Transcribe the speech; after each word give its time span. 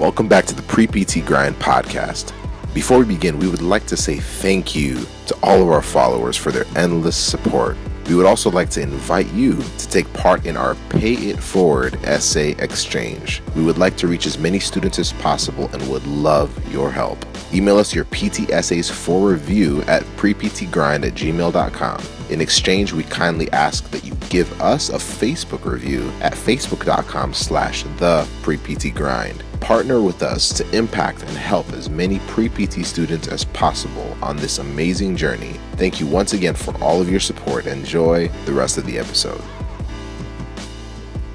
Welcome 0.00 0.28
back 0.28 0.46
to 0.46 0.54
the 0.54 0.62
Pre 0.62 0.86
PT 0.86 1.26
Grind 1.26 1.56
podcast. 1.56 2.32
Before 2.72 3.00
we 3.00 3.04
begin, 3.04 3.38
we 3.38 3.48
would 3.48 3.60
like 3.60 3.84
to 3.88 3.98
say 3.98 4.16
thank 4.16 4.74
you 4.74 5.04
to 5.26 5.36
all 5.42 5.60
of 5.60 5.68
our 5.68 5.82
followers 5.82 6.38
for 6.38 6.50
their 6.50 6.64
endless 6.74 7.18
support. 7.18 7.76
We 8.08 8.14
would 8.14 8.24
also 8.24 8.50
like 8.50 8.70
to 8.70 8.80
invite 8.80 9.30
you 9.34 9.60
to 9.60 9.88
take 9.90 10.10
part 10.14 10.46
in 10.46 10.56
our 10.56 10.74
Pay 10.88 11.12
It 11.12 11.38
Forward 11.38 12.02
essay 12.02 12.52
exchange. 12.52 13.42
We 13.54 13.62
would 13.62 13.76
like 13.76 13.98
to 13.98 14.06
reach 14.06 14.24
as 14.24 14.38
many 14.38 14.58
students 14.58 14.98
as 14.98 15.12
possible 15.12 15.68
and 15.74 15.86
would 15.90 16.06
love 16.06 16.50
your 16.72 16.90
help. 16.90 17.22
Email 17.52 17.76
us 17.76 17.94
your 17.94 18.06
PT 18.06 18.48
essays 18.48 18.88
for 18.88 19.28
review 19.28 19.82
at 19.82 20.02
preptgrind 20.16 21.06
at 21.06 21.12
gmail.com. 21.12 22.02
In 22.30 22.40
exchange, 22.40 22.94
we 22.94 23.02
kindly 23.02 23.52
ask 23.52 23.90
that 23.90 24.02
you 24.02 24.14
give 24.30 24.58
us 24.62 24.88
a 24.88 24.94
Facebook 24.94 25.70
review 25.70 26.10
at 26.22 26.32
facebook.com 26.32 27.34
slash 27.34 27.82
the 27.98 28.26
preptgrind. 28.40 29.42
Partner 29.60 30.00
with 30.00 30.22
us 30.22 30.52
to 30.54 30.68
impact 30.76 31.22
and 31.22 31.30
help 31.30 31.72
as 31.72 31.88
many 31.88 32.18
pre-PT 32.20 32.84
students 32.84 33.28
as 33.28 33.44
possible 33.44 34.16
on 34.22 34.36
this 34.36 34.58
amazing 34.58 35.16
journey. 35.16 35.60
Thank 35.72 36.00
you 36.00 36.06
once 36.06 36.32
again 36.32 36.54
for 36.54 36.76
all 36.82 37.00
of 37.00 37.10
your 37.10 37.20
support. 37.20 37.66
Enjoy 37.66 38.28
the 38.46 38.52
rest 38.52 38.78
of 38.78 38.86
the 38.86 38.98
episode. 38.98 39.40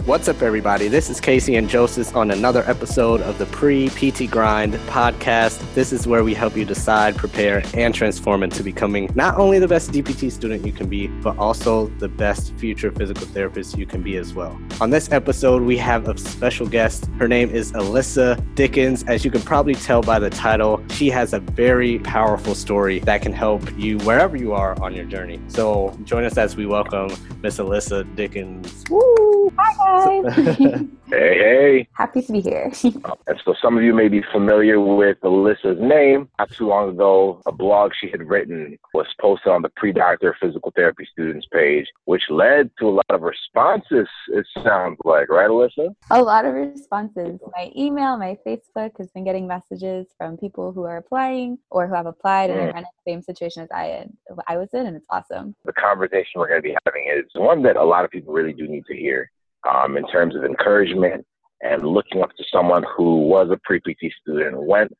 What's 0.05 0.27
up, 0.27 0.43
everybody? 0.43 0.87
This 0.87 1.09
is 1.09 1.19
Casey 1.19 1.55
and 1.55 1.67
Joseph 1.67 2.15
on 2.15 2.29
another 2.29 2.63
episode 2.67 3.21
of 3.21 3.39
the 3.39 3.47
Pre 3.47 3.89
PT 3.89 4.29
Grind 4.29 4.75
podcast. 4.85 5.59
This 5.73 5.91
is 5.91 6.05
where 6.05 6.23
we 6.23 6.35
help 6.35 6.55
you 6.55 6.63
decide, 6.63 7.15
prepare, 7.15 7.63
and 7.73 7.91
transform 7.91 8.43
into 8.43 8.61
becoming 8.61 9.09
not 9.15 9.39
only 9.39 9.57
the 9.57 9.67
best 9.67 9.91
DPT 9.91 10.31
student 10.31 10.63
you 10.63 10.71
can 10.71 10.87
be, 10.87 11.07
but 11.07 11.35
also 11.39 11.87
the 11.97 12.07
best 12.07 12.53
future 12.53 12.91
physical 12.91 13.25
therapist 13.25 13.79
you 13.79 13.87
can 13.87 14.03
be 14.03 14.15
as 14.17 14.35
well. 14.35 14.55
On 14.79 14.91
this 14.91 15.11
episode, 15.11 15.63
we 15.63 15.75
have 15.77 16.07
a 16.07 16.15
special 16.19 16.67
guest. 16.67 17.07
Her 17.17 17.27
name 17.27 17.49
is 17.49 17.71
Alyssa 17.71 18.39
Dickens. 18.53 19.03
As 19.05 19.25
you 19.25 19.31
can 19.31 19.41
probably 19.41 19.73
tell 19.73 20.03
by 20.03 20.19
the 20.19 20.29
title, 20.29 20.83
she 20.91 21.09
has 21.09 21.33
a 21.33 21.39
very 21.39 21.97
powerful 21.97 22.53
story 22.53 22.99
that 22.99 23.23
can 23.23 23.33
help 23.33 23.75
you 23.75 23.97
wherever 23.99 24.37
you 24.37 24.53
are 24.53 24.79
on 24.83 24.93
your 24.93 25.05
journey. 25.05 25.41
So 25.47 25.97
join 26.03 26.25
us 26.25 26.37
as 26.37 26.55
we 26.55 26.67
welcome 26.67 27.09
Miss 27.41 27.57
Alyssa 27.57 28.15
Dickens. 28.15 28.83
Woo! 28.91 29.51
Hi, 29.57 29.94
hey, 30.03 31.37
hey. 31.37 31.87
Happy 31.93 32.21
to 32.21 32.31
be 32.31 32.41
here. 32.41 32.71
and 32.83 33.41
so 33.43 33.53
some 33.61 33.77
of 33.77 33.83
you 33.83 33.93
may 33.93 34.07
be 34.07 34.21
familiar 34.31 34.79
with 34.79 35.17
Alyssa's 35.21 35.79
name. 35.79 36.29
Not 36.39 36.51
too 36.51 36.67
long 36.67 36.89
ago, 36.89 37.41
a 37.45 37.51
blog 37.51 37.91
she 37.99 38.09
had 38.09 38.27
written 38.27 38.77
was 38.93 39.07
posted 39.19 39.51
on 39.51 39.61
the 39.61 39.69
pre-doctor 39.75 40.35
physical 40.41 40.71
therapy 40.75 41.07
students 41.11 41.47
page, 41.51 41.87
which 42.05 42.23
led 42.29 42.69
to 42.79 42.87
a 42.87 42.91
lot 42.91 43.09
of 43.09 43.21
responses, 43.21 44.07
it 44.29 44.45
sounds 44.63 44.97
like, 45.03 45.29
right, 45.29 45.49
Alyssa? 45.49 45.93
A 46.11 46.21
lot 46.21 46.45
of 46.45 46.53
responses. 46.53 47.39
My 47.55 47.71
email, 47.75 48.17
my 48.17 48.37
Facebook 48.45 48.91
has 48.97 49.09
been 49.11 49.23
getting 49.23 49.47
messages 49.47 50.07
from 50.17 50.37
people 50.37 50.71
who 50.71 50.83
are 50.83 50.97
applying 50.97 51.57
or 51.69 51.87
who 51.87 51.95
have 51.95 52.05
applied 52.05 52.49
and 52.49 52.59
mm. 52.59 52.73
are 52.73 52.77
in 52.77 52.83
the 52.83 53.11
same 53.11 53.21
situation 53.21 53.63
as 53.63 53.69
I, 53.71 54.05
I 54.47 54.57
was 54.57 54.69
in, 54.73 54.85
and 54.85 54.95
it's 54.95 55.07
awesome. 55.09 55.55
The 55.65 55.73
conversation 55.73 56.39
we're 56.39 56.49
going 56.49 56.61
to 56.61 56.67
be 56.67 56.75
having 56.85 57.07
is 57.07 57.25
one 57.35 57.63
that 57.63 57.75
a 57.75 57.83
lot 57.83 58.05
of 58.05 58.11
people 58.11 58.33
really 58.33 58.53
do 58.53 58.67
need 58.67 58.85
to 58.87 58.95
hear 58.95 59.31
um, 59.69 59.97
in 59.97 60.07
terms 60.07 60.35
of 60.35 60.43
encouragement 60.43 61.25
and 61.61 61.83
looking 61.83 62.21
up 62.21 62.29
to 62.37 62.43
someone 62.51 62.83
who 62.95 63.27
was 63.27 63.49
a 63.51 63.57
pre-PT 63.63 64.11
student, 64.21 64.61
went 64.61 64.91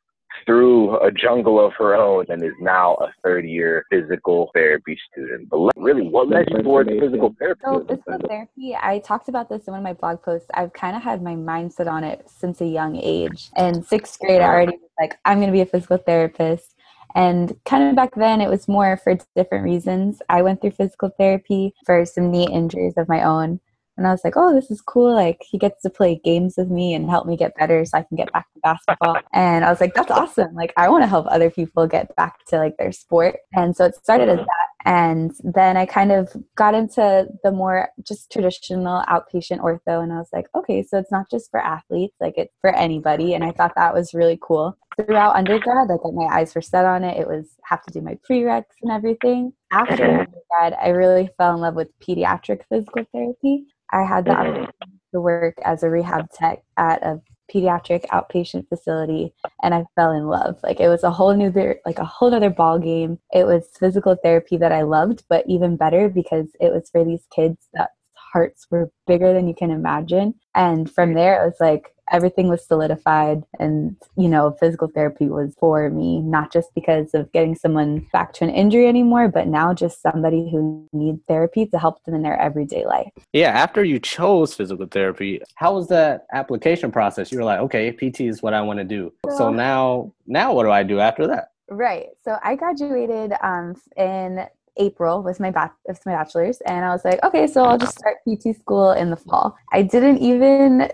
through 0.44 0.96
a 0.98 1.10
jungle 1.10 1.64
of 1.64 1.72
her 1.78 1.94
own 1.94 2.26
and 2.28 2.42
is 2.42 2.52
now 2.60 2.94
a 2.94 3.08
third 3.24 3.46
year 3.46 3.84
physical 3.90 4.50
therapy 4.54 4.98
student. 5.10 5.48
But 5.48 5.70
really, 5.76 6.08
what 6.08 6.28
led 6.28 6.48
you 6.50 6.62
towards 6.62 6.90
physical 6.90 7.34
therapy? 7.38 7.60
So, 7.64 7.84
physical 7.88 8.18
therapy, 8.28 8.76
I 8.80 8.98
talked 9.00 9.28
about 9.28 9.48
this 9.48 9.66
in 9.66 9.72
one 9.72 9.80
of 9.80 9.84
my 9.84 9.94
blog 9.94 10.22
posts. 10.22 10.48
I've 10.54 10.72
kind 10.72 10.96
of 10.96 11.02
had 11.02 11.22
my 11.22 11.34
mindset 11.34 11.90
on 11.90 12.04
it 12.04 12.28
since 12.28 12.60
a 12.60 12.66
young 12.66 12.96
age. 12.96 13.50
And 13.56 13.84
sixth 13.84 14.18
grade, 14.20 14.42
I 14.42 14.46
already 14.46 14.72
was 14.72 14.90
like, 15.00 15.18
I'm 15.24 15.38
going 15.38 15.48
to 15.48 15.52
be 15.52 15.62
a 15.62 15.66
physical 15.66 15.98
therapist. 15.98 16.74
And 17.14 17.56
kind 17.64 17.88
of 17.88 17.96
back 17.96 18.14
then, 18.14 18.42
it 18.42 18.50
was 18.50 18.68
more 18.68 18.98
for 18.98 19.16
different 19.34 19.64
reasons. 19.64 20.20
I 20.28 20.42
went 20.42 20.60
through 20.60 20.72
physical 20.72 21.10
therapy 21.16 21.72
for 21.86 22.04
some 22.04 22.30
knee 22.30 22.46
injuries 22.52 22.94
of 22.98 23.08
my 23.08 23.22
own. 23.22 23.60
And 23.96 24.06
I 24.06 24.10
was 24.10 24.22
like, 24.24 24.34
oh, 24.36 24.54
this 24.54 24.70
is 24.70 24.80
cool. 24.80 25.14
Like, 25.14 25.42
he 25.48 25.58
gets 25.58 25.82
to 25.82 25.90
play 25.90 26.20
games 26.22 26.54
with 26.56 26.68
me 26.68 26.94
and 26.94 27.08
help 27.08 27.26
me 27.26 27.36
get 27.36 27.56
better 27.56 27.84
so 27.84 27.98
I 27.98 28.02
can 28.02 28.16
get 28.16 28.32
back 28.32 28.46
to 28.52 28.60
basketball. 28.60 29.18
and 29.32 29.64
I 29.64 29.70
was 29.70 29.80
like, 29.80 29.94
that's 29.94 30.10
awesome. 30.10 30.54
Like, 30.54 30.72
I 30.76 30.88
want 30.88 31.02
to 31.02 31.08
help 31.08 31.26
other 31.28 31.50
people 31.50 31.86
get 31.86 32.14
back 32.16 32.44
to 32.46 32.58
like 32.58 32.76
their 32.76 32.92
sport. 32.92 33.38
And 33.54 33.74
so 33.74 33.86
it 33.86 33.96
started 33.96 34.28
as 34.28 34.38
that. 34.38 34.66
And 34.84 35.32
then 35.42 35.76
I 35.76 35.84
kind 35.84 36.12
of 36.12 36.32
got 36.54 36.74
into 36.74 37.26
the 37.42 37.50
more 37.50 37.88
just 38.06 38.30
traditional 38.30 39.02
outpatient 39.08 39.58
ortho. 39.58 40.02
And 40.02 40.12
I 40.12 40.18
was 40.18 40.28
like, 40.32 40.46
okay, 40.54 40.82
so 40.82 40.98
it's 40.98 41.10
not 41.10 41.28
just 41.30 41.50
for 41.50 41.58
athletes, 41.58 42.14
like, 42.20 42.34
it's 42.36 42.54
for 42.60 42.72
anybody. 42.74 43.34
And 43.34 43.42
I 43.42 43.50
thought 43.50 43.72
that 43.76 43.94
was 43.94 44.14
really 44.14 44.38
cool. 44.40 44.76
Throughout 44.96 45.36
undergrad, 45.36 45.88
like, 45.88 46.00
my 46.14 46.26
eyes 46.26 46.54
were 46.54 46.62
set 46.62 46.84
on 46.84 47.02
it. 47.02 47.18
It 47.18 47.26
was 47.26 47.56
have 47.64 47.82
to 47.84 47.92
do 47.92 48.00
my 48.00 48.16
prereqs 48.28 48.64
and 48.82 48.92
everything. 48.92 49.52
After 49.72 49.96
mm-hmm. 49.96 50.20
undergrad, 50.20 50.80
I 50.80 50.90
really 50.90 51.30
fell 51.36 51.54
in 51.54 51.60
love 51.60 51.74
with 51.74 51.98
pediatric 51.98 52.60
physical 52.68 53.04
therapy. 53.12 53.66
I 53.92 54.02
had 54.02 54.24
the 54.24 54.30
mm-hmm. 54.30 54.40
opportunity 54.40 54.72
to 55.12 55.20
work 55.20 55.54
as 55.64 55.82
a 55.82 55.90
rehab 55.90 56.30
tech 56.32 56.62
at 56.76 57.02
a 57.02 57.20
pediatric 57.52 58.06
outpatient 58.06 58.68
facility 58.68 59.32
and 59.62 59.74
I 59.74 59.84
fell 59.94 60.12
in 60.12 60.26
love. 60.26 60.58
Like 60.62 60.80
it 60.80 60.88
was 60.88 61.04
a 61.04 61.10
whole 61.10 61.34
new 61.34 61.52
like 61.84 61.98
a 61.98 62.04
whole 62.04 62.34
other 62.34 62.50
ball 62.50 62.78
game. 62.78 63.18
It 63.32 63.44
was 63.44 63.68
physical 63.78 64.16
therapy 64.22 64.56
that 64.56 64.72
I 64.72 64.82
loved, 64.82 65.24
but 65.28 65.44
even 65.46 65.76
better 65.76 66.08
because 66.08 66.48
it 66.60 66.72
was 66.72 66.90
for 66.90 67.04
these 67.04 67.26
kids 67.34 67.68
that 67.74 67.90
hearts 68.14 68.66
were 68.70 68.90
bigger 69.06 69.32
than 69.32 69.48
you 69.48 69.54
can 69.54 69.70
imagine. 69.70 70.34
And 70.54 70.90
from 70.90 71.14
there 71.14 71.42
it 71.42 71.46
was 71.46 71.56
like 71.60 71.92
everything 72.10 72.48
was 72.48 72.66
solidified 72.66 73.44
and 73.58 73.96
you 74.16 74.28
know 74.28 74.56
physical 74.60 74.88
therapy 74.88 75.28
was 75.28 75.54
for 75.58 75.90
me 75.90 76.20
not 76.20 76.52
just 76.52 76.74
because 76.74 77.14
of 77.14 77.30
getting 77.32 77.54
someone 77.54 78.06
back 78.12 78.32
to 78.32 78.44
an 78.44 78.50
injury 78.50 78.86
anymore 78.86 79.28
but 79.28 79.46
now 79.46 79.74
just 79.74 80.02
somebody 80.02 80.50
who 80.50 80.86
needs 80.92 81.20
therapy 81.26 81.66
to 81.66 81.78
help 81.78 82.02
them 82.04 82.14
in 82.14 82.22
their 82.22 82.38
everyday 82.40 82.84
life. 82.84 83.10
Yeah 83.32 83.50
after 83.50 83.84
you 83.84 83.98
chose 83.98 84.54
physical 84.54 84.86
therapy 84.86 85.40
how 85.54 85.74
was 85.74 85.88
that 85.88 86.26
application 86.32 86.90
process? 86.90 87.32
You 87.32 87.38
were 87.38 87.44
like 87.44 87.60
okay 87.60 87.92
pt 87.92 88.22
is 88.22 88.42
what 88.42 88.54
i 88.54 88.60
want 88.60 88.78
to 88.78 88.84
do. 88.84 89.12
So, 89.30 89.36
so 89.38 89.52
now 89.52 90.12
now 90.26 90.52
what 90.54 90.64
do 90.64 90.70
i 90.70 90.82
do 90.82 91.00
after 91.00 91.26
that? 91.26 91.52
Right 91.68 92.06
so 92.24 92.38
i 92.42 92.54
graduated 92.54 93.32
um, 93.42 93.74
in 93.96 94.46
April 94.78 95.22
with 95.22 95.40
my 95.40 95.50
with 95.86 96.04
my 96.04 96.12
bachelor's, 96.12 96.60
and 96.62 96.84
I 96.84 96.90
was 96.90 97.04
like, 97.04 97.22
okay, 97.24 97.46
so 97.46 97.64
I'll 97.64 97.78
just 97.78 97.98
start 97.98 98.16
PT 98.28 98.54
school 98.56 98.92
in 98.92 99.10
the 99.10 99.16
fall. 99.16 99.56
I 99.72 99.82
didn't 99.82 100.18
even 100.18 100.90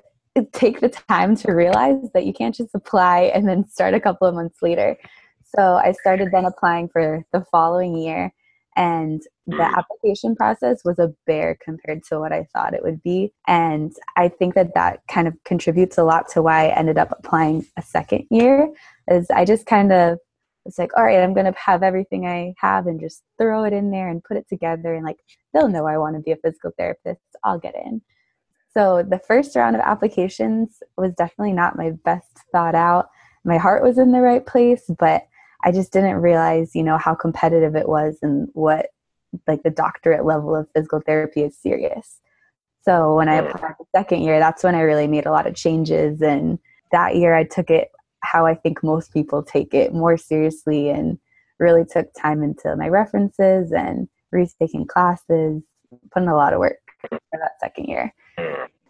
take 0.52 0.80
the 0.80 0.88
time 0.88 1.36
to 1.36 1.52
realize 1.52 2.10
that 2.14 2.24
you 2.24 2.32
can't 2.32 2.54
just 2.54 2.74
apply 2.74 3.30
and 3.34 3.48
then 3.48 3.68
start 3.68 3.94
a 3.94 4.00
couple 4.00 4.26
of 4.26 4.34
months 4.34 4.62
later. 4.62 4.96
So 5.54 5.74
I 5.74 5.92
started 5.92 6.30
then 6.32 6.46
applying 6.46 6.88
for 6.88 7.24
the 7.32 7.44
following 7.50 7.96
year, 7.96 8.32
and 8.74 9.20
the 9.46 9.56
mm. 9.56 9.76
application 9.76 10.34
process 10.34 10.82
was 10.82 10.98
a 10.98 11.12
bear 11.26 11.58
compared 11.62 12.02
to 12.04 12.18
what 12.18 12.32
I 12.32 12.46
thought 12.54 12.72
it 12.72 12.82
would 12.82 13.02
be. 13.02 13.32
And 13.46 13.92
I 14.16 14.28
think 14.28 14.54
that 14.54 14.74
that 14.74 15.00
kind 15.08 15.28
of 15.28 15.34
contributes 15.44 15.98
a 15.98 16.04
lot 16.04 16.28
to 16.30 16.40
why 16.40 16.68
I 16.68 16.78
ended 16.78 16.96
up 16.96 17.12
applying 17.12 17.66
a 17.76 17.82
second 17.82 18.24
year. 18.30 18.72
Is 19.10 19.28
I 19.30 19.44
just 19.44 19.66
kind 19.66 19.92
of 19.92 20.18
was 20.64 20.78
like, 20.78 20.96
all 20.96 21.04
right, 21.04 21.20
I'm 21.20 21.34
going 21.34 21.52
to 21.52 21.58
have 21.58 21.82
everything 21.82 22.26
I 22.26 22.54
have 22.58 22.86
and 22.86 23.00
just 23.00 23.22
throw 23.38 23.64
it 23.64 23.72
in 23.72 23.90
there 23.90 24.08
and 24.08 24.24
put 24.24 24.36
it 24.36 24.48
together. 24.48 24.94
And 24.94 25.04
like, 25.04 25.18
they'll 25.52 25.68
know 25.68 25.86
I 25.86 25.98
want 25.98 26.16
to 26.16 26.22
be 26.22 26.32
a 26.32 26.36
physical 26.36 26.70
therapist. 26.78 27.20
I'll 27.44 27.58
get 27.58 27.74
in. 27.74 28.00
So 28.74 29.02
the 29.02 29.18
first 29.18 29.54
round 29.54 29.76
of 29.76 29.82
applications 29.82 30.82
was 30.96 31.14
definitely 31.14 31.52
not 31.52 31.76
my 31.76 31.90
best 32.04 32.38
thought 32.52 32.74
out. 32.74 33.10
My 33.44 33.58
heart 33.58 33.82
was 33.82 33.98
in 33.98 34.12
the 34.12 34.20
right 34.20 34.44
place, 34.44 34.84
but 34.98 35.26
I 35.64 35.72
just 35.72 35.92
didn't 35.92 36.16
realize, 36.16 36.74
you 36.74 36.82
know, 36.82 36.98
how 36.98 37.14
competitive 37.14 37.76
it 37.76 37.88
was 37.88 38.18
and 38.22 38.48
what 38.52 38.86
like 39.46 39.62
the 39.62 39.70
doctorate 39.70 40.24
level 40.24 40.54
of 40.54 40.68
physical 40.74 41.00
therapy 41.00 41.42
is 41.42 41.56
serious. 41.56 42.20
So 42.82 43.14
when 43.14 43.28
I 43.28 43.40
hmm. 43.40 43.48
applied 43.48 43.74
the 43.78 43.84
second 43.94 44.22
year, 44.22 44.38
that's 44.38 44.64
when 44.64 44.74
I 44.74 44.80
really 44.80 45.06
made 45.06 45.26
a 45.26 45.30
lot 45.30 45.46
of 45.46 45.54
changes. 45.54 46.20
And 46.20 46.58
that 46.90 47.16
year 47.16 47.34
I 47.34 47.44
took 47.44 47.70
it 47.70 47.90
how 48.20 48.46
I 48.46 48.54
think 48.54 48.82
most 48.82 49.12
people 49.12 49.42
take 49.42 49.74
it 49.74 49.92
more 49.92 50.16
seriously 50.16 50.88
and 50.90 51.18
really 51.58 51.84
took 51.84 52.12
time 52.14 52.42
into 52.42 52.74
my 52.76 52.88
references 52.88 53.72
and 53.72 54.08
retaking 54.30 54.86
classes, 54.86 55.62
putting 56.12 56.28
a 56.28 56.36
lot 56.36 56.52
of 56.52 56.60
work 56.60 56.78
for 57.00 57.18
that 57.32 57.52
second 57.60 57.86
year. 57.86 58.12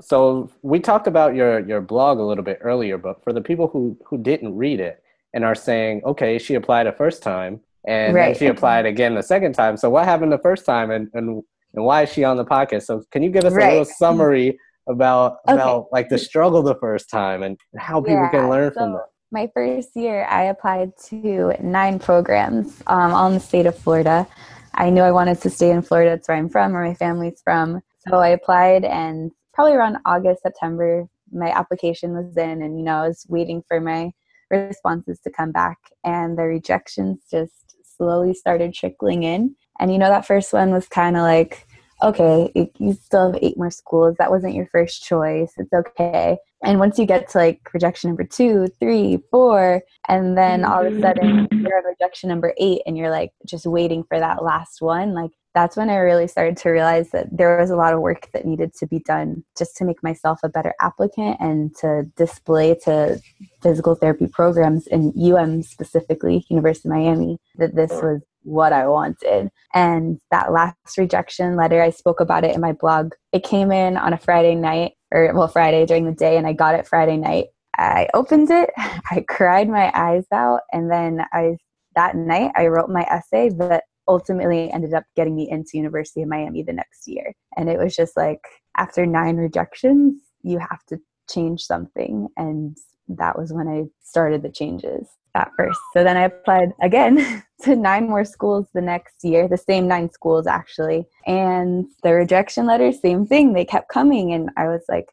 So 0.03 0.51
we 0.63 0.81
talked 0.81 1.07
about 1.07 1.35
your 1.35 1.61
your 1.61 1.81
blog 1.81 2.19
a 2.19 2.23
little 2.23 2.45
bit 2.45 2.59
earlier, 2.61 2.99
but 2.99 3.23
for 3.23 3.33
the 3.33 3.41
people 3.41 3.69
who 3.69 3.97
who 4.05 4.19
didn't 4.19 4.57
read 4.57 4.81
it 4.81 5.03
and 5.33 5.45
are 5.45 5.55
saying, 5.55 6.03
okay, 6.05 6.39
she 6.39 6.55
applied 6.55 6.87
a 6.87 6.93
first 6.93 7.23
time 7.23 7.61
and 7.87 8.15
right. 8.15 8.27
then 8.27 8.39
she 8.39 8.47
applied 8.47 8.87
again 8.87 9.15
the 9.15 9.23
second 9.23 9.55
time. 9.55 9.77
So 9.77 9.91
what 9.91 10.05
happened 10.05 10.33
the 10.33 10.39
first 10.39 10.65
time 10.65 10.91
and 10.91 11.09
and 11.15 11.43
and 11.75 11.85
why 11.85 12.03
is 12.03 12.13
she 12.13 12.25
on 12.25 12.37
the 12.37 12.45
podcast? 12.45 12.83
So 12.83 13.03
can 13.11 13.23
you 13.23 13.31
give 13.31 13.45
us 13.45 13.53
right. 13.53 13.67
a 13.67 13.71
little 13.71 13.85
summary 13.85 14.59
about 14.89 15.39
okay. 15.49 15.55
about 15.55 15.87
like 15.93 16.09
the 16.09 16.19
struggle 16.19 16.63
the 16.63 16.75
first 16.77 17.09
time 17.09 17.43
and 17.43 17.59
how 17.79 18.01
people 18.01 18.23
yeah, 18.23 18.31
can 18.31 18.51
learn 18.51 18.73
so 18.73 18.81
from 18.81 18.93
that? 18.95 19.07
My 19.31 19.51
first 19.55 19.97
year, 19.97 20.27
I 20.27 20.45
applied 20.45 20.93
to 21.09 21.55
nine 21.63 21.99
programs 21.99 22.83
um, 22.87 23.15
all 23.15 23.29
in 23.29 23.35
the 23.35 23.41
state 23.41 23.65
of 23.65 23.79
Florida. 23.79 24.27
I 24.75 24.91
knew 24.91 25.03
I 25.03 25.11
wanted 25.11 25.41
to 25.41 25.51
stay 25.51 25.71
in 25.71 25.81
Florida. 25.81 26.11
That's 26.11 26.29
where 26.29 26.37
I'm 26.37 26.51
from, 26.51 26.73
where 26.73 26.85
my 26.85 26.95
family's 26.95 27.41
from. 27.43 27.81
So 28.09 28.19
I 28.19 28.29
applied, 28.29 28.85
and 28.85 29.31
probably 29.55 29.75
around 29.75 29.99
August, 30.05 30.43
September, 30.43 31.07
my 31.33 31.51
application 31.51 32.13
was 32.13 32.37
in 32.37 32.63
and 32.63 32.79
you 32.79 32.85
know 32.85 32.97
i 32.97 33.09
was 33.09 33.25
waiting 33.29 33.63
for 33.67 33.81
my 33.81 34.13
responses 34.51 35.19
to 35.21 35.31
come 35.31 35.51
back 35.51 35.79
and 36.05 36.37
the 36.37 36.43
rejections 36.43 37.21
just 37.31 37.63
slowly 37.97 38.35
started 38.35 38.75
trickling 38.75 39.23
in. 39.23 39.55
And 39.81 39.93
you 39.93 39.99
know 39.99 40.09
that 40.09 40.27
first 40.27 40.53
one 40.53 40.71
was 40.71 40.89
kind 40.89 41.17
of 41.17 41.23
like 41.23 41.67
okay 42.03 42.51
you 42.79 42.95
still 42.95 43.33
have 43.33 43.43
eight 43.43 43.57
more 43.57 43.71
schools. 43.71 44.17
That 44.19 44.31
wasn't 44.31 44.55
your 44.55 44.67
first 44.67 45.03
choice. 45.05 45.53
It's 45.57 45.73
okay 45.73 46.39
and 46.63 46.79
once 46.79 46.99
you 46.99 47.07
get 47.07 47.29
to 47.29 47.39
like 47.39 47.61
rejection 47.75 48.11
number 48.11 48.25
two 48.25 48.67
three 48.81 49.19
four 49.31 49.83
and 50.09 50.37
then 50.37 50.65
all 50.65 50.87
of 50.87 50.93
a 50.93 51.01
sudden 51.01 51.49
you're 51.53 51.79
at 51.79 51.85
rejection 51.85 52.29
number 52.29 52.55
eight 52.59 52.83
and 52.87 52.97
you're 52.97 53.11
like 53.11 53.33
just 53.47 53.67
waiting 53.67 54.05
for 54.05 54.19
that 54.19 54.43
last 54.43 54.81
one 54.81 55.15
like 55.15 55.31
that's 55.55 55.77
when 55.77 55.91
I 55.91 55.97
really 55.97 56.29
started 56.29 56.57
to 56.59 56.71
realize 56.71 57.11
that 57.11 57.27
there 57.31 57.59
was 57.59 57.71
a 57.71 57.77
lot 57.77 57.93
of 57.93 58.01
work 58.01 58.29
that 58.33 58.47
needed 58.47 58.75
to 58.75 58.87
be 58.87 59.01
done 59.01 59.45
just 59.57 59.77
to 59.77 59.85
make 59.85 60.03
myself 60.03 60.41
a 60.43 60.49
better 60.49 60.75
applicant 60.81 61.37
and 61.41 61.75
to 61.77 62.05
display 62.17 62.75
to 62.85 63.21
physical 63.63 63.95
therapy 63.95 64.27
programs 64.27 64.87
in 64.87 65.13
UM 65.21 65.63
specifically, 65.63 66.45
University 66.49 66.89
of 66.89 66.95
Miami, 66.95 67.39
that 67.57 67.75
this 67.75 67.91
was 67.91 68.23
what 68.45 68.73
I 68.73 68.89
wanted. 68.89 69.51
And 69.75 70.19
that 70.31 70.53
last 70.53 70.77
rejection 70.97 71.57
letter, 71.57 71.83
I 71.83 71.91
spoke 71.91 72.21
about 72.21 72.45
it 72.45 72.55
in 72.55 72.61
my 72.61 72.73
blog. 72.73 73.13
It 73.33 73.45
came 73.45 73.71
in 73.73 73.97
on 73.97 74.13
a 74.13 74.19
Friday 74.19 74.55
night, 74.55 74.93
or 75.13 75.33
well, 75.35 75.49
Friday 75.49 75.87
during 75.87 76.07
the 76.07 76.13
day, 76.13 76.37
and 76.37 76.47
I 76.47 76.53
got 76.53 76.75
it 76.75 76.87
Friday 76.87 77.17
night. 77.17 77.47
I 77.77 78.09
opened 78.15 78.51
it, 78.51 78.71
I 78.77 79.25
cried 79.29 79.69
my 79.69 79.91
eyes 79.95 80.25
out, 80.33 80.61
and 80.73 80.91
then 80.91 81.25
I 81.33 81.57
that 81.95 82.17
night 82.17 82.53
I 82.57 82.67
wrote 82.67 82.91
my 82.91 83.03
essay 83.03 83.51
that 83.59 83.85
ultimately 84.09 84.71
ended 84.73 84.95
up 84.95 85.05
getting 85.15 85.37
me 85.37 85.49
into 85.51 85.71
University 85.75 86.23
of 86.23 86.29
Miami 86.29 86.63
the 86.63 86.73
next 86.73 87.07
year. 87.07 87.33
And 87.57 87.69
it 87.69 87.79
was 87.79 87.95
just 87.95 88.17
like 88.17 88.41
after 88.77 89.07
nine 89.07 89.37
rejections, 89.37 90.21
you 90.43 90.59
have 90.59 90.83
to 90.89 90.99
change 91.31 91.63
something. 91.63 92.29
And 92.37 92.77
that 93.09 93.39
was 93.39 93.53
when 93.53 93.69
I 93.69 93.85
started 94.03 94.43
the 94.43 94.51
changes 94.51 95.07
at 95.35 95.51
first. 95.57 95.81
So 95.93 96.05
then 96.05 96.17
I 96.17 96.25
applied 96.25 96.73
again 96.83 97.43
to 97.63 97.77
nine 97.77 98.09
more 98.09 98.25
schools 98.25 98.67
the 98.75 98.81
next 98.81 99.23
year, 99.23 99.49
the 99.49 99.57
same 99.57 99.87
nine 99.87 100.11
schools 100.11 100.47
actually. 100.47 101.07
And 101.27 101.87
the 102.03 102.13
rejection 102.13 102.67
letters, 102.67 103.01
same 103.01 103.27
thing, 103.27 103.53
they 103.53 103.65
kept 103.65 103.89
coming. 103.89 104.33
And 104.33 104.51
I 104.57 104.69
was 104.69 104.83
like, 104.89 105.09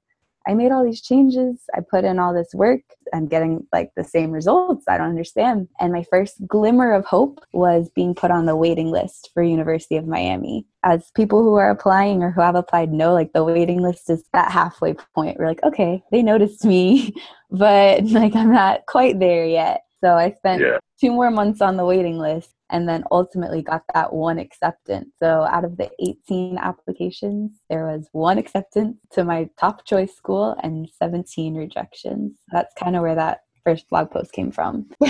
I 0.48 0.56
made 0.56 0.71
all 0.71 0.83
these 0.83 1.01
changes. 1.01 1.60
I 1.75 1.81
put 1.81 2.06
in 2.06 2.18
all 2.18 2.33
this 2.33 2.56
work. 2.56 2.81
I'm 3.13 3.27
getting 3.27 3.68
like 3.71 3.92
the 3.95 4.04
same 4.04 4.31
results. 4.31 4.86
I 4.88 4.98
don't 4.98 5.10
understand. 5.10 5.68
And 5.80 5.94
my 5.94 6.04
first 6.10 6.36
glimmer 6.48 6.92
of 6.94 7.06
hope 7.06 7.44
was 7.54 7.89
being 7.94 8.16
put 8.16 8.31
on 8.31 8.48
the 8.48 8.56
waiting 8.56 8.89
list 8.89 9.30
for 9.33 9.44
University 9.44 9.95
of 9.95 10.07
Miami. 10.07 10.66
As 10.83 11.12
people 11.12 11.44
who 11.44 11.56
are 11.56 11.69
applying 11.69 12.24
or 12.24 12.31
who 12.31 12.42
have 12.42 12.56
applied 12.56 12.92
know, 12.92 13.13
like 13.13 13.33
the 13.33 13.44
waiting 13.44 13.81
list 13.81 14.10
is 14.10 14.24
that 14.33 14.51
halfway 14.51 14.95
point. 15.13 15.38
We're 15.38 15.48
like, 15.48 15.63
okay, 15.63 16.01
they 16.12 16.24
noticed 16.24 16.66
me, 16.66 17.13
but 17.51 18.06
like 18.06 18.36
I'm 18.36 18.51
not 18.51 18.86
quite 18.88 19.19
there 19.19 19.45
yet. 19.45 19.83
So 20.01 20.13
I 20.16 20.31
spent 20.31 20.62
yeah. 20.62 20.78
two 21.00 21.12
more 21.12 21.31
months 21.31 21.62
on 21.62 21.78
the 21.78 21.86
waiting 21.86 22.18
list 22.18 22.51
and 22.69 22.88
then 22.88 23.04
ultimately 23.12 23.62
got 23.62 23.84
that 23.94 24.13
one 24.13 24.38
acceptance. 24.38 25.10
So 25.18 25.44
out 25.44 25.66
of 25.66 25.78
the 25.78 25.90
18 26.00 26.57
applications, 26.57 27.51
there 27.69 27.86
was 27.86 28.07
one 28.12 28.38
acceptance 28.38 28.98
to 29.13 29.24
my 29.24 29.50
top 29.60 29.86
choice 29.86 30.16
school 30.16 30.56
and 30.62 30.88
17 31.00 31.56
rejections. 31.56 32.34
That's 32.51 32.74
kind 32.75 32.96
of 32.96 33.01
where 33.01 33.16
that 33.16 33.42
first 33.66 33.90
blog 33.90 34.10
post 34.10 34.31
came 34.31 34.51
from. 34.51 34.90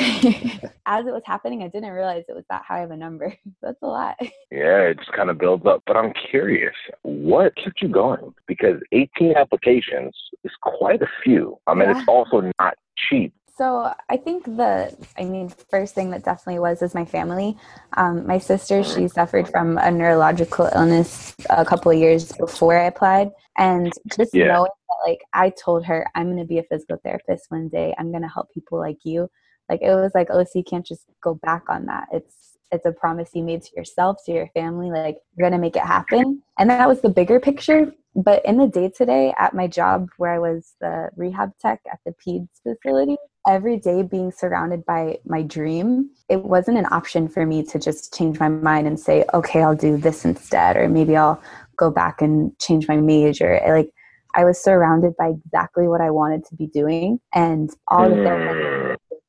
As 0.85 1.05
it 1.05 1.13
was 1.13 1.21
happening, 1.25 1.63
I 1.63 1.67
didn't 1.67 1.91
realize 1.91 2.23
it 2.27 2.35
was 2.35 2.45
that 2.49 2.63
high 2.67 2.81
of 2.81 2.91
a 2.91 2.97
number. 2.97 3.33
That's 3.61 3.81
a 3.81 3.87
lot. 3.87 4.15
Yeah, 4.51 4.81
it 4.81 4.97
just 4.97 5.11
kind 5.13 5.29
of 5.29 5.37
builds 5.37 5.65
up. 5.65 5.83
But 5.85 5.97
I'm 5.97 6.13
curious, 6.31 6.73
what 7.03 7.55
kept 7.55 7.81
you 7.81 7.89
going? 7.89 8.33
Because 8.47 8.81
18 8.91 9.35
applications 9.35 10.15
is 10.43 10.51
quite 10.61 11.01
a 11.01 11.09
few. 11.23 11.57
I 11.67 11.73
mean, 11.73 11.89
yeah. 11.89 11.99
it's 11.99 12.07
also 12.07 12.51
not 12.59 12.75
cheap 13.09 13.33
so 13.59 13.93
I 14.09 14.15
think 14.15 14.45
the, 14.45 14.95
I 15.17 15.25
mean, 15.25 15.49
first 15.69 15.93
thing 15.93 16.11
that 16.11 16.23
definitely 16.23 16.59
was 16.59 16.81
is 16.81 16.95
my 16.95 17.03
family. 17.03 17.57
Um, 17.97 18.25
my 18.25 18.37
sister, 18.37 18.85
she 18.85 19.09
suffered 19.09 19.49
from 19.49 19.77
a 19.77 19.91
neurological 19.91 20.69
illness 20.73 21.35
a 21.49 21.65
couple 21.65 21.91
of 21.91 21.97
years 21.97 22.31
before 22.31 22.79
I 22.79 22.85
applied, 22.85 23.31
and 23.57 23.91
just 24.15 24.33
yeah. 24.33 24.53
knowing 24.53 24.71
that, 24.87 25.09
like, 25.09 25.19
I 25.33 25.49
told 25.49 25.83
her 25.87 26.07
I'm 26.15 26.27
going 26.27 26.37
to 26.37 26.45
be 26.45 26.59
a 26.59 26.63
physical 26.63 27.01
therapist 27.03 27.47
one 27.49 27.67
day. 27.67 27.93
I'm 27.97 28.11
going 28.11 28.23
to 28.23 28.29
help 28.29 28.47
people 28.53 28.79
like 28.79 28.99
you. 29.03 29.29
Like 29.67 29.81
it 29.81 29.93
was 29.93 30.13
like, 30.15 30.29
oh, 30.31 30.41
so 30.45 30.51
you 30.55 30.63
can't 30.63 30.85
just 30.85 31.05
go 31.21 31.35
back 31.35 31.63
on 31.69 31.85
that. 31.87 32.07
It's 32.13 32.48
it's 32.71 32.85
a 32.85 32.91
promise 32.91 33.31
you 33.33 33.43
made 33.43 33.63
to 33.63 33.75
yourself, 33.75 34.17
to 34.25 34.31
your 34.31 34.47
family. 34.53 34.89
Like 34.91 35.17
you're 35.37 35.49
to 35.49 35.57
make 35.57 35.75
it 35.75 35.83
happen, 35.83 36.41
and 36.57 36.69
that 36.69 36.87
was 36.87 37.01
the 37.01 37.09
bigger 37.09 37.39
picture 37.39 37.93
but 38.15 38.43
in 38.45 38.57
the 38.57 38.67
day 38.67 38.89
to 38.97 39.05
day 39.05 39.33
at 39.37 39.53
my 39.53 39.67
job 39.67 40.09
where 40.17 40.33
I 40.33 40.39
was 40.39 40.75
the 40.81 41.09
rehab 41.15 41.51
tech 41.61 41.81
at 41.91 41.99
the 42.05 42.13
PEDS 42.13 42.49
facility, 42.63 43.17
every 43.47 43.77
day 43.77 44.01
being 44.01 44.31
surrounded 44.31 44.85
by 44.85 45.19
my 45.25 45.41
dream, 45.41 46.09
it 46.27 46.43
wasn't 46.43 46.77
an 46.77 46.87
option 46.91 47.27
for 47.27 47.45
me 47.45 47.63
to 47.63 47.79
just 47.79 48.13
change 48.13 48.39
my 48.39 48.49
mind 48.49 48.87
and 48.87 48.99
say, 48.99 49.25
okay, 49.33 49.61
I'll 49.61 49.75
do 49.75 49.97
this 49.97 50.25
instead, 50.25 50.75
or 50.75 50.89
maybe 50.89 51.15
I'll 51.15 51.41
go 51.77 51.91
back 51.91 52.21
and 52.21 52.57
change 52.59 52.87
my 52.87 52.97
major. 52.97 53.61
Like 53.67 53.91
I 54.35 54.43
was 54.43 54.61
surrounded 54.61 55.15
by 55.17 55.29
exactly 55.29 55.87
what 55.87 56.01
I 56.01 56.09
wanted 56.11 56.45
to 56.45 56.55
be 56.55 56.67
doing, 56.67 57.19
and 57.33 57.69
all 57.87 58.11
of 58.11 58.17
them 58.17 58.78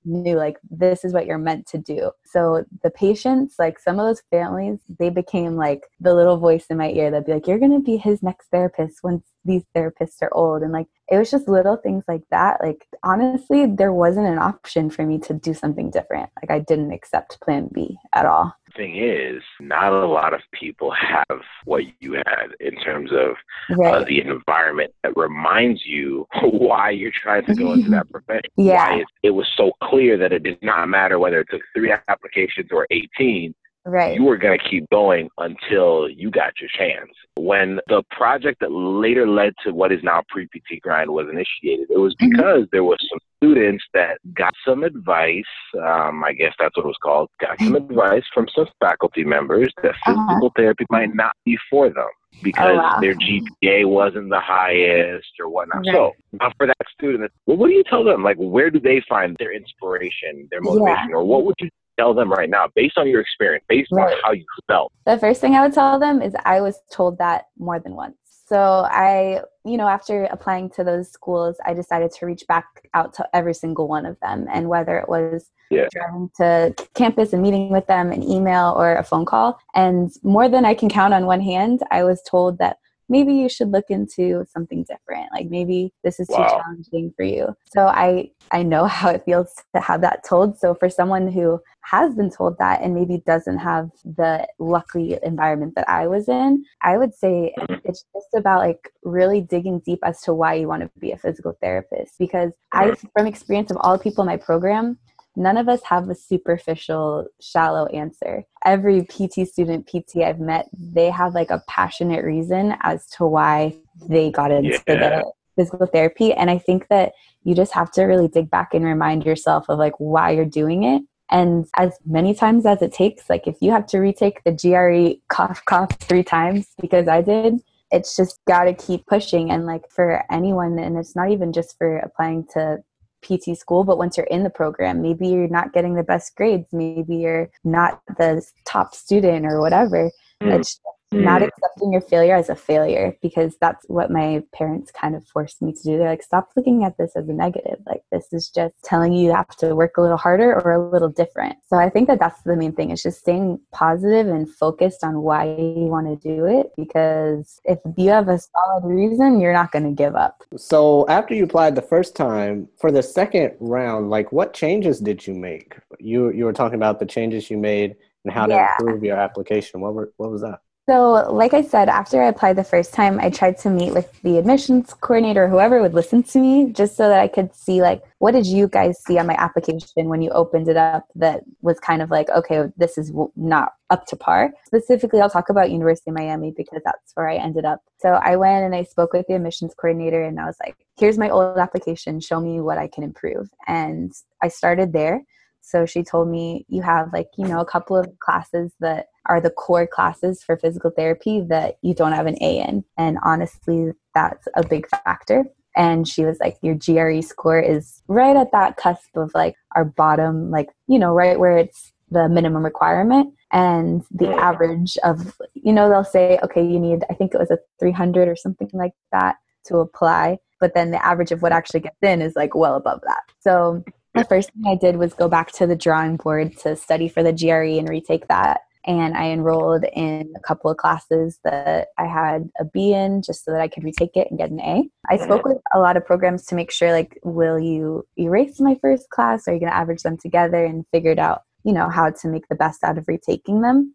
knew 0.05 0.37
like 0.37 0.58
this 0.70 1.05
is 1.05 1.12
what 1.12 1.26
you're 1.26 1.38
meant 1.38 1.67
to 1.69 1.79
do. 1.79 2.11
So 2.25 2.64
the 2.82 2.91
patients, 2.91 3.56
like 3.58 3.79
some 3.79 3.99
of 3.99 4.06
those 4.06 4.23
families, 4.31 4.79
they 4.99 5.11
became 5.11 5.56
like 5.56 5.85
the 6.00 6.14
little 6.14 6.37
voice 6.37 6.67
in 6.70 6.76
my 6.76 6.91
ear 6.91 7.11
that'd 7.11 7.26
be 7.26 7.32
like, 7.32 7.47
You're 7.47 7.58
gonna 7.58 7.81
be 7.81 7.97
his 7.97 8.23
next 8.23 8.49
therapist 8.49 9.02
once 9.02 9.25
these 9.44 9.64
therapists 9.75 10.23
are 10.23 10.32
old. 10.32 10.62
And 10.62 10.73
like 10.73 10.87
it 11.11 11.19
was 11.19 11.31
just 11.31 11.49
little 11.49 11.76
things 11.76 12.05
like 12.06 12.23
that. 12.31 12.61
Like 12.62 12.87
honestly, 13.02 13.67
there 13.67 13.93
wasn't 13.93 14.26
an 14.26 14.38
option 14.38 14.91
for 14.91 15.05
me 15.05 15.19
to 15.20 15.35
do 15.35 15.55
something 15.55 15.91
different. 15.91 16.31
Like 16.43 16.50
I 16.50 16.61
didn't 16.61 16.93
accept 16.93 17.41
plan 17.41 17.69
B 17.73 17.99
at 18.12 18.26
all 18.26 18.55
thing 18.76 18.96
is, 18.96 19.43
not 19.61 19.93
a 19.93 20.06
lot 20.06 20.34
of 20.34 20.40
people 20.52 20.93
have 20.93 21.40
what 21.64 21.84
you 22.00 22.14
had 22.14 22.49
in 22.61 22.75
terms 22.76 23.11
of 23.12 23.37
uh, 23.70 23.76
right. 23.76 23.94
uh, 23.94 24.05
the 24.05 24.20
environment 24.20 24.93
that 25.02 25.17
reminds 25.17 25.84
you 25.84 26.26
why 26.43 26.90
you're 26.90 27.12
trying 27.12 27.44
to 27.46 27.55
go 27.55 27.72
into 27.72 27.90
that 27.90 28.11
profession. 28.12 28.50
Yeah. 28.56 28.90
Why 28.90 29.00
it, 29.00 29.06
it 29.22 29.31
was 29.31 29.49
so 29.56 29.72
clear 29.82 30.17
that 30.19 30.32
it 30.32 30.43
did 30.43 30.62
not 30.62 30.88
matter 30.88 31.19
whether 31.19 31.40
it 31.40 31.49
took 31.50 31.62
three 31.75 31.93
applications 32.08 32.70
or 32.72 32.87
18 32.90 33.55
Right. 33.87 34.15
You 34.15 34.25
were 34.25 34.37
going 34.37 34.59
to 34.59 34.69
keep 34.69 34.88
going 34.91 35.31
until 35.38 36.09
you 36.09 36.31
got 36.31 36.53
your 36.61 36.69
chance. 36.77 37.11
When 37.37 37.81
the 37.88 38.03
project 38.11 38.61
that 38.61 38.73
later 38.73 39.27
led 39.27 39.55
to 39.65 39.73
what 39.73 39.91
is 39.91 40.00
now 40.03 40.23
Pre 40.29 40.47
PT 40.47 40.82
Grind 40.82 41.11
was 41.11 41.27
initiated, 41.31 41.91
it 41.91 41.99
was 41.99 42.15
mm-hmm. 42.17 42.31
because 42.31 42.62
mm-hmm. 42.62 42.69
there 42.73 42.85
was 42.85 42.99
some 43.11 43.19
students 43.38 43.82
that 43.94 44.19
got 44.35 44.53
some 44.67 44.85
advice. 44.85 45.44
Um, 45.82 46.22
I 46.22 46.34
guess 46.34 46.53
that's 46.58 46.77
what 46.77 46.84
it 46.84 46.89
was 46.89 46.99
called. 47.03 47.31
Got 47.41 47.58
some 47.58 47.72
mm-hmm. 47.72 47.91
advice 47.91 48.25
from 48.34 48.49
some 48.55 48.67
faculty 48.81 49.25
members 49.25 49.72
that 49.82 49.93
uh-huh. 49.93 50.27
physical 50.29 50.53
therapy 50.56 50.84
might 50.91 51.15
not 51.15 51.32
be 51.46 51.56
for 51.70 51.89
them 51.89 52.08
because 52.43 52.72
oh, 52.72 52.77
wow. 52.77 52.99
their 53.01 53.15
GPA 53.15 53.87
wasn't 53.87 54.29
the 54.29 54.41
highest 54.41 55.29
or 55.41 55.49
whatnot. 55.49 55.79
Right. 55.87 55.94
So, 55.94 56.13
now 56.32 56.53
for 56.56 56.67
that 56.67 56.77
student, 56.93 57.31
well, 57.46 57.56
what 57.56 57.69
do 57.69 57.75
you 57.75 57.84
tell 57.89 58.05
them? 58.05 58.22
Like, 58.22 58.37
where 58.37 58.70
do 58.70 58.79
they 58.79 59.03
find 59.08 59.37
their 59.39 59.53
inspiration, 59.53 60.46
their 60.51 60.60
motivation, 60.60 61.10
yeah. 61.10 61.17
or 61.17 61.25
what 61.25 61.44
would 61.44 61.55
you 61.60 61.69
tell 62.01 62.15
them 62.15 62.31
right 62.31 62.49
now, 62.49 62.67
based 62.75 62.97
on 62.97 63.09
your 63.09 63.21
experience, 63.21 63.65
based 63.69 63.91
right. 63.93 64.15
on 64.15 64.21
how 64.25 64.33
you 64.33 64.45
felt? 64.67 64.93
The 65.07 65.19
first 65.19 65.41
thing 65.41 65.55
I 65.55 65.63
would 65.63 65.75
tell 65.75 65.99
them 65.99 66.23
is 66.23 66.35
I 66.45 66.61
was 66.61 66.77
told 66.91 67.19
that 67.19 67.47
more 67.59 67.79
than 67.79 67.95
once. 67.95 68.17
So 68.49 68.85
I, 68.91 69.43
you 69.65 69.77
know, 69.77 69.87
after 69.87 70.25
applying 70.25 70.71
to 70.71 70.83
those 70.83 71.13
schools, 71.13 71.57
I 71.65 71.73
decided 71.73 72.11
to 72.13 72.27
reach 72.27 72.45
back 72.49 72.67
out 72.95 73.15
to 73.15 73.29
every 73.33 73.55
single 73.55 73.87
one 73.87 74.07
of 74.07 74.19
them. 74.21 74.49
And 74.53 74.69
whether 74.69 74.99
it 74.99 75.09
was 75.09 75.51
yeah. 75.71 75.87
driving 75.93 76.31
to 76.39 76.75
campus 76.95 77.33
and 77.33 77.43
meeting 77.43 77.71
with 77.71 77.87
them, 77.87 78.11
an 78.11 78.25
email 78.25 78.75
or 78.77 78.97
a 78.97 79.05
phone 79.05 79.25
call, 79.25 79.61
and 79.75 80.11
more 80.25 80.49
than 80.49 80.65
I 80.65 80.75
can 80.75 80.89
count 80.89 81.15
on 81.15 81.27
one 81.27 81.41
hand, 81.41 81.81
I 81.93 82.03
was 82.03 82.23
told 82.23 82.59
that 82.59 82.79
maybe 83.10 83.34
you 83.34 83.48
should 83.48 83.70
look 83.70 83.86
into 83.90 84.46
something 84.50 84.84
different 84.84 85.29
like 85.34 85.50
maybe 85.50 85.93
this 86.05 86.19
is 86.19 86.29
wow. 86.31 86.38
too 86.38 86.50
challenging 86.50 87.12
for 87.17 87.24
you 87.24 87.55
so 87.67 87.86
i 87.86 88.31
i 88.52 88.62
know 88.62 88.84
how 88.98 89.10
it 89.10 89.22
feels 89.24 89.52
to 89.74 89.81
have 89.81 90.00
that 90.00 90.24
told 90.24 90.58
so 90.58 90.74
for 90.74 90.88
someone 90.88 91.31
who 91.31 91.60
has 91.82 92.14
been 92.14 92.31
told 92.31 92.56
that 92.58 92.81
and 92.81 92.94
maybe 92.94 93.22
doesn't 93.26 93.58
have 93.58 93.90
the 94.05 94.46
lucky 94.58 95.19
environment 95.22 95.74
that 95.74 95.88
i 95.88 96.06
was 96.06 96.29
in 96.29 96.64
i 96.82 96.96
would 96.96 97.14
say 97.14 97.52
mm-hmm. 97.58 97.74
it's 97.84 98.05
just 98.14 98.34
about 98.34 98.60
like 98.60 98.93
really 99.02 99.40
digging 99.40 99.81
deep 99.81 99.98
as 100.05 100.22
to 100.22 100.32
why 100.32 100.55
you 100.55 100.69
want 100.69 100.81
to 100.82 100.90
be 100.98 101.10
a 101.10 101.19
physical 101.19 101.56
therapist 101.60 102.14
because 102.19 102.52
i 102.72 102.94
from 103.12 103.26
experience 103.26 103.70
of 103.70 103.76
all 103.81 103.96
the 103.96 104.02
people 104.02 104.22
in 104.22 104.26
my 104.26 104.36
program 104.36 104.96
none 105.41 105.56
of 105.56 105.69
us 105.69 105.81
have 105.85 106.09
a 106.09 106.15
superficial, 106.15 107.27
shallow 107.41 107.87
answer. 107.87 108.44
Every 108.65 109.03
PT 109.03 109.49
student, 109.49 109.87
PT 109.87 110.19
I've 110.19 110.39
met, 110.39 110.69
they 110.73 111.11
have 111.11 111.35
like 111.35 111.51
a 111.51 111.63
passionate 111.67 112.25
reason 112.25 112.77
as 112.82 113.06
to 113.17 113.27
why 113.27 113.77
they 114.09 114.31
got 114.31 114.53
into 114.53 114.81
yeah. 114.87 115.23
the 115.25 115.32
physical 115.56 115.87
therapy. 115.87 116.32
And 116.35 116.51
I 116.51 116.59
think 116.59 116.89
that 116.89 117.13
you 117.43 117.55
just 117.55 117.73
have 117.73 117.91
to 117.93 118.05
really 118.05 118.29
dig 118.29 118.51
back 118.51 118.75
and 118.75 118.85
remind 118.85 119.25
yourself 119.25 119.65
of 119.69 119.79
like 119.79 119.94
why 119.99 120.31
you're 120.32 120.44
doing 120.44 120.85
it. 120.85 121.03
And 121.31 121.67
as 121.77 121.97
many 122.05 122.35
times 122.35 122.67
as 122.67 122.82
it 122.82 122.93
takes, 122.93 123.31
like 123.31 123.47
if 123.47 123.56
you 123.61 123.70
have 123.70 123.87
to 123.87 123.99
retake 123.99 124.43
the 124.44 124.53
GRE 124.53 125.20
cough 125.35 125.65
cough 125.65 125.97
three 126.01 126.25
times 126.25 126.67
because 126.81 127.09
I 127.09 127.23
did, 127.23 127.61
it's 127.91 128.17
just 128.17 128.39
got 128.47 128.65
to 128.65 128.75
keep 128.75 129.06
pushing. 129.06 129.51
And 129.51 129.65
like 129.65 129.89
for 129.91 130.25
anyone, 130.31 130.79
and 130.79 130.99
it's 130.99 131.17
not 131.17 131.31
even 131.31 131.53
just 131.53 131.79
for 131.79 131.99
applying 131.99 132.47
to 132.53 132.82
PT 133.22 133.56
school, 133.56 133.84
but 133.84 133.98
once 133.98 134.17
you're 134.17 134.27
in 134.27 134.44
the 134.44 134.50
program, 134.50 135.03
maybe 135.03 135.29
you're 135.29 135.48
not 135.48 135.72
getting 135.72 135.94
the 135.94 136.03
best 136.03 136.34
grades, 136.36 136.67
maybe 136.72 137.17
you're 137.17 137.50
not 137.65 138.00
the 138.19 138.43
top 138.67 138.94
student 138.94 139.46
or 139.46 139.60
whatever. 139.60 140.10
Mm. 140.43 140.58
It's 140.58 140.81
not 141.12 141.43
mm. 141.43 141.48
accepting 141.48 141.93
your 141.93 142.00
failure 142.00 142.36
as 142.36 142.48
a 142.48 142.55
failure 142.55 143.17
because 143.20 143.56
that's 143.60 143.84
what 143.88 144.10
my 144.10 144.43
parents 144.52 144.93
kind 144.93 145.17
of 145.17 145.26
forced 145.26 145.60
me 145.60 145.72
to 145.72 145.82
do. 145.82 145.98
They're 145.98 146.08
like, 146.08 146.22
stop 146.22 146.50
looking 146.56 146.84
at 146.84 146.96
this 146.98 147.12
as 147.17 147.29
a 147.29 147.32
negative. 147.32 147.79
Like, 147.86 148.02
this 148.12 148.32
is 148.32 148.48
just 148.48 148.74
telling 148.84 149.12
you 149.12 149.26
you 149.26 149.34
have 149.34 149.56
to 149.56 149.74
work 149.74 149.96
a 149.96 150.02
little 150.02 150.17
harder 150.17 150.55
or 150.55 150.72
a 150.72 150.90
little 150.90 151.08
different. 151.08 151.56
So 151.67 151.76
I 151.76 151.90
think 151.90 152.06
that 152.08 152.20
that's 152.20 152.43
the 152.43 152.56
main 152.56 152.72
thing. 152.72 152.90
It's 152.90 153.02
just 153.02 153.19
staying 153.19 153.60
positive 153.72 154.29
and 154.29 154.48
focused 154.48 155.02
on 155.02 155.22
why 155.22 155.46
you 155.46 155.86
want 155.86 156.06
to 156.06 156.29
do 156.29 156.44
it 156.46 156.72
because 156.76 157.60
if 157.64 157.79
you 157.96 158.10
have 158.10 158.29
a 158.29 158.38
solid 158.38 158.84
reason, 158.84 159.40
you're 159.40 159.52
not 159.52 159.72
going 159.72 159.84
to 159.84 159.90
give 159.90 160.14
up. 160.14 160.44
So 160.56 161.06
after 161.08 161.34
you 161.34 161.44
applied 161.44 161.74
the 161.74 161.82
first 161.82 162.14
time, 162.14 162.69
for 162.79 162.93
the 162.93 163.02
second 163.02 163.56
round, 163.58 164.10
like 164.10 164.31
what 164.32 164.55
changes 164.55 165.00
did 165.00 165.26
you 165.26 165.34
make? 165.34 165.76
You, 165.98 166.31
you 166.31 166.44
were 166.44 166.52
talking 166.52 166.76
about 166.76 167.00
the 167.00 167.06
changes 167.06 167.50
you 167.50 167.58
made 167.58 167.96
and 168.24 168.32
how 168.32 168.48
yeah. 168.48 168.74
to 168.79 168.84
improve 168.84 169.02
your 169.02 169.17
application. 169.17 169.81
What 169.81 169.94
were, 169.94 170.12
what 170.17 170.31
was 170.31 170.43
that? 170.43 170.60
So, 170.91 171.25
like 171.31 171.55
I 171.55 171.63
said, 171.63 171.89
after 171.89 172.20
I 172.20 172.27
applied 172.27 172.56
the 172.56 172.65
first 172.65 172.93
time, 172.93 173.20
I 173.20 173.31
tried 173.31 173.59
to 173.59 173.70
meet 173.70 173.94
with 173.94 174.11
the 174.23 174.39
admissions 174.39 174.93
coordinator, 174.93 175.47
whoever 175.47 175.81
would 175.81 175.94
listen 175.94 176.25
to 176.25 176.41
me, 176.41 176.73
just 176.73 176.97
so 176.97 177.09
that 177.09 177.20
I 177.20 177.29
could 177.29 177.55
see, 177.55 177.81
like, 177.81 178.03
what 178.19 178.32
did 178.32 178.44
you 178.44 178.67
guys 178.67 179.01
see 179.06 179.17
on 179.17 179.29
my 179.29 179.37
application 179.39 180.09
when 180.09 180.20
you 180.20 180.31
opened 180.31 180.67
it 180.67 180.77
up 180.77 181.06
that 181.15 181.44
was 181.63 181.79
kind 181.79 182.03
of 182.03 182.11
like, 182.11 182.29
okay, 182.31 182.65
this 182.77 182.99
is 182.99 183.13
not 183.37 183.75
up 183.91 184.05
to 184.06 184.17
par. 184.17 184.53
Specifically, 184.67 185.20
I'll 185.20 185.31
talk 185.31 185.49
about 185.49 185.70
University 185.70 186.11
of 186.11 186.17
Miami 186.17 186.53
because 186.56 186.82
that's 186.85 187.13
where 187.15 187.29
I 187.29 187.37
ended 187.37 187.65
up. 187.65 187.82
So, 187.99 188.15
I 188.15 188.35
went 188.35 188.65
and 188.65 188.75
I 188.75 188.82
spoke 188.82 189.13
with 189.13 189.29
the 189.29 189.37
admissions 189.37 189.75
coordinator, 189.81 190.25
and 190.25 190.41
I 190.41 190.47
was 190.47 190.56
like, 190.59 190.75
here's 190.99 191.19
my 191.19 191.31
old 191.31 191.56
application, 191.56 192.19
show 192.19 192.41
me 192.41 192.61
what 192.61 192.79
I 192.79 192.89
can 192.89 193.05
improve. 193.05 193.49
And 193.69 194.13
I 194.43 194.49
started 194.49 194.93
there. 194.93 195.23
So 195.61 195.87
she 195.87 196.03
told 196.03 196.29
me 196.29 196.65
you 196.69 196.82
have 196.82 197.13
like, 197.13 197.29
you 197.39 197.47
know, 197.47 197.61
a 197.61 197.65
couple 197.65 197.97
of 197.97 198.09
classes 198.19 198.73
that 198.81 199.06
are 199.27 199.41
the 199.41 199.50
core 199.50 199.86
classes 199.86 200.43
for 200.43 200.56
physical 200.56 200.91
therapy 200.91 201.41
that 201.48 201.79
you 201.82 201.94
don't 201.94 202.12
have 202.12 202.27
an 202.27 202.36
A 202.43 202.60
in. 202.60 202.84
And 202.96 203.19
honestly, 203.24 203.93
that's 204.15 204.46
a 204.55 204.67
big 204.67 204.89
factor. 204.89 205.44
And 205.77 206.08
she 206.08 206.24
was 206.24 206.39
like, 206.41 206.56
Your 206.62 206.74
GRE 206.74 207.20
score 207.22 207.60
is 207.60 208.03
right 208.08 208.36
at 208.36 208.53
that 208.53 208.77
cusp 208.77 209.17
of 209.17 209.31
like 209.34 209.55
our 209.77 209.84
bottom, 209.84 210.50
like, 210.50 210.69
you 210.89 210.98
know, 210.98 211.12
right 211.12 211.39
where 211.39 211.58
it's 211.58 211.93
the 212.10 212.29
minimum 212.29 212.65
requirement. 212.65 213.34
And 213.53 214.03
the 214.10 214.31
average 214.31 214.96
of, 215.05 215.41
you 215.55 215.72
know, 215.72 215.89
they'll 215.89 216.05
say, 216.05 216.39
okay, 216.43 216.65
you 216.65 216.79
need, 216.79 217.05
I 217.10 217.15
think 217.15 217.34
it 217.34 217.39
was 217.39 217.50
a 217.50 217.58
300 217.79 218.29
or 218.29 218.36
something 218.36 218.70
like 218.72 218.93
that 219.12 219.36
to 219.67 219.79
apply. 219.79 220.39
But 220.60 220.74
then 220.74 220.91
the 220.91 221.05
average 221.05 221.32
of 221.32 221.43
what 221.43 221.53
actually 221.53 221.81
gets 221.81 221.96
in 222.03 222.22
is 222.22 222.36
like 222.36 222.55
well 222.55 222.77
above 222.77 223.00
that. 223.06 223.22
So 223.41 223.82
the 224.15 224.24
first 224.24 224.50
thing 224.53 224.65
I 224.67 224.77
did 224.77 224.96
was 224.96 225.15
go 225.15 225.29
back 225.29 225.53
to 225.53 225.67
the 225.67 225.77
drawing 225.77 226.17
board 226.17 226.56
to 226.58 226.77
study 226.77 227.08
for 227.08 227.22
the 227.22 227.32
GRE 227.32 227.79
and 227.79 227.89
retake 227.89 228.29
that 228.29 228.60
and 228.84 229.17
I 229.17 229.31
enrolled 229.31 229.84
in 229.93 230.32
a 230.37 230.41
couple 230.41 230.70
of 230.70 230.79
classes 230.79 231.39
that 231.44 231.89
I 231.99 232.06
had 232.06 232.49
a 232.58 232.65
B 232.65 232.93
in 232.93 233.22
just 233.22 233.44
so 233.44 233.51
that 233.51 233.60
I 233.60 233.69
could 233.69 233.84
retake 233.84 234.17
it 234.17 234.29
and 234.31 234.39
get 234.39 234.51
an 234.51 234.60
A. 234.60 234.89
I 235.10 235.19
spoke 235.19 235.44
with 235.44 235.58
a 235.75 235.79
lot 235.79 235.96
of 235.96 236.06
programs 236.06 236.46
to 236.46 236.55
make 236.55 236.70
sure 236.70 236.93
like 236.93 237.19
will 237.22 237.58
you 237.58 238.06
erase 238.19 238.60
my 238.60 238.77
first 238.81 239.10
class? 239.10 239.46
Or 239.46 239.51
are 239.51 239.55
you 239.55 239.60
going 239.60 239.72
to 239.72 239.77
average 239.77 240.03
them 240.03 240.17
together 240.17 240.65
and 240.65 240.87
figured 240.93 241.19
out, 241.19 241.43
you 241.65 241.72
know, 241.72 241.91
how 241.91 242.10
to 242.10 242.29
make 242.29 242.49
the 242.49 242.55
best 242.55 242.82
out 242.82 242.96
of 242.96 243.06
retaking 243.06 243.60
them. 243.60 243.94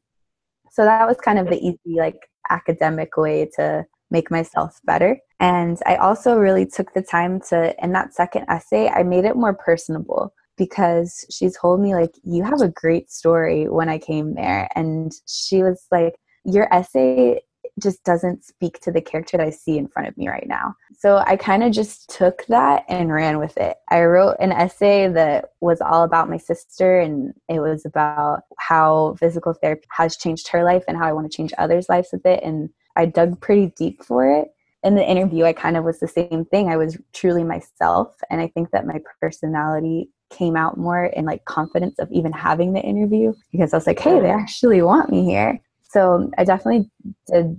So 0.71 0.83
that 0.83 1.07
was 1.07 1.17
kind 1.17 1.39
of 1.39 1.47
the 1.47 1.59
easy 1.59 1.97
like 1.97 2.19
academic 2.49 3.17
way 3.17 3.49
to 3.55 3.85
make 4.11 4.29
myself 4.29 4.79
better. 4.85 5.17
And 5.39 5.79
I 5.85 5.95
also 5.95 6.37
really 6.37 6.65
took 6.65 6.93
the 6.93 7.01
time 7.01 7.41
to 7.49 7.75
in 7.83 7.91
that 7.93 8.13
second 8.13 8.45
essay, 8.49 8.87
I 8.87 9.01
made 9.03 9.25
it 9.25 9.35
more 9.35 9.53
personable 9.53 10.33
because 10.57 11.25
she 11.29 11.49
told 11.49 11.81
me 11.81 11.95
like 11.95 12.15
you 12.23 12.43
have 12.43 12.61
a 12.61 12.69
great 12.69 13.11
story 13.11 13.67
when 13.67 13.89
I 13.89 13.97
came 13.97 14.35
there 14.35 14.69
and 14.75 15.11
she 15.27 15.63
was 15.63 15.85
like 15.91 16.15
your 16.45 16.71
essay 16.73 17.41
just 17.79 18.03
doesn't 18.03 18.45
speak 18.45 18.79
to 18.79 18.91
the 18.91 19.01
character 19.01 19.37
that 19.37 19.45
I 19.45 19.49
see 19.49 19.77
in 19.77 19.87
front 19.87 20.07
of 20.07 20.17
me 20.17 20.29
right 20.29 20.47
now. 20.47 20.75
So 20.97 21.17
I 21.25 21.35
kind 21.35 21.63
of 21.63 21.73
just 21.73 22.09
took 22.09 22.45
that 22.47 22.85
and 22.87 23.11
ran 23.11 23.37
with 23.37 23.57
it. 23.57 23.77
I 23.89 24.03
wrote 24.03 24.37
an 24.39 24.51
essay 24.51 25.09
that 25.09 25.51
was 25.59 25.81
all 25.81 26.03
about 26.03 26.29
my 26.29 26.37
sister 26.37 26.99
and 26.99 27.33
it 27.49 27.59
was 27.59 27.85
about 27.85 28.43
how 28.57 29.15
physical 29.19 29.53
therapy 29.53 29.85
has 29.91 30.15
changed 30.15 30.47
her 30.49 30.63
life 30.63 30.83
and 30.87 30.97
how 30.97 31.07
I 31.07 31.13
want 31.13 31.29
to 31.29 31.35
change 31.35 31.53
others' 31.57 31.89
lives 31.89 32.09
with 32.13 32.25
it. 32.25 32.41
And 32.43 32.69
I 32.95 33.05
dug 33.05 33.41
pretty 33.41 33.73
deep 33.75 34.03
for 34.03 34.31
it. 34.31 34.49
In 34.83 34.95
the 34.95 35.09
interview, 35.09 35.45
I 35.45 35.53
kind 35.53 35.75
of 35.75 35.83
was 35.83 35.99
the 35.99 36.07
same 36.07 36.45
thing. 36.45 36.69
I 36.69 36.77
was 36.77 36.97
truly 37.11 37.43
myself. 37.43 38.15
And 38.29 38.39
I 38.39 38.47
think 38.47 38.71
that 38.71 38.85
my 38.85 38.99
personality 39.19 40.09
came 40.29 40.55
out 40.55 40.77
more 40.77 41.05
in 41.05 41.25
like 41.25 41.45
confidence 41.45 41.99
of 41.99 42.11
even 42.11 42.31
having 42.31 42.73
the 42.73 42.81
interview 42.81 43.33
because 43.51 43.73
I 43.73 43.77
was 43.77 43.87
like, 43.87 43.99
hey, 43.99 44.19
they 44.19 44.29
actually 44.29 44.81
want 44.81 45.09
me 45.09 45.23
here. 45.23 45.59
So 45.83 46.29
I 46.37 46.43
definitely 46.43 46.89
did, 47.31 47.55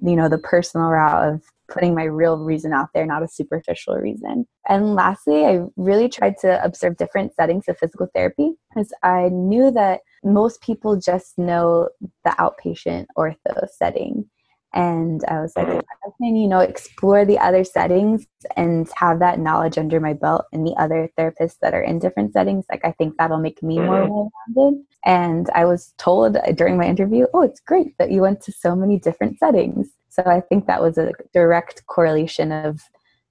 you 0.00 0.16
know, 0.16 0.28
the 0.28 0.38
personal 0.38 0.88
route 0.88 1.34
of 1.34 1.42
putting 1.70 1.94
my 1.94 2.04
real 2.04 2.36
reason 2.36 2.72
out 2.72 2.88
there, 2.92 3.06
not 3.06 3.22
a 3.22 3.28
superficial 3.28 3.94
reason. 3.96 4.46
And 4.68 4.94
lastly, 4.94 5.46
I 5.46 5.60
really 5.76 6.08
tried 6.08 6.34
to 6.40 6.62
observe 6.64 6.96
different 6.96 7.34
settings 7.34 7.68
of 7.68 7.78
physical 7.78 8.08
therapy 8.14 8.52
because 8.68 8.92
I 9.02 9.28
knew 9.28 9.70
that 9.70 10.00
most 10.24 10.60
people 10.60 10.96
just 10.96 11.38
know 11.38 11.88
the 12.24 12.30
outpatient 12.30 13.06
ortho 13.16 13.68
setting 13.70 14.28
and 14.72 15.24
I 15.26 15.40
was 15.40 15.52
like, 15.56 15.66
I 15.66 16.10
can, 16.18 16.36
you 16.36 16.46
know, 16.46 16.60
explore 16.60 17.24
the 17.24 17.38
other 17.38 17.64
settings 17.64 18.26
and 18.56 18.88
have 18.94 19.18
that 19.18 19.40
knowledge 19.40 19.78
under 19.78 19.98
my 19.98 20.12
belt 20.12 20.44
and 20.52 20.64
the 20.66 20.74
other 20.78 21.10
therapists 21.18 21.56
that 21.60 21.74
are 21.74 21.82
in 21.82 21.98
different 21.98 22.32
settings, 22.32 22.66
like 22.70 22.84
I 22.84 22.92
think 22.92 23.16
that'll 23.16 23.38
make 23.38 23.62
me 23.62 23.78
more 23.78 24.02
mm-hmm. 24.02 24.12
well-rounded. 24.12 24.84
And 25.04 25.50
I 25.54 25.64
was 25.64 25.92
told 25.98 26.36
during 26.54 26.76
my 26.76 26.86
interview, 26.86 27.26
oh, 27.34 27.42
it's 27.42 27.60
great 27.60 27.98
that 27.98 28.12
you 28.12 28.20
went 28.20 28.42
to 28.42 28.52
so 28.52 28.76
many 28.76 28.98
different 28.98 29.38
settings. 29.38 29.88
So 30.08 30.22
I 30.24 30.40
think 30.40 30.66
that 30.66 30.82
was 30.82 30.98
a 30.98 31.12
direct 31.32 31.86
correlation 31.86 32.52
of 32.52 32.80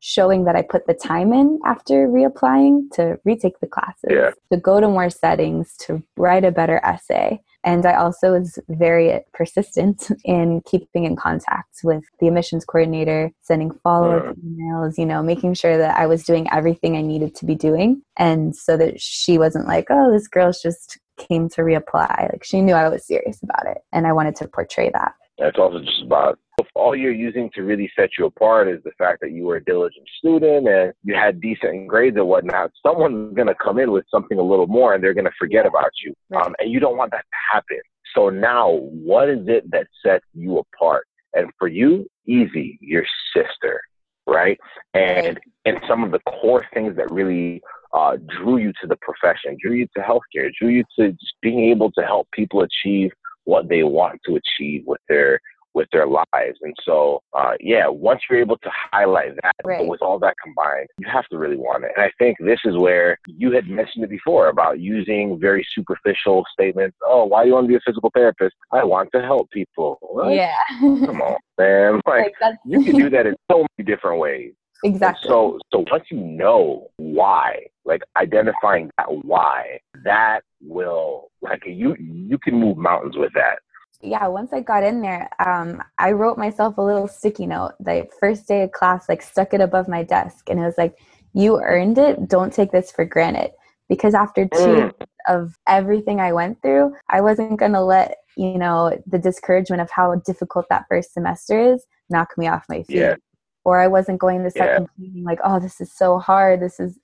showing 0.01 0.45
that 0.45 0.55
I 0.55 0.61
put 0.61 0.87
the 0.87 0.93
time 0.93 1.33
in 1.33 1.59
after 1.65 2.07
reapplying 2.07 2.91
to 2.93 3.19
retake 3.25 3.59
the 3.59 3.67
classes, 3.67 4.09
yeah. 4.09 4.31
to 4.51 4.57
go 4.57 4.79
to 4.79 4.87
more 4.87 5.09
settings, 5.09 5.75
to 5.77 6.03
write 6.17 6.45
a 6.45 6.51
better 6.51 6.79
essay. 6.83 7.41
And 7.63 7.85
I 7.85 7.95
also 7.95 8.31
was 8.33 8.57
very 8.69 9.19
persistent 9.33 10.09
in 10.25 10.61
keeping 10.65 11.05
in 11.05 11.15
contact 11.15 11.79
with 11.83 12.03
the 12.19 12.27
admissions 12.27 12.65
coordinator, 12.65 13.31
sending 13.41 13.71
follow 13.83 14.17
up 14.17 14.23
uh-huh. 14.23 14.33
emails, 14.45 14.97
you 14.97 15.05
know, 15.05 15.21
making 15.21 15.53
sure 15.55 15.77
that 15.77 15.97
I 15.97 16.07
was 16.07 16.23
doing 16.23 16.47
everything 16.51 16.95
I 16.95 17.01
needed 17.01 17.35
to 17.35 17.45
be 17.45 17.55
doing. 17.55 18.01
And 18.17 18.55
so 18.55 18.77
that 18.77 19.01
she 19.01 19.37
wasn't 19.37 19.67
like, 19.67 19.87
oh, 19.89 20.11
this 20.11 20.27
girl's 20.27 20.61
just 20.61 20.99
came 21.17 21.49
to 21.49 21.61
reapply. 21.61 22.31
Like 22.31 22.43
she 22.43 22.61
knew 22.61 22.73
I 22.73 22.89
was 22.89 23.05
serious 23.05 23.41
about 23.43 23.67
it. 23.67 23.79
And 23.91 24.07
I 24.07 24.13
wanted 24.13 24.35
to 24.37 24.47
portray 24.47 24.89
that. 24.91 25.13
It's 25.37 25.57
also 25.57 25.79
just 25.79 26.01
about 26.03 26.37
all 26.75 26.95
you're 26.95 27.11
using 27.11 27.49
to 27.55 27.61
really 27.61 27.91
set 27.95 28.11
you 28.17 28.25
apart 28.25 28.67
is 28.67 28.81
the 28.83 28.91
fact 28.97 29.19
that 29.21 29.31
you 29.31 29.45
were 29.45 29.57
a 29.57 29.63
diligent 29.63 30.07
student 30.17 30.67
and 30.67 30.93
you 31.03 31.15
had 31.15 31.41
decent 31.41 31.87
grades 31.87 32.17
and 32.17 32.27
whatnot, 32.27 32.71
someone's 32.85 33.35
going 33.35 33.47
to 33.47 33.55
come 33.55 33.79
in 33.79 33.91
with 33.91 34.05
something 34.09 34.39
a 34.39 34.43
little 34.43 34.67
more 34.67 34.93
and 34.93 35.03
they're 35.03 35.13
going 35.13 35.25
to 35.25 35.31
forget 35.37 35.65
about 35.65 35.91
you. 36.03 36.13
Right. 36.29 36.45
Um, 36.45 36.55
and 36.59 36.71
you 36.71 36.79
don't 36.79 36.97
want 36.97 37.11
that 37.11 37.25
to 37.25 37.53
happen. 37.53 37.79
So 38.15 38.29
now, 38.29 38.71
what 38.71 39.29
is 39.29 39.47
it 39.47 39.69
that 39.71 39.87
sets 40.03 40.25
you 40.33 40.57
apart? 40.57 41.05
And 41.33 41.51
for 41.59 41.67
you, 41.67 42.07
easy, 42.25 42.79
your 42.81 43.03
sister, 43.35 43.81
right? 44.25 44.57
And 44.93 45.39
and 45.65 45.79
some 45.87 46.03
of 46.03 46.11
the 46.11 46.19
core 46.19 46.65
things 46.73 46.95
that 46.95 47.11
really 47.11 47.61
uh, 47.93 48.17
drew 48.27 48.57
you 48.57 48.73
to 48.81 48.87
the 48.87 48.97
profession, 48.97 49.57
drew 49.61 49.73
you 49.73 49.87
to 49.95 50.01
healthcare, 50.01 50.51
drew 50.59 50.69
you 50.69 50.83
to 50.97 51.11
just 51.11 51.33
being 51.41 51.69
able 51.71 51.91
to 51.91 52.01
help 52.01 52.27
people 52.31 52.61
achieve 52.61 53.11
what 53.45 53.69
they 53.69 53.83
want 53.83 54.19
to 54.25 54.37
achieve 54.37 54.83
with 54.85 55.01
their 55.07 55.39
with 55.73 55.87
their 55.91 56.07
lives. 56.07 56.57
And 56.61 56.75
so, 56.83 57.21
uh, 57.37 57.53
yeah, 57.59 57.87
once 57.87 58.21
you're 58.29 58.39
able 58.39 58.57
to 58.57 58.69
highlight 58.91 59.35
that, 59.43 59.55
right. 59.63 59.87
with 59.87 60.01
all 60.01 60.19
that 60.19 60.35
combined, 60.43 60.87
you 60.97 61.07
have 61.11 61.27
to 61.27 61.37
really 61.37 61.57
want 61.57 61.83
it. 61.83 61.91
And 61.95 62.05
I 62.05 62.11
think 62.17 62.37
this 62.39 62.59
is 62.65 62.77
where 62.77 63.17
you 63.27 63.51
had 63.51 63.67
mentioned 63.67 64.03
it 64.03 64.09
before 64.09 64.49
about 64.49 64.79
using 64.79 65.39
very 65.39 65.65
superficial 65.73 66.43
statements. 66.53 66.97
Oh, 67.05 67.25
why 67.25 67.43
do 67.43 67.49
you 67.49 67.53
want 67.55 67.65
to 67.65 67.69
be 67.69 67.75
a 67.75 67.81
physical 67.85 68.11
therapist? 68.13 68.55
I 68.71 68.83
want 68.83 69.09
to 69.13 69.21
help 69.21 69.49
people. 69.51 69.97
What? 70.01 70.33
Yeah. 70.33 70.55
Come 70.79 71.21
on, 71.21 71.37
man. 71.57 72.01
Like, 72.09 72.33
like 72.41 72.55
you 72.65 72.83
can 72.83 72.95
do 72.95 73.09
that 73.11 73.27
in 73.27 73.35
so 73.51 73.67
many 73.77 73.85
different 73.85 74.19
ways. 74.19 74.53
Exactly. 74.83 75.27
So, 75.29 75.59
so 75.71 75.85
once 75.91 76.05
you 76.09 76.17
know 76.17 76.87
why, 76.97 77.65
like 77.85 78.01
identifying 78.17 78.89
that 78.97 79.07
why, 79.09 79.79
that 80.03 80.41
will 80.61 81.29
like 81.41 81.61
you 81.65 81.95
you 81.99 82.37
can 82.37 82.55
move 82.55 82.77
mountains 82.77 83.17
with 83.17 83.31
that 83.33 83.59
yeah 84.01 84.27
once 84.27 84.53
i 84.53 84.59
got 84.59 84.83
in 84.83 85.01
there 85.01 85.29
um, 85.45 85.81
i 85.97 86.11
wrote 86.11 86.37
myself 86.37 86.77
a 86.77 86.81
little 86.81 87.07
sticky 87.07 87.45
note 87.45 87.73
the 87.79 88.07
first 88.19 88.47
day 88.47 88.63
of 88.63 88.71
class 88.71 89.09
like 89.09 89.21
stuck 89.21 89.53
it 89.53 89.61
above 89.61 89.87
my 89.87 90.03
desk 90.03 90.49
and 90.49 90.59
it 90.59 90.63
was 90.63 90.77
like 90.77 90.97
you 91.33 91.59
earned 91.61 91.97
it 91.97 92.27
don't 92.27 92.53
take 92.53 92.71
this 92.71 92.91
for 92.91 93.05
granted 93.05 93.51
because 93.87 94.13
after 94.13 94.47
two 94.47 94.57
mm. 94.57 94.93
of 95.27 95.57
everything 95.67 96.19
i 96.19 96.31
went 96.31 96.61
through 96.61 96.93
i 97.09 97.19
wasn't 97.19 97.59
going 97.59 97.73
to 97.73 97.81
let 97.81 98.17
you 98.37 98.57
know 98.57 98.97
the 99.05 99.19
discouragement 99.19 99.81
of 99.81 99.89
how 99.91 100.15
difficult 100.25 100.65
that 100.69 100.85
first 100.89 101.13
semester 101.13 101.59
is 101.59 101.85
knock 102.09 102.37
me 102.37 102.47
off 102.47 102.65
my 102.69 102.83
feet. 102.83 102.97
Yeah. 102.97 103.15
Or 103.63 103.79
I 103.79 103.87
wasn't 103.87 104.19
going 104.19 104.43
to 104.43 104.49
start 104.49 104.71
Yeah. 104.71 104.77
complaining 104.77 105.23
like, 105.23 105.39
oh, 105.43 105.59
this 105.59 105.79
is 105.79 105.91
so 105.91 106.17
hard. 106.17 106.59
This 106.59 106.79
is 106.79 106.97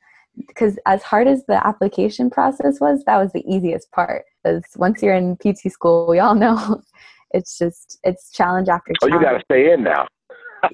because 0.47 0.77
as 0.85 1.01
hard 1.03 1.27
as 1.27 1.45
the 1.45 1.65
application 1.65 2.29
process 2.29 2.79
was, 2.79 3.03
that 3.05 3.17
was 3.17 3.31
the 3.33 3.43
easiest 3.47 3.91
part. 3.91 4.23
Because 4.43 4.63
once 4.75 5.01
you're 5.01 5.15
in 5.15 5.37
PT 5.37 5.71
school, 5.71 6.07
we 6.07 6.19
all 6.19 6.35
know 6.35 6.81
it's 7.31 7.57
just 7.57 7.99
it's 8.03 8.31
challenge 8.31 8.69
after 8.69 8.93
Oh, 9.03 9.07
you 9.07 9.19
got 9.21 9.31
to 9.33 9.41
stay 9.51 9.73
in 9.73 9.83
now. 9.83 10.07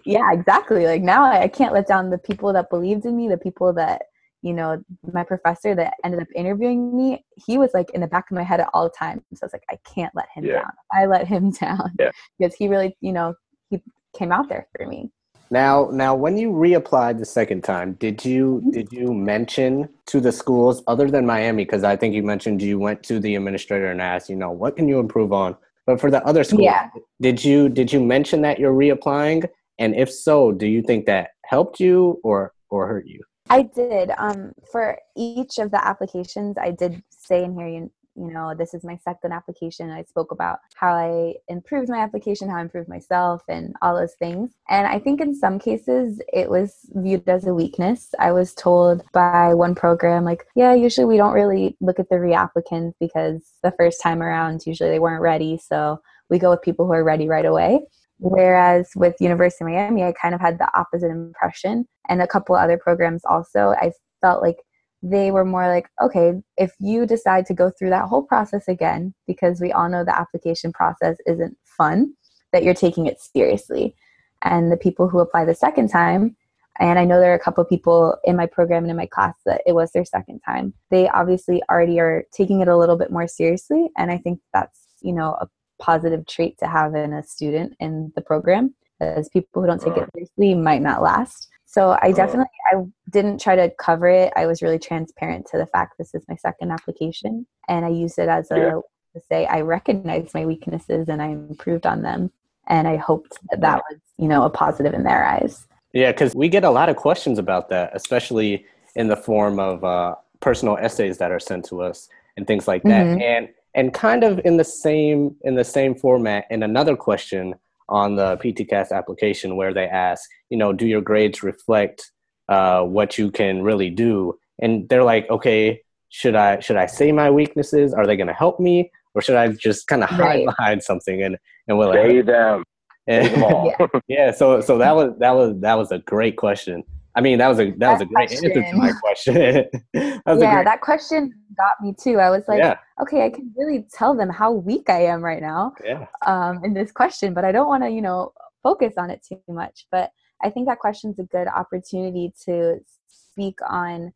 yeah 0.05 0.31
exactly 0.31 0.85
like 0.85 1.01
now 1.01 1.23
I, 1.23 1.43
I 1.43 1.47
can't 1.47 1.73
let 1.73 1.87
down 1.87 2.09
the 2.09 2.17
people 2.17 2.53
that 2.53 2.69
believed 2.69 3.05
in 3.05 3.17
me 3.17 3.27
the 3.27 3.37
people 3.37 3.73
that 3.73 4.03
you 4.41 4.53
know 4.53 4.81
my 5.11 5.23
professor 5.23 5.75
that 5.75 5.95
ended 6.05 6.21
up 6.21 6.27
interviewing 6.35 6.95
me 6.95 7.25
he 7.35 7.57
was 7.57 7.71
like 7.73 7.89
in 7.91 7.99
the 8.01 8.07
back 8.07 8.29
of 8.31 8.35
my 8.35 8.43
head 8.43 8.59
at 8.61 8.69
all 8.73 8.89
times 8.89 9.21
so 9.33 9.39
i 9.43 9.45
was 9.45 9.53
like 9.53 9.65
i 9.69 9.77
can't 9.93 10.13
let 10.15 10.27
him 10.33 10.45
Yeah. 10.45 10.61
down 10.61 10.71
i 10.93 11.05
let 11.05 11.27
him 11.27 11.51
down 11.65 11.93
Yeah. 11.99 12.11
because 12.39 12.55
he 12.55 12.67
really 12.69 12.95
you 13.01 13.11
know 13.11 13.33
he 13.69 13.81
came 14.17 14.31
out 14.31 14.47
there 14.49 14.67
for 14.77 14.85
me 14.87 15.11
Now, 15.51 15.89
now, 15.91 16.15
when 16.15 16.37
you 16.37 16.49
reapplied 16.51 17.19
the 17.19 17.25
second 17.25 17.65
time, 17.65 17.93
did 17.99 18.23
you 18.23 18.63
did 18.71 18.87
you 18.93 19.13
mention 19.13 19.89
to 20.07 20.21
the 20.21 20.31
schools 20.31 20.81
other 20.87 21.11
than 21.11 21.25
Miami? 21.25 21.65
Because 21.65 21.83
I 21.83 21.97
think 21.97 22.15
you 22.15 22.23
mentioned 22.23 22.61
you 22.61 22.79
went 22.79 23.03
to 23.03 23.19
the 23.19 23.35
administrator 23.35 23.91
and 23.91 24.01
asked, 24.01 24.29
you 24.29 24.37
know, 24.37 24.49
what 24.51 24.77
can 24.77 24.87
you 24.87 24.97
improve 24.99 25.33
on? 25.33 25.57
But 25.85 25.99
for 25.99 26.09
the 26.09 26.25
other 26.25 26.45
schools, 26.45 26.63
Yeah. 26.63 26.89
did 27.19 27.43
you 27.43 27.67
did 27.67 27.91
you 27.91 27.99
mention 27.99 28.41
that 28.43 28.59
you're 28.59 28.73
reapplying? 28.73 29.49
And 29.77 29.93
if 29.93 30.09
so, 30.09 30.53
do 30.53 30.67
you 30.67 30.81
think 30.81 31.05
that 31.07 31.31
helped 31.45 31.81
you 31.81 32.21
or 32.23 32.53
or 32.69 32.87
hurt 32.87 33.05
you? 33.05 33.19
I 33.49 33.63
did. 33.63 34.11
Um, 34.17 34.53
for 34.71 34.97
each 35.17 35.57
of 35.57 35.71
the 35.71 35.85
applications, 35.85 36.57
I 36.57 36.71
did 36.71 37.03
say 37.09 37.43
in 37.43 37.55
here, 37.57 37.67
you, 37.67 37.91
you 38.21 38.31
know, 38.31 38.53
this 38.55 38.73
is 38.73 38.83
my 38.83 38.97
second 39.03 39.31
application. 39.31 39.89
I 39.89 40.03
spoke 40.03 40.31
about 40.31 40.59
how 40.75 40.93
I 40.93 41.33
improved 41.47 41.89
my 41.89 41.97
application, 41.97 42.49
how 42.49 42.57
I 42.57 42.61
improved 42.61 42.87
myself, 42.87 43.41
and 43.49 43.73
all 43.81 43.95
those 43.95 44.13
things. 44.13 44.51
And 44.69 44.85
I 44.85 44.99
think 44.99 45.19
in 45.21 45.33
some 45.33 45.57
cases, 45.57 46.21
it 46.31 46.49
was 46.49 46.75
viewed 46.93 47.27
as 47.27 47.47
a 47.47 47.53
weakness. 47.53 48.13
I 48.19 48.31
was 48.31 48.53
told 48.53 49.01
by 49.11 49.55
one 49.55 49.73
program, 49.73 50.23
like, 50.23 50.45
yeah, 50.55 50.73
usually 50.75 51.05
we 51.05 51.17
don't 51.17 51.33
really 51.33 51.75
look 51.81 51.99
at 51.99 52.09
the 52.09 52.17
reapplicants 52.17 52.93
because 52.99 53.41
the 53.63 53.73
first 53.77 54.01
time 54.01 54.21
around, 54.21 54.61
usually 54.67 54.91
they 54.91 54.99
weren't 54.99 55.21
ready. 55.21 55.57
So 55.57 55.99
we 56.29 56.37
go 56.37 56.51
with 56.51 56.61
people 56.61 56.85
who 56.85 56.93
are 56.93 57.03
ready 57.03 57.27
right 57.27 57.45
away. 57.45 57.81
Whereas 58.19 58.91
with 58.95 59.15
University 59.19 59.63
of 59.63 59.71
Miami, 59.71 60.03
I 60.03 60.11
kind 60.13 60.35
of 60.35 60.41
had 60.41 60.59
the 60.59 60.69
opposite 60.77 61.09
impression, 61.09 61.87
and 62.07 62.21
a 62.21 62.27
couple 62.27 62.55
other 62.55 62.77
programs 62.77 63.23
also. 63.25 63.73
I 63.81 63.93
felt 64.21 64.43
like 64.43 64.57
they 65.01 65.31
were 65.31 65.45
more 65.45 65.67
like, 65.67 65.87
okay, 66.01 66.33
if 66.57 66.73
you 66.79 67.05
decide 67.05 67.45
to 67.47 67.53
go 67.53 67.71
through 67.71 67.89
that 67.89 68.05
whole 68.05 68.23
process 68.23 68.67
again, 68.67 69.13
because 69.27 69.59
we 69.59 69.71
all 69.71 69.89
know 69.89 70.03
the 70.03 70.17
application 70.17 70.71
process 70.71 71.17
isn't 71.25 71.57
fun, 71.63 72.13
that 72.53 72.63
you're 72.63 72.73
taking 72.73 73.07
it 73.07 73.19
seriously. 73.19 73.95
And 74.43 74.71
the 74.71 74.77
people 74.77 75.07
who 75.09 75.19
apply 75.19 75.45
the 75.45 75.55
second 75.55 75.89
time, 75.89 76.35
and 76.79 76.97
I 76.99 77.05
know 77.05 77.19
there 77.19 77.31
are 77.31 77.35
a 77.35 77.39
couple 77.39 77.63
of 77.63 77.69
people 77.69 78.15
in 78.23 78.35
my 78.35 78.45
program 78.45 78.83
and 78.83 78.91
in 78.91 78.97
my 78.97 79.05
class 79.05 79.35
that 79.45 79.61
it 79.65 79.73
was 79.73 79.91
their 79.91 80.05
second 80.05 80.39
time, 80.41 80.73
they 80.89 81.09
obviously 81.09 81.61
already 81.69 81.99
are 81.99 82.23
taking 82.31 82.61
it 82.61 82.67
a 82.67 82.77
little 82.77 82.97
bit 82.97 83.11
more 83.11 83.27
seriously. 83.27 83.89
And 83.97 84.11
I 84.11 84.17
think 84.17 84.39
that's, 84.53 84.87
you 85.01 85.13
know, 85.13 85.37
a 85.41 85.47
positive 85.79 86.25
trait 86.27 86.57
to 86.59 86.67
have 86.67 86.95
in 86.95 87.13
a 87.13 87.23
student 87.23 87.73
in 87.79 88.11
the 88.15 88.21
program 88.21 88.73
as 88.99 89.29
people 89.29 89.61
who 89.61 89.67
don't 89.67 89.81
take 89.81 89.97
it 89.97 90.09
seriously 90.13 90.53
might 90.53 90.81
not 90.81 91.01
last 91.01 91.49
so 91.73 91.97
i 92.01 92.11
definitely 92.11 92.57
i 92.71 92.75
didn't 93.09 93.39
try 93.39 93.55
to 93.55 93.69
cover 93.79 94.07
it 94.07 94.31
i 94.35 94.45
was 94.45 94.61
really 94.61 94.79
transparent 94.79 95.45
to 95.51 95.57
the 95.57 95.65
fact 95.67 95.97
this 95.97 96.13
is 96.13 96.23
my 96.27 96.35
second 96.35 96.71
application 96.71 97.45
and 97.69 97.85
i 97.85 97.89
used 97.89 98.17
it 98.19 98.29
as 98.29 98.51
a 98.51 98.57
Yeah. 98.57 98.79
to 99.15 99.21
say 99.29 99.45
i 99.47 99.61
recognize 99.61 100.33
my 100.33 100.45
weaknesses 100.45 101.07
and 101.09 101.21
i 101.21 101.27
improved 101.27 101.85
on 101.85 102.01
them 102.01 102.31
and 102.67 102.87
i 102.87 102.95
hoped 102.97 103.33
that 103.49 103.61
that 103.61 103.81
was 103.89 103.99
you 104.17 104.27
know 104.27 104.43
a 104.43 104.49
positive 104.49 104.93
in 104.93 105.03
their 105.03 105.23
eyes 105.25 105.67
Yeah, 105.93 106.11
because 106.13 106.33
we 106.41 106.47
get 106.57 106.63
a 106.63 106.73
lot 106.79 106.87
of 106.89 106.95
questions 106.95 107.37
about 107.45 107.67
that, 107.73 107.87
especially 107.93 108.51
in 108.95 109.07
the 109.13 109.19
form 109.29 109.55
of 109.59 109.83
uh, 109.83 110.15
personal 110.47 110.75
essays 110.87 111.15
that 111.21 111.31
are 111.35 111.39
sent 111.49 111.65
to 111.71 111.75
us 111.89 111.97
and 112.37 112.47
things 112.47 112.65
like 112.71 112.83
that. 112.91 113.05
Mhm. 113.05 113.21
And 113.33 113.43
and 113.77 113.85
kind 114.07 114.23
of 114.23 114.33
in 114.49 114.55
the 114.61 114.63
same 114.85 115.19
in 115.47 115.53
the 115.61 115.67
same 115.77 115.93
format, 115.95 116.41
in 116.49 116.63
another 116.63 116.95
question 116.95 117.55
on 117.91 118.15
the 118.15 118.37
PTCAS 118.37 118.91
application 118.91 119.55
where 119.57 119.73
they 119.73 119.85
ask, 119.85 120.27
you 120.49 120.57
know, 120.57 120.71
do 120.73 120.87
your 120.87 121.01
grades 121.01 121.43
reflect 121.43 122.09
uh, 122.49 122.81
what 122.81 123.17
you 123.17 123.29
can 123.29 123.61
really 123.61 123.89
do? 123.89 124.33
And 124.61 124.87
they're 124.89 125.03
like, 125.03 125.29
okay, 125.29 125.81
should 126.09 126.35
I 126.35 126.59
should 126.59 126.77
I 126.77 126.87
say 126.87 127.11
my 127.11 127.29
weaknesses? 127.29 127.93
Are 127.93 128.05
they 128.07 128.15
going 128.17 128.27
to 128.27 128.33
help 128.33 128.59
me, 128.59 128.91
or 129.13 129.21
should 129.21 129.35
I 129.35 129.49
just 129.49 129.87
kind 129.87 130.03
of 130.03 130.09
hide 130.09 130.19
Right. 130.19 130.45
behind 130.45 130.81
something 130.83 131.21
and 131.21 131.37
and 131.67 131.77
will 131.77 131.93
Say 131.93 132.17
it? 132.19 132.25
them. 132.25 132.63
Say 133.07 133.27
them 133.29 133.43
all. 133.43 133.73
yeah 134.07 134.31
so 134.31 134.61
so 134.61 134.77
that 134.77 134.95
was 134.95 135.13
that 135.19 135.31
was 135.31 135.59
that 135.61 135.75
was 135.77 135.91
a 135.91 135.99
great 135.99 136.37
question 136.37 136.83
i 137.15 137.21
mean 137.21 137.37
that 137.37 137.47
was 137.47 137.59
a 137.59 137.71
that, 137.77 137.91
was 137.93 138.01
a 138.01 138.05
That 138.05 138.13
great 138.13 138.31
answer 138.31 138.49
to 138.49 138.73
my 138.73 138.91
question. 138.93 139.33
that 139.33 139.69
yeah 139.93 140.23
great, 140.25 140.65
that 140.65 140.81
question 140.81 141.33
got 141.57 141.81
me 141.81 141.93
too. 142.01 142.19
I 142.19 142.29
was 142.29 142.43
like 142.47 142.59
yeah. 142.59 142.77
Okay 143.01 143.25
i 143.25 143.29
can 143.29 143.53
really 143.57 143.85
tell 143.93 144.15
them 144.15 144.29
how 144.29 144.51
weak 144.51 144.89
i 144.89 145.03
am 145.03 145.21
right 145.21 145.41
now 145.41 145.73
yeah. 145.83 146.05
um, 146.25 146.63
in 146.63 146.73
this 146.73 146.91
question, 146.91 147.33
but 147.33 147.45
I 147.45 147.51
don't 147.51 147.67
want 147.67 147.83
to, 147.83 147.89
you 147.89 148.01
know, 148.01 148.33
focus 148.63 148.93
on 148.97 149.09
it 149.09 149.25
too 149.27 149.41
much. 149.47 149.87
But 149.91 150.11
I 150.43 150.49
think 150.49 150.67
that 150.67 150.79
question's 150.79 151.19
a 151.19 151.23
good 151.23 151.47
opportunity 151.47 152.33
to 152.45 152.79
speak 153.07 153.59
on 153.67 154.13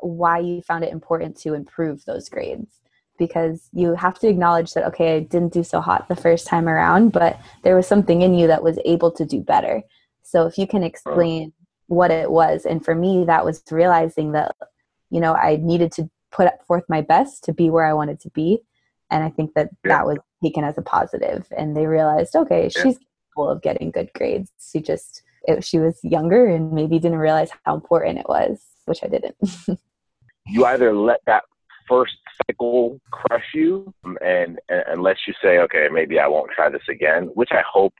why 0.00 0.38
you 0.38 0.62
found 0.62 0.84
it 0.84 0.92
important 0.92 1.36
to 1.38 1.54
improve 1.54 2.04
those 2.04 2.28
grades 2.28 2.80
because 3.18 3.68
you 3.72 3.94
have 3.94 4.18
to 4.18 4.28
acknowledge 4.28 4.74
that 4.74 4.84
okay 4.84 5.16
i 5.16 5.20
didn't 5.20 5.52
do 5.52 5.64
so 5.64 5.80
hot 5.80 6.06
the 6.06 6.14
first 6.14 6.46
time 6.46 6.68
around 6.68 7.12
but 7.12 7.40
there 7.64 7.74
was 7.74 7.86
something 7.86 8.20
in 8.20 8.34
you 8.34 8.46
that 8.46 8.62
was 8.62 8.78
able 8.84 9.10
to 9.10 9.24
do 9.24 9.40
better. 9.40 9.82
So 10.22 10.46
if 10.46 10.58
you 10.58 10.66
can 10.66 10.82
explain 10.82 11.52
what 11.88 12.10
it 12.10 12.30
was. 12.30 12.64
And 12.64 12.84
for 12.84 12.94
me 12.94 13.24
that 13.24 13.44
was 13.44 13.62
realizing 13.70 14.32
that 14.32 14.54
you 15.10 15.20
know 15.20 15.34
i 15.34 15.56
needed 15.56 15.92
to 15.92 16.10
put 16.32 16.48
forth 16.66 16.84
my 16.88 17.00
best 17.00 17.44
to 17.44 17.52
be 17.52 17.70
where 17.70 17.84
i 17.86 17.92
wanted 17.92 18.20
to 18.20 18.30
be. 18.30 18.60
And 19.10 19.22
i 19.24 19.30
think 19.30 19.54
that 19.54 19.70
Yeah. 19.84 19.98
that 19.98 20.06
was 20.06 20.18
taken 20.42 20.64
as 20.64 20.76
a 20.78 20.82
positive. 20.82 21.46
And 21.56 21.76
they 21.76 21.86
realized 21.86 22.34
okay 22.36 22.64
Yeah. 22.74 22.82
she's 22.82 22.98
capable 22.98 23.48
of 23.50 23.62
getting 23.62 23.90
good 23.90 24.10
grades. 24.14 24.50
She 24.70 24.80
just 24.80 25.22
it, 25.44 25.64
she 25.64 25.78
was 25.78 25.98
younger 26.02 26.46
and 26.46 26.72
maybe 26.72 26.98
didn't 26.98 27.18
realize 27.18 27.50
how 27.64 27.74
important 27.74 28.18
it 28.18 28.28
was 28.28 28.64
which 28.86 29.02
i 29.04 29.08
didn't. 29.08 29.36
You 30.48 30.64
either 30.64 30.94
let 30.94 31.20
that 31.26 31.42
first 31.88 32.14
cycle 32.46 33.00
crush 33.10 33.44
you 33.54 33.92
um, 34.04 34.16
and, 34.24 34.58
and 34.68 34.82
and 34.88 35.02
lets 35.02 35.20
you 35.26 35.34
say, 35.42 35.58
okay, 35.58 35.88
maybe 35.90 36.18
I 36.20 36.28
won't 36.28 36.50
try 36.54 36.68
this 36.68 36.82
again, 36.88 37.24
which 37.34 37.50
I 37.50 37.62
hope 37.68 37.94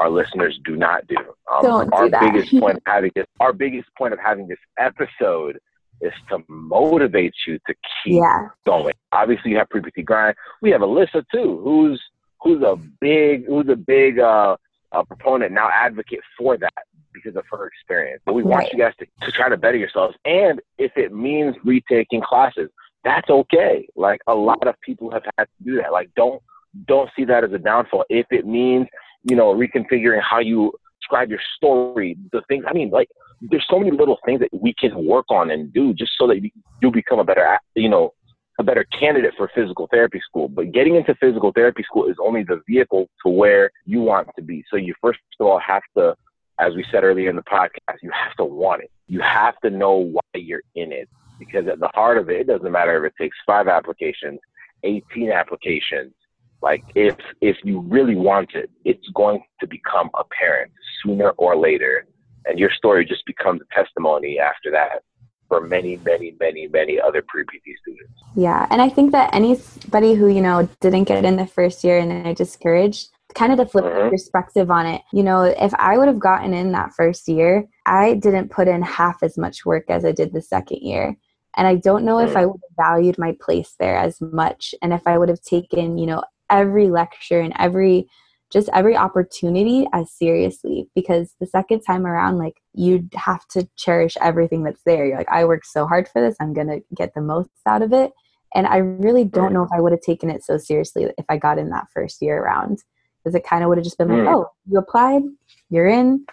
our 0.00 0.10
listeners 0.10 0.58
do 0.64 0.76
not 0.76 1.06
do. 1.06 1.16
Um, 1.52 1.62
Don't 1.62 1.86
do 1.90 1.96
our 1.96 2.08
that. 2.10 2.20
biggest 2.32 2.50
point 2.62 2.76
of 2.78 2.82
having 2.86 3.10
this, 3.14 3.26
our 3.38 3.52
biggest 3.52 3.88
point 3.98 4.12
of 4.14 4.18
having 4.18 4.48
this 4.48 4.58
episode 4.78 5.58
is 6.00 6.12
to 6.30 6.38
motivate 6.48 7.34
you 7.46 7.58
to 7.66 7.74
keep 8.02 8.14
yeah 8.22 8.48
going. 8.64 8.94
Obviously, 9.12 9.50
you 9.50 9.58
have 9.58 9.68
pre-PT 9.68 10.04
grind. 10.04 10.34
We 10.62 10.70
have 10.70 10.80
Alyssa 10.80 11.22
too, 11.32 11.60
who's 11.62 12.00
who's 12.42 12.62
a 12.62 12.76
big 13.00 13.46
who's 13.46 13.68
a 13.68 13.76
big 13.76 14.18
uh, 14.18 14.56
uh, 14.92 15.02
proponent 15.04 15.52
now 15.52 15.68
advocate 15.70 16.20
for 16.38 16.56
that 16.56 16.72
because 17.12 17.36
of 17.36 17.44
her 17.52 17.66
experience. 17.66 18.22
But 18.24 18.32
we 18.34 18.42
want 18.42 18.64
Right. 18.64 18.72
you 18.72 18.78
guys 18.78 18.94
to, 19.00 19.06
to 19.26 19.32
try 19.32 19.48
to 19.50 19.56
better 19.58 19.76
yourselves, 19.76 20.16
and 20.24 20.60
if 20.78 20.92
it 20.96 21.12
means 21.12 21.54
retaking 21.64 22.22
classes, 22.22 22.70
that's 23.04 23.28
okay. 23.28 23.86
Like 23.96 24.20
a 24.26 24.34
lot 24.34 24.66
of 24.66 24.76
people 24.80 25.10
have 25.10 25.24
had 25.36 25.44
to 25.44 25.64
do 25.64 25.76
that. 25.82 25.92
Like 25.92 26.08
don't 26.16 26.42
don't 26.86 27.10
see 27.16 27.24
that 27.26 27.44
as 27.44 27.52
a 27.52 27.58
downfall. 27.58 28.04
If 28.08 28.26
it 28.30 28.46
means 28.46 28.86
you 29.24 29.36
know 29.36 29.54
reconfiguring 29.54 30.20
how 30.22 30.38
you 30.38 30.72
describe 31.00 31.30
your 31.30 31.40
story, 31.56 32.16
the 32.32 32.42
things. 32.48 32.64
I 32.68 32.72
mean, 32.72 32.90
like 32.90 33.08
there's 33.40 33.66
so 33.70 33.78
many 33.78 33.90
little 33.90 34.18
things 34.24 34.40
that 34.40 34.50
we 34.52 34.74
can 34.78 35.04
work 35.04 35.26
on 35.30 35.50
and 35.50 35.72
do 35.72 35.94
just 35.94 36.12
so 36.18 36.26
that 36.28 36.40
you, 36.42 36.90
become 36.90 37.18
a 37.18 37.24
better 37.24 37.58
you 37.74 37.88
know 37.88 38.12
a 38.58 38.62
better 38.62 38.84
candidate 38.98 39.32
for 39.36 39.50
physical 39.54 39.88
therapy 39.90 40.20
school. 40.28 40.48
But 40.48 40.72
getting 40.72 40.96
into 40.96 41.14
physical 41.14 41.50
therapy 41.52 41.82
school 41.82 42.08
is 42.08 42.16
only 42.22 42.44
the 42.44 42.60
vehicle 42.68 43.08
to 43.24 43.30
where 43.30 43.70
you 43.86 44.00
want 44.02 44.28
to 44.36 44.42
be. 44.42 44.64
So 44.70 44.76
you 44.76 44.94
first 45.00 45.18
of 45.40 45.46
all 45.46 45.58
have 45.66 45.82
to, 45.96 46.14
as 46.58 46.74
we 46.74 46.84
said 46.92 47.02
earlier 47.02 47.30
in 47.30 47.36
the 47.36 47.42
podcast, 47.42 47.96
you 48.02 48.10
have 48.12 48.36
to 48.36 48.44
want 48.44 48.82
it. 48.82 48.90
You 49.08 49.20
have 49.22 49.58
to 49.64 49.70
know 49.70 49.96
why 49.96 50.20
you're 50.34 50.62
in 50.74 50.92
it. 50.92 51.08
Because 51.38 51.66
at 51.68 51.80
the 51.80 51.88
heart 51.94 52.18
of 52.18 52.28
it, 52.28 52.42
it 52.42 52.46
doesn't 52.48 52.70
matter 52.70 53.02
if 53.02 53.12
it 53.12 53.22
takes 53.22 53.36
five 53.46 53.66
applications, 53.66 54.38
18 54.84 55.32
applications. 55.32 56.12
Like 56.62 56.84
if 56.94 57.16
if 57.40 57.56
you 57.64 57.80
really 57.80 58.16
want 58.16 58.50
it, 58.54 58.70
it's 58.84 59.08
going 59.14 59.42
to 59.60 59.66
become 59.66 60.10
apparent 60.14 60.72
sooner 61.02 61.30
or 61.30 61.56
later. 61.56 62.06
And 62.46 62.58
your 62.58 62.70
story 62.70 63.04
just 63.04 63.24
becomes 63.26 63.60
a 63.62 63.74
testimony 63.74 64.38
after 64.38 64.70
that 64.72 65.02
for 65.48 65.60
many, 65.60 65.96
many, 65.98 66.36
many, 66.40 66.68
many 66.68 67.00
other 67.00 67.22
pre-PT 67.26 67.62
students. 67.82 68.12
Yeah, 68.36 68.66
and 68.70 68.80
I 68.80 68.88
think 68.88 69.12
that 69.12 69.34
anybody 69.34 70.14
who 70.14 70.28
you 70.28 70.40
know 70.40 70.68
didn't 70.80 71.04
get 71.04 71.24
in 71.24 71.36
the 71.36 71.46
first 71.46 71.82
year 71.82 71.98
and 71.98 72.26
are 72.26 72.34
discouraged, 72.34 73.08
kind 73.34 73.52
of 73.52 73.58
to 73.58 73.66
flip 73.66 73.84
Mhm. 73.84 74.10
perspective 74.10 74.70
on 74.70 74.86
it. 74.86 75.02
You 75.12 75.22
know, 75.22 75.42
if 75.42 75.74
I 75.74 75.96
would 75.98 76.08
have 76.08 76.18
gotten 76.18 76.52
in 76.54 76.72
that 76.72 76.92
first 76.92 77.28
year, 77.28 77.66
I 77.86 78.14
didn't 78.14 78.50
put 78.50 78.68
in 78.68 78.82
half 78.82 79.22
as 79.22 79.36
much 79.36 79.64
work 79.66 79.84
as 79.88 80.04
I 80.04 80.12
did 80.12 80.32
the 80.32 80.42
second 80.42 80.82
year. 80.82 81.16
And 81.56 81.66
I 81.66 81.74
don't 81.74 82.04
know 82.04 82.18
if 82.20 82.30
Mm. 82.34 82.36
I 82.36 82.46
would 82.46 82.60
have 82.68 82.86
valued 82.86 83.18
my 83.18 83.36
place 83.40 83.74
there 83.78 83.96
as 83.96 84.20
much 84.20 84.74
and 84.82 84.92
if 84.92 85.02
I 85.06 85.18
would 85.18 85.28
have 85.28 85.42
taken, 85.42 85.98
you 85.98 86.06
know, 86.06 86.22
every 86.50 86.90
lecture 86.90 87.40
and 87.40 87.54
every 87.58 88.08
just 88.50 88.68
every 88.72 88.96
opportunity 88.96 89.86
as 89.92 90.10
seriously. 90.12 90.88
Because 90.94 91.34
the 91.40 91.46
second 91.46 91.82
time 91.82 92.06
around 92.06 92.38
like 92.38 92.60
you 92.74 93.08
have 93.14 93.46
to 93.48 93.68
cherish 93.76 94.16
everything 94.20 94.64
that's 94.64 94.82
there. 94.84 95.06
You're 95.06 95.18
like 95.18 95.28
i 95.30 95.44
worked 95.44 95.66
so 95.66 95.86
hard 95.86 96.08
for 96.08 96.20
this. 96.20 96.36
I'm 96.40 96.52
gonna 96.52 96.80
get 96.94 97.14
the 97.14 97.20
most 97.20 97.50
out 97.66 97.82
of 97.82 97.92
it. 97.92 98.12
And 98.54 98.66
i 98.66 98.78
really 98.78 99.24
don't 99.24 99.52
know 99.52 99.62
if 99.62 99.70
i 99.72 99.80
would 99.80 99.92
have 99.92 100.00
taken 100.00 100.30
it 100.30 100.44
so 100.44 100.58
seriously 100.58 101.04
if 101.16 101.24
i 101.28 101.36
got 101.36 101.58
in 101.58 101.70
that 101.70 101.88
first 101.94 102.20
year 102.20 102.42
around. 102.42 102.82
Because 103.22 103.34
it 103.34 103.44
kind 103.44 103.62
of 103.62 103.68
would 103.68 103.78
have 103.78 103.84
just 103.84 103.98
been 103.98 104.08
like 104.08 104.22
hmm. 104.22 104.34
oh 104.34 104.50
you 104.66 104.78
applied 104.78 105.22
you're 105.70 105.86
in 105.86 106.24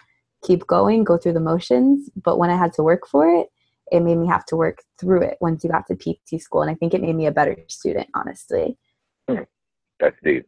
keep 0.44 0.66
going 0.66 1.04
go 1.04 1.16
through 1.16 1.34
the 1.34 1.40
motions. 1.40 2.10
But 2.16 2.38
when 2.38 2.50
i 2.50 2.56
had 2.56 2.72
to 2.74 2.82
work 2.82 3.06
for 3.06 3.28
it 3.28 3.48
it 3.90 4.00
made 4.00 4.18
me 4.18 4.26
have 4.26 4.44
to 4.44 4.56
work 4.56 4.82
through 5.00 5.22
it 5.22 5.38
once 5.40 5.64
you 5.64 5.70
got 5.70 5.86
to 5.86 5.94
pt 5.94 6.40
school. 6.40 6.62
And 6.62 6.70
i 6.70 6.74
think 6.74 6.94
it 6.94 7.00
made 7.00 7.14
me 7.14 7.26
a 7.26 7.32
better 7.32 7.56
student 7.68 8.08
honestly 8.14 8.76
hmm. 9.28 9.42
That's 10.00 10.16
deep 10.22 10.46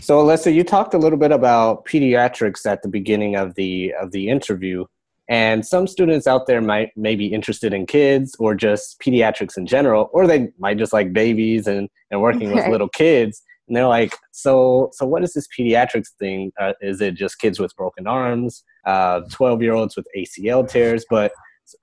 so, 0.00 0.22
Alyssa, 0.22 0.54
you 0.54 0.62
talked 0.62 0.94
a 0.94 0.98
little 0.98 1.18
bit 1.18 1.32
about 1.32 1.84
pediatrics 1.86 2.66
at 2.66 2.82
the 2.82 2.88
beginning 2.88 3.34
of 3.34 3.54
the 3.54 3.92
of 4.00 4.12
the 4.12 4.28
interview, 4.28 4.84
and 5.28 5.66
some 5.66 5.86
students 5.86 6.26
out 6.26 6.46
there 6.46 6.60
might 6.60 6.96
may 6.96 7.16
be 7.16 7.26
interested 7.26 7.72
in 7.72 7.86
kids 7.86 8.36
or 8.38 8.54
just 8.54 9.00
pediatrics 9.00 9.56
in 9.56 9.66
general, 9.66 10.10
or 10.12 10.26
they 10.26 10.52
might 10.58 10.78
just 10.78 10.92
like 10.92 11.12
babies 11.12 11.66
and 11.66 11.88
and 12.10 12.20
working 12.20 12.52
with 12.52 12.68
little 12.68 12.88
kids. 12.88 13.42
And 13.66 13.76
they're 13.76 13.88
like, 13.88 14.14
so 14.32 14.90
so 14.92 15.06
what 15.06 15.24
is 15.24 15.32
this 15.32 15.48
pediatrics 15.48 16.10
thing? 16.20 16.52
Uh, 16.60 16.74
is 16.80 17.00
it 17.00 17.14
just 17.14 17.40
kids 17.40 17.58
with 17.58 17.74
broken 17.74 18.06
arms, 18.06 18.64
twelve 18.84 19.58
uh, 19.58 19.62
year 19.62 19.72
olds 19.72 19.96
with 19.96 20.06
ACL 20.16 20.68
tears? 20.68 21.04
But 21.08 21.32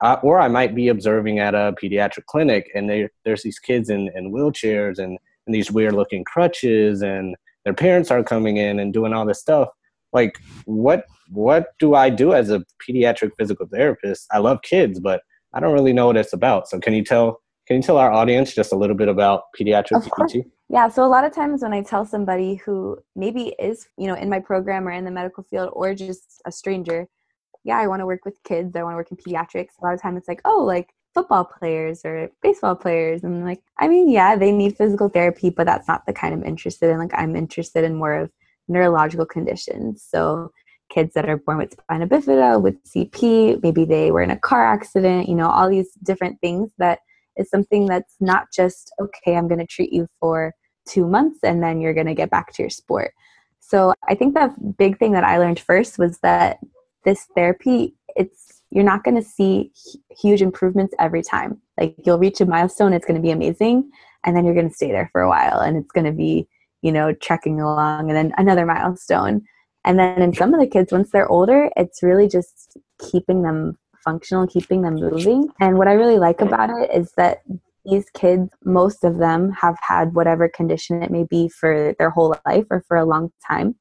uh, 0.00 0.16
or 0.22 0.40
I 0.40 0.48
might 0.48 0.74
be 0.74 0.88
observing 0.88 1.40
at 1.40 1.54
a 1.54 1.74
pediatric 1.82 2.24
clinic, 2.26 2.70
and 2.74 2.88
there's 3.24 3.42
these 3.42 3.58
kids 3.58 3.90
in, 3.90 4.10
in 4.14 4.32
wheelchairs 4.32 4.98
and, 4.98 5.18
and 5.46 5.54
these 5.54 5.70
weird 5.70 5.94
looking 5.94 6.24
crutches 6.24 7.02
and 7.02 7.34
their 7.64 7.74
parents 7.74 8.10
are 8.10 8.22
coming 8.22 8.56
in 8.56 8.78
and 8.78 8.92
doing 8.92 9.12
all 9.12 9.26
this 9.26 9.40
stuff 9.40 9.68
like 10.12 10.38
what 10.64 11.04
what 11.28 11.66
do 11.78 11.94
i 11.94 12.10
do 12.10 12.34
as 12.34 12.50
a 12.50 12.64
pediatric 12.86 13.30
physical 13.38 13.66
therapist 13.72 14.26
i 14.32 14.38
love 14.38 14.60
kids 14.62 15.00
but 15.00 15.22
i 15.54 15.60
don't 15.60 15.72
really 15.72 15.92
know 15.92 16.06
what 16.06 16.16
it's 16.16 16.32
about 16.32 16.68
so 16.68 16.78
can 16.78 16.94
you 16.94 17.04
tell 17.04 17.40
can 17.66 17.76
you 17.76 17.82
tell 17.82 17.96
our 17.96 18.12
audience 18.12 18.54
just 18.54 18.72
a 18.72 18.76
little 18.76 18.96
bit 18.96 19.08
about 19.08 19.44
pediatric 19.58 20.02
PT? 20.04 20.46
Yeah, 20.68 20.88
so 20.88 21.04
a 21.04 21.08
lot 21.08 21.24
of 21.24 21.32
times 21.34 21.62
when 21.62 21.72
I 21.72 21.82
tell 21.82 22.04
somebody 22.04 22.56
who 22.56 22.98
maybe 23.16 23.54
is, 23.58 23.88
you 23.96 24.06
know, 24.06 24.14
in 24.14 24.28
my 24.28 24.38
program 24.38 24.86
or 24.86 24.90
in 24.90 25.04
the 25.04 25.10
medical 25.10 25.44
field 25.44 25.70
or 25.72 25.94
just 25.94 26.42
a 26.44 26.52
stranger, 26.52 27.08
yeah, 27.64 27.78
I 27.78 27.86
want 27.86 28.00
to 28.00 28.06
work 28.06 28.24
with 28.26 28.42
kids, 28.44 28.76
I 28.76 28.82
want 28.82 28.92
to 28.92 28.96
work 28.96 29.10
in 29.10 29.16
pediatrics. 29.16 29.78
A 29.80 29.84
lot 29.84 29.94
of 29.94 30.02
time 30.02 30.16
it's 30.16 30.28
like, 30.28 30.42
oh, 30.44 30.62
like 30.62 30.90
football 31.14 31.44
players 31.44 32.04
or 32.04 32.28
baseball 32.42 32.74
players 32.74 33.22
and 33.22 33.44
like 33.44 33.62
i 33.78 33.86
mean 33.86 34.08
yeah 34.08 34.34
they 34.34 34.50
need 34.50 34.76
physical 34.76 35.08
therapy 35.08 35.48
but 35.48 35.64
that's 35.64 35.86
not 35.86 36.04
the 36.06 36.12
kind 36.12 36.34
i'm 36.34 36.44
interested 36.44 36.90
in 36.90 36.98
like 36.98 37.14
i'm 37.14 37.36
interested 37.36 37.84
in 37.84 37.94
more 37.94 38.14
of 38.14 38.30
neurological 38.68 39.26
conditions. 39.26 40.06
So 40.08 40.50
kids 40.90 41.14
that 41.14 41.28
are 41.28 41.38
born 41.38 41.58
with 41.58 41.72
spina 41.72 42.06
bifida 42.06 42.60
with 42.60 42.76
cp 42.84 43.60
maybe 43.62 43.86
they 43.86 44.10
were 44.10 44.20
in 44.20 44.30
a 44.30 44.38
car 44.38 44.66
accident 44.66 45.26
you 45.26 45.34
know 45.34 45.48
all 45.48 45.68
these 45.68 45.90
different 46.02 46.38
things 46.42 46.70
that 46.76 46.98
is 47.38 47.48
something 47.48 47.86
that's 47.86 48.14
not 48.20 48.46
just 48.54 48.92
okay 49.00 49.34
i'm 49.34 49.48
going 49.48 49.58
to 49.58 49.66
treat 49.66 49.94
you 49.94 50.06
for 50.20 50.52
two 50.86 51.08
months 51.08 51.38
and 51.42 51.62
then 51.62 51.80
you're 51.80 51.94
going 51.94 52.06
to 52.06 52.14
get 52.14 52.28
back 52.28 52.52
to 52.52 52.62
your 52.62 52.70
sport. 52.70 53.12
So 53.60 53.94
i 54.06 54.14
think 54.14 54.34
the 54.34 54.54
big 54.78 54.98
thing 54.98 55.12
that 55.12 55.24
i 55.24 55.38
learned 55.38 55.58
first 55.58 55.98
was 55.98 56.18
that 56.18 56.58
this 57.04 57.26
therapy 57.34 57.94
it's 58.14 58.53
you're 58.74 58.84
not 58.84 59.04
going 59.04 59.14
to 59.14 59.22
see 59.22 59.70
huge 60.10 60.42
improvements 60.42 60.94
every 60.98 61.22
time. 61.22 61.60
Like 61.80 61.94
you'll 62.04 62.18
reach 62.18 62.40
a 62.40 62.46
milestone, 62.46 62.92
it's 62.92 63.06
going 63.06 63.14
to 63.16 63.22
be 63.22 63.30
amazing, 63.30 63.88
and 64.24 64.36
then 64.36 64.44
you're 64.44 64.54
going 64.54 64.68
to 64.68 64.74
stay 64.74 64.90
there 64.90 65.08
for 65.12 65.20
a 65.20 65.28
while, 65.28 65.60
and 65.60 65.76
it's 65.76 65.92
going 65.92 66.06
to 66.06 66.12
be, 66.12 66.48
you 66.82 66.90
know, 66.90 67.14
trekking 67.14 67.60
along, 67.60 68.10
and 68.10 68.16
then 68.16 68.34
another 68.36 68.66
milestone. 68.66 69.42
And 69.84 69.98
then 69.98 70.20
in 70.20 70.34
some 70.34 70.52
of 70.52 70.60
the 70.60 70.66
kids, 70.66 70.92
once 70.92 71.10
they're 71.10 71.28
older, 71.28 71.70
it's 71.76 72.02
really 72.02 72.28
just 72.28 72.76
keeping 72.98 73.42
them 73.42 73.78
functional, 74.02 74.46
keeping 74.46 74.82
them 74.82 74.96
moving. 74.96 75.48
And 75.60 75.78
what 75.78 75.88
I 75.88 75.92
really 75.92 76.18
like 76.18 76.40
about 76.40 76.70
it 76.70 76.90
is 76.92 77.12
that 77.16 77.42
these 77.84 78.10
kids, 78.10 78.50
most 78.64 79.04
of 79.04 79.18
them 79.18 79.52
have 79.52 79.76
had 79.86 80.14
whatever 80.14 80.48
condition 80.48 81.02
it 81.02 81.10
may 81.10 81.24
be 81.24 81.48
for 81.48 81.94
their 81.98 82.10
whole 82.10 82.34
life 82.44 82.64
or 82.70 82.82
for 82.88 82.96
a 82.96 83.04
long 83.04 83.30
time. 83.46 83.76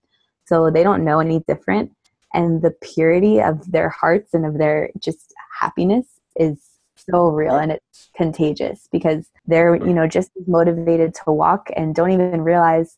So 0.45 0.69
they 0.69 0.84
don't 0.84 1.06
know 1.06 1.19
any 1.19 1.39
different 1.47 1.91
and 2.33 2.61
the 2.61 2.71
purity 2.81 3.41
of 3.41 3.71
their 3.71 3.89
hearts 3.89 4.33
and 4.33 4.45
of 4.45 4.57
their 4.57 4.89
just 4.99 5.33
happiness 5.59 6.07
is 6.35 6.59
so 6.95 7.27
real 7.27 7.55
and 7.55 7.71
it's 7.71 8.09
contagious 8.15 8.87
because 8.91 9.29
they're 9.45 9.75
you 9.75 9.93
know 9.93 10.07
just 10.07 10.31
motivated 10.47 11.13
to 11.13 11.31
walk 11.31 11.69
and 11.75 11.95
don't 11.95 12.11
even 12.11 12.41
realize 12.41 12.97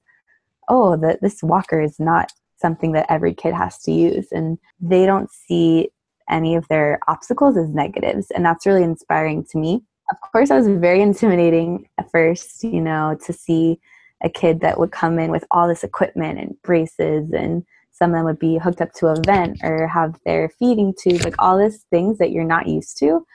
oh 0.69 0.97
that 0.97 1.21
this 1.21 1.41
walker 1.41 1.81
is 1.81 1.99
not 1.99 2.31
something 2.57 2.93
that 2.93 3.05
every 3.09 3.33
kid 3.33 3.53
has 3.53 3.77
to 3.79 3.91
use. 3.91 4.27
And 4.31 4.57
they 4.79 5.05
don't 5.05 5.29
see 5.31 5.89
any 6.29 6.55
of 6.55 6.67
their 6.67 6.99
obstacles 7.07 7.57
as 7.57 7.69
negatives. 7.69 8.31
And 8.31 8.45
that's 8.45 8.65
really 8.65 8.83
inspiring 8.83 9.45
to 9.51 9.57
me. 9.57 9.83
Of 10.11 10.17
course 10.31 10.51
i 10.51 10.57
was 10.57 10.67
very 10.67 11.01
intimidating 11.09 11.87
at 11.97 12.11
first 12.11 12.63
you 12.63 12.79
know 12.79 13.17
to 13.25 13.33
see 13.33 13.79
a 14.23 14.29
kid 14.29 14.61
that 14.61 14.77
would 14.79 14.91
come 14.91 15.17
in 15.17 15.31
with 15.31 15.43
all 15.49 15.67
this 15.67 15.83
equipment 15.83 16.39
and 16.39 16.55
braces 16.61 17.31
and 17.31 17.65
some 17.97 18.11
of 18.11 18.17
them 18.17 18.25
would 18.25 18.39
be 18.39 18.57
hooked 18.57 18.81
up 18.81 18.93
to 18.93 19.07
a 19.07 19.21
vent 19.25 19.59
or 19.63 19.87
have 19.87 20.19
their 20.25 20.49
feeding 20.49 20.93
tube 21.01 21.23
like 21.23 21.35
all 21.39 21.57
these 21.57 21.85
things 21.89 22.17
that 22.17 22.31
you're 22.31 22.43
not 22.43 22.67
used 22.67 22.97
to. 22.99 23.25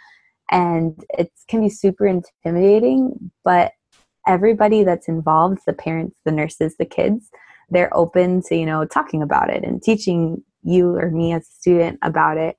And 0.51 1.03
it 1.11 1.31
can 1.49 1.61
be 1.61 1.68
super 1.68 2.07
intimidating 2.07 3.31
but 3.44 3.73
everybody 4.27 4.85
that's 4.85 5.09
involved 5.09 5.61
the 5.66 5.73
parents 5.73 6.20
the 6.27 6.31
nurses 6.33 6.77
the 6.77 6.85
kids 6.85 7.31
they're 7.70 7.96
open 7.96 8.42
to 8.42 8.55
you 8.55 8.66
know 8.66 8.85
talking 8.85 9.23
about 9.23 9.49
it 9.49 9.64
and 9.64 9.83
teaching 9.83 10.42
you 10.62 10.96
or 10.96 11.11
me 11.11 11.33
as 11.33 11.42
a 11.42 11.53
student 11.53 11.99
about 12.03 12.37
it. 12.37 12.57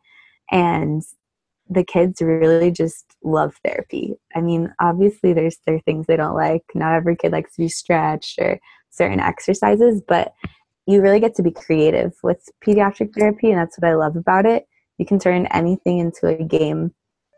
And 0.52 1.04
the 1.70 1.84
kids 1.84 2.22
really 2.22 2.72
just 2.72 3.16
love 3.24 3.56
therapy. 3.64 4.16
I 4.36 4.42
mean 4.42 4.74
obviously 4.80 5.34
there's 5.34 5.58
there 5.66 5.76
are 5.76 5.82
things 5.82 6.08
they 6.08 6.18
don't 6.18 6.36
like. 6.36 6.64
Not 6.74 6.94
every 6.94 7.16
kid 7.16 7.32
likes 7.32 7.56
to 7.56 7.62
be 7.62 7.70
stretched 7.70 8.40
or 8.40 8.60
certain 8.90 9.20
exercises 9.20 10.02
but 10.06 10.34
you 10.88 11.02
really 11.02 11.20
get 11.20 11.36
to 11.36 11.44
be 11.44 11.52
creative 11.52 12.14
with 12.24 12.50
pediatric 12.66 13.14
therapy, 13.14 13.50
and 13.52 13.60
that's 13.60 13.78
what 13.78 13.90
I 13.90 13.96
love 13.96 14.16
about 14.16 14.46
it. 14.46 14.68
You 14.98 15.06
can 15.06 15.20
turn 15.20 15.48
anything 15.48 16.00
into 16.00 16.28
a 16.28 16.44
game. 16.44 16.94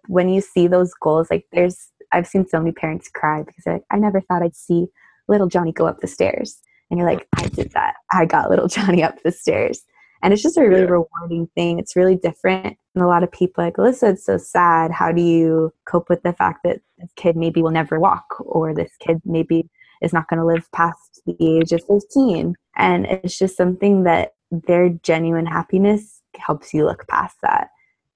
When 0.07 0.29
you 0.29 0.41
see 0.41 0.67
those 0.67 0.93
goals, 1.01 1.27
like 1.29 1.45
there's, 1.51 1.89
I've 2.11 2.27
seen 2.27 2.47
so 2.47 2.59
many 2.59 2.71
parents 2.71 3.09
cry 3.09 3.43
because 3.43 3.63
they're 3.63 3.75
like, 3.75 3.85
I 3.91 3.97
never 3.97 4.21
thought 4.21 4.43
I'd 4.43 4.55
see 4.55 4.87
little 5.27 5.47
Johnny 5.47 5.71
go 5.71 5.87
up 5.87 6.01
the 6.01 6.07
stairs. 6.07 6.59
And 6.89 6.99
you're 6.99 7.09
like, 7.09 7.27
I 7.37 7.47
did 7.47 7.71
that. 7.71 7.95
I 8.11 8.25
got 8.25 8.49
little 8.49 8.67
Johnny 8.69 9.03
up 9.03 9.21
the 9.23 9.31
stairs. 9.31 9.81
And 10.21 10.31
it's 10.31 10.43
just 10.43 10.57
a 10.57 10.61
really 10.61 10.81
yeah. 10.81 10.87
rewarding 10.87 11.47
thing. 11.55 11.79
It's 11.79 11.95
really 11.95 12.15
different. 12.15 12.77
And 12.95 13.03
a 13.03 13.07
lot 13.07 13.23
of 13.23 13.31
people 13.31 13.63
like, 13.63 13.75
Alyssa, 13.75 14.13
it's 14.13 14.25
so 14.25 14.37
sad. 14.37 14.91
How 14.91 15.11
do 15.11 15.21
you 15.21 15.73
cope 15.85 16.09
with 16.09 16.23
the 16.23 16.33
fact 16.33 16.61
that 16.63 16.79
this 16.97 17.11
kid 17.17 17.35
maybe 17.35 17.61
will 17.61 17.71
never 17.71 17.99
walk 17.99 18.35
or 18.39 18.73
this 18.73 18.91
kid 18.99 19.21
maybe 19.25 19.69
is 20.03 20.13
not 20.13 20.27
going 20.27 20.39
to 20.39 20.45
live 20.45 20.71
past 20.71 21.21
the 21.25 21.35
age 21.39 21.71
of 21.71 21.83
15. 21.87 22.55
And 22.75 23.05
it's 23.05 23.37
just 23.37 23.57
something 23.57 24.03
that 24.03 24.33
their 24.51 24.89
genuine 24.89 25.45
happiness 25.45 26.21
helps 26.37 26.73
you 26.73 26.85
look 26.85 27.07
past 27.07 27.37
that. 27.41 27.69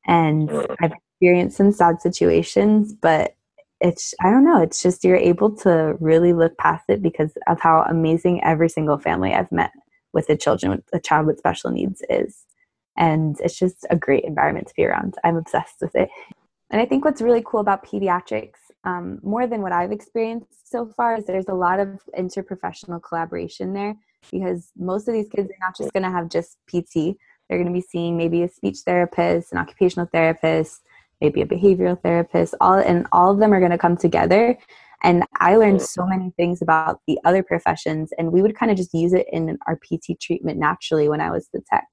And 0.06 0.52
I've 0.80 0.94
experienced 0.94 1.58
some 1.58 1.72
sad 1.72 2.02
situations, 2.02 2.94
but 2.94 3.36
it's, 3.80 4.14
I 4.22 4.30
don't 4.30 4.46
know, 4.46 4.62
it's 4.62 4.82
just 4.82 5.04
you're 5.04 5.18
able 5.18 5.56
to 5.58 5.96
really 6.00 6.34
look 6.34 6.58
past 6.58 6.86
it 6.90 7.02
because 7.02 7.32
of 7.48 7.60
how 7.60 7.86
amazing 7.88 8.44
every 8.44 8.70
single 8.70 8.98
family 8.98 9.34
I've 9.34 9.52
met 9.52 9.72
with 10.14 10.28
the 10.28 10.38
children, 10.38 10.84
a 10.94 11.00
child 11.00 11.28
with 11.28 11.38
special 11.38 11.72
needs 11.72 12.02
is. 12.10 12.46
And 12.98 13.40
it's 13.42 13.60
just 13.60 13.86
a 13.90 13.96
great 13.96 14.24
environment 14.24 14.68
to 14.68 14.74
be 14.76 14.86
around. 14.86 15.16
I'm 15.24 15.36
obsessed 15.36 15.76
with 15.82 15.96
it. 15.96 16.10
And 16.70 16.82
I 16.82 16.86
think 16.86 17.06
what's 17.06 17.22
really 17.22 17.44
cool 17.46 17.60
about 17.60 17.86
pediatrics 17.86 18.67
um, 18.84 19.20
more 19.24 19.48
than 19.48 19.62
what 19.62 19.72
I've 19.72 19.92
experienced 19.92 20.70
so 20.70 20.86
far 20.86 21.18
is 21.18 21.26
there's 21.26 21.48
a 21.48 21.54
lot 21.54 21.80
of 21.80 22.00
interprofessional 22.18 23.02
collaboration 23.02 23.74
there 23.74 23.96
because 24.32 24.72
most 24.78 25.08
of 25.08 25.14
these 25.14 25.30
kids 25.30 25.50
are 25.50 25.66
not 25.66 25.78
just 25.78 25.94
going 25.94 26.04
to 26.04 26.12
have 26.12 26.30
just 26.30 26.58
PT. 26.68 27.18
They're 27.48 27.58
going 27.58 27.66
to 27.66 27.74
be 27.74 27.82
seeing 27.82 28.18
maybe 28.18 28.44
a 28.44 28.50
speech 28.50 28.80
therapist, 28.86 29.52
an 29.52 29.58
occupational 29.58 30.08
therapist, 30.12 30.82
maybe 31.22 31.42
a 31.42 31.46
behavioral 31.46 32.02
therapist, 32.02 32.56
all 32.62 32.76
and 32.76 33.08
all 33.12 33.32
of 33.32 33.40
them 33.40 33.54
are 33.54 33.60
going 33.60 33.72
to 33.72 33.78
come 33.78 33.98
together. 33.98 34.58
And 35.04 35.24
I 35.40 35.56
learned 35.56 35.82
so 35.82 36.06
many 36.06 36.32
things 36.38 36.62
about 36.62 37.02
the 37.08 37.20
other 37.24 37.44
professions, 37.44 38.12
and 38.18 38.32
we 38.32 38.42
would 38.42 38.56
kind 38.56 38.72
of 38.72 38.78
just 38.78 38.94
use 38.94 39.14
it 39.14 39.28
in 39.32 39.58
our 39.68 39.78
PT 39.78 40.20
treatment 40.20 40.58
naturally 40.58 41.08
when 41.08 41.22
I 41.22 41.30
was 41.30 41.50
the 41.54 41.62
tech. 41.72 41.86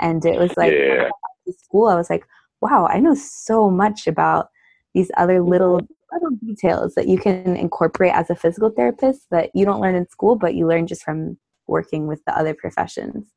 And 0.00 0.24
it 0.24 0.38
was 0.38 0.56
like 0.56 0.72
yeah. 0.72 1.10
school, 1.50 1.88
I 1.88 1.94
was 1.94 2.08
like, 2.08 2.24
wow, 2.60 2.88
I 2.90 3.00
know 3.00 3.14
so 3.14 3.70
much 3.70 4.06
about 4.06 4.48
these 4.94 5.10
other 5.16 5.42
little 5.42 5.80
little 6.12 6.30
details 6.44 6.94
that 6.94 7.08
you 7.08 7.18
can 7.18 7.56
incorporate 7.56 8.12
as 8.12 8.30
a 8.30 8.34
physical 8.34 8.70
therapist 8.70 9.26
that 9.30 9.50
you 9.54 9.64
don't 9.64 9.80
learn 9.80 9.94
in 9.94 10.08
school, 10.08 10.36
but 10.36 10.54
you 10.54 10.66
learn 10.66 10.86
just 10.86 11.02
from 11.02 11.38
working 11.66 12.06
with 12.06 12.24
the 12.24 12.36
other 12.36 12.54
professions, 12.54 13.28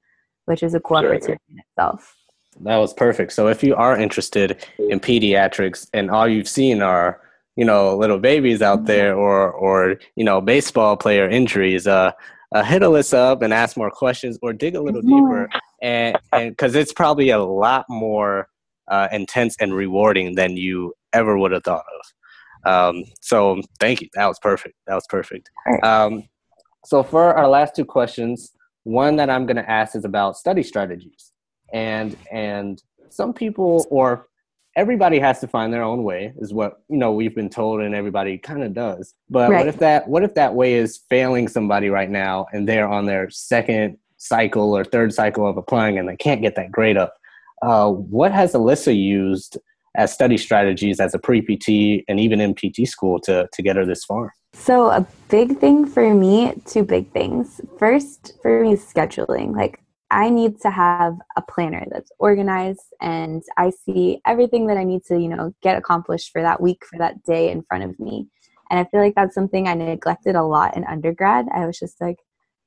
which 0.46 0.64
is 0.64 0.74
a 0.74 0.80
cool 0.80 1.02
sure. 1.02 1.14
opportunity 1.14 1.44
in 1.50 1.60
itself. 1.60 2.16
That 2.62 2.78
was 2.78 2.94
perfect. 2.94 3.34
So 3.34 3.48
if 3.48 3.64
you 3.64 3.76
are 3.76 3.98
interested 3.98 4.66
in 4.78 5.00
pediatrics 5.00 5.88
and 5.94 6.12
all 6.12 6.28
you've 6.28 6.50
seen 6.50 6.82
are, 6.82 7.22
you 7.56 7.66
know, 7.66 7.96
little 7.96 8.20
babies 8.20 8.62
out 8.62 8.80
mm-hmm. 8.80 8.88
there 8.88 9.16
or 9.16 9.52
or, 9.52 9.98
you 10.16 10.24
know, 10.24 10.42
baseball 10.42 10.98
player 10.98 11.30
injuries, 11.30 11.88
uh 11.88 12.12
uh, 12.54 12.64
hit 12.64 12.82
Alyssa 12.82 13.32
up 13.32 13.42
and 13.42 13.54
ask 13.54 13.78
more 13.78 13.90
questions 13.90 14.38
or 14.42 14.54
dig 14.54 14.76
a 14.76 14.82
little 14.82 15.02
deeper, 15.02 15.50
and 15.82 16.18
and 16.34 16.50
because 16.52 16.76
it's 16.76 16.94
probably 16.94 17.30
a 17.30 17.40
lot 17.40 17.86
more 17.90 18.48
uh, 18.90 19.08
intense 19.12 19.56
and 19.60 19.74
rewarding 19.74 20.36
than 20.36 20.58
you 20.58 20.94
ever 21.14 21.38
would 21.38 21.52
have 21.52 21.64
thought 21.64 21.86
of. 22.00 22.06
Um, 22.66 23.04
so 23.22 23.62
thank 23.80 24.02
you. 24.02 24.10
That 24.14 24.28
was 24.28 24.40
perfect. 24.40 24.76
That 24.88 24.96
was 24.96 25.06
perfect. 25.10 25.50
Um, 25.84 26.24
so 26.86 27.04
for 27.04 27.34
our 27.34 27.48
last 27.48 27.76
two 27.76 27.86
questions, 27.86 28.54
one 28.84 29.16
that 29.18 29.30
I'm 29.30 29.46
going 29.46 29.58
to 29.58 29.70
ask 29.70 29.96
is 29.96 30.06
about 30.06 30.38
study 30.38 30.64
strategies, 30.64 31.32
and 31.74 32.16
and 32.32 32.82
some 33.10 33.34
people 33.34 33.86
or 33.90 34.28
everybody 34.76 35.20
has 35.20 35.40
to 35.40 35.48
find 35.48 35.74
their 35.74 35.84
own 35.84 36.04
way 36.04 36.34
is 36.40 36.54
what 36.54 36.82
you 36.90 36.98
know 36.98 37.12
we've 37.12 37.36
been 37.36 37.50
told 37.50 37.82
and 37.82 37.94
everybody 37.94 38.38
kind 38.38 38.64
of 38.64 38.74
does 38.74 39.14
but 39.30 39.50
right. 39.50 39.60
what 39.60 39.68
if 39.68 39.78
that 39.80 40.08
what 40.08 40.24
if 40.24 40.34
that 40.34 40.54
way 40.54 40.76
is 40.76 41.02
failing 41.10 41.48
somebody 41.48 41.90
right 41.90 42.10
now 42.10 42.46
and 42.54 42.68
they're 42.68 42.88
on 42.88 43.06
their 43.06 43.30
second 43.30 43.98
cycle 44.18 44.76
or 44.76 44.86
third 44.86 45.14
cycle 45.14 45.46
of 45.46 45.58
applying 45.58 45.98
and 45.98 46.08
they 46.08 46.16
can't 46.16 46.42
get 46.42 46.56
that 46.56 46.72
grade 46.72 46.98
up 46.98 47.16
uh, 47.64 47.90
what 47.90 48.32
has 48.32 48.54
alyssa 48.54 48.96
used 48.96 49.58
as 49.96 50.14
study 50.14 50.38
strategies 50.38 51.00
as 51.00 51.14
a 51.14 51.20
pre-pt 51.20 52.04
and 52.08 52.20
even 52.20 52.40
in 52.42 52.54
pt 52.54 52.88
school 52.88 53.20
to 53.20 53.48
to 53.54 53.62
get 53.62 53.76
her 53.76 53.86
this 53.86 54.04
far 54.06 54.34
so 54.54 54.90
a 54.90 55.06
big 55.30 55.58
thing 55.60 55.86
for 55.86 56.14
me 56.14 56.54
two 56.66 56.84
big 56.84 57.12
things 57.12 57.62
first 57.78 58.34
for 58.42 58.62
me 58.62 58.76
scheduling 58.76 59.56
like 59.56 59.80
I 60.12 60.30
need 60.30 60.60
to 60.62 60.70
have 60.70 61.14
a 61.38 61.42
planner 61.42 61.86
that's 61.90 62.12
organized 62.20 62.94
and 63.00 63.42
I 63.58 63.72
see 63.86 64.20
everything 64.28 64.68
that 64.68 64.76
I 64.76 64.84
need 64.84 65.06
to, 65.06 65.18
you 65.18 65.30
know, 65.30 65.54
get 65.64 65.78
accomplished 65.78 66.32
for 66.34 66.42
that 66.42 66.60
week, 66.60 66.84
for 66.86 67.00
that 67.00 67.24
day 67.24 67.50
in 67.50 67.64
front 67.64 67.86
of 67.86 67.98
me. 67.98 68.28
And 68.70 68.78
I 68.78 68.84
feel 68.92 69.00
like 69.00 69.16
that's 69.16 69.34
something 69.34 69.70
I 69.70 69.74
neglected 69.74 70.36
a 70.36 70.44
lot 70.44 70.76
in 70.76 70.84
undergrad. 70.84 71.46
I 71.54 71.66
was 71.66 71.80
just 71.80 72.02
like, 72.02 72.18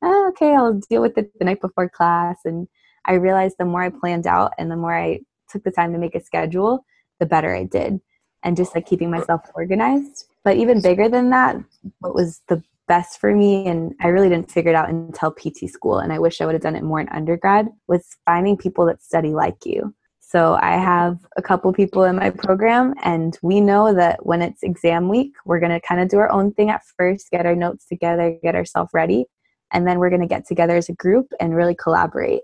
oh, 0.00 0.28
okay, 0.30 0.54
I'll 0.54 0.80
deal 0.88 1.02
with 1.02 1.18
it 1.18 1.38
the 1.38 1.44
night 1.44 1.60
before 1.60 1.88
class. 1.90 2.38
And 2.46 2.66
I 3.04 3.14
realized 3.14 3.56
the 3.58 3.66
more 3.66 3.82
I 3.82 3.90
planned 3.90 4.26
out 4.26 4.52
and 4.58 4.70
the 4.70 4.76
more 4.76 4.96
I 4.96 5.20
took 5.50 5.64
the 5.64 5.70
time 5.70 5.92
to 5.92 5.98
make 5.98 6.14
a 6.14 6.24
schedule, 6.24 6.84
the 7.20 7.26
better 7.26 7.54
I 7.54 7.64
did. 7.64 8.00
And 8.42 8.56
just 8.56 8.74
like 8.74 8.86
keeping 8.86 9.10
myself 9.10 9.40
organized. 9.54 10.26
But 10.42 10.58
even 10.58 10.82
bigger 10.82 11.08
than 11.08 11.30
that, 11.30 11.56
what 12.00 12.14
was 12.14 12.42
the 12.48 12.62
best 12.86 13.18
for 13.18 13.34
me 13.34 13.66
and 13.66 13.94
i 14.02 14.08
really 14.08 14.28
didn't 14.28 14.50
figure 14.50 14.70
it 14.70 14.74
out 14.74 14.90
until 14.90 15.30
pt 15.30 15.68
school 15.68 15.98
and 15.98 16.12
i 16.12 16.18
wish 16.18 16.40
i 16.40 16.46
would 16.46 16.54
have 16.54 16.62
done 16.62 16.76
it 16.76 16.82
more 16.82 17.00
in 17.00 17.08
undergrad 17.10 17.68
was 17.88 18.16
finding 18.24 18.56
people 18.56 18.84
that 18.84 19.02
study 19.02 19.30
like 19.30 19.64
you 19.64 19.94
so 20.20 20.58
i 20.60 20.72
have 20.72 21.18
a 21.36 21.42
couple 21.42 21.72
people 21.72 22.04
in 22.04 22.16
my 22.16 22.30
program 22.30 22.94
and 23.02 23.38
we 23.42 23.60
know 23.60 23.94
that 23.94 24.24
when 24.26 24.42
it's 24.42 24.62
exam 24.62 25.08
week 25.08 25.32
we're 25.46 25.60
going 25.60 25.72
to 25.72 25.80
kind 25.80 26.00
of 26.00 26.08
do 26.08 26.18
our 26.18 26.30
own 26.30 26.52
thing 26.52 26.70
at 26.70 26.82
first 26.98 27.30
get 27.30 27.46
our 27.46 27.56
notes 27.56 27.86
together 27.86 28.36
get 28.42 28.54
ourselves 28.54 28.90
ready 28.92 29.24
and 29.72 29.86
then 29.86 29.98
we're 29.98 30.10
going 30.10 30.20
to 30.20 30.26
get 30.26 30.46
together 30.46 30.76
as 30.76 30.88
a 30.88 30.94
group 30.94 31.26
and 31.40 31.56
really 31.56 31.74
collaborate 31.74 32.42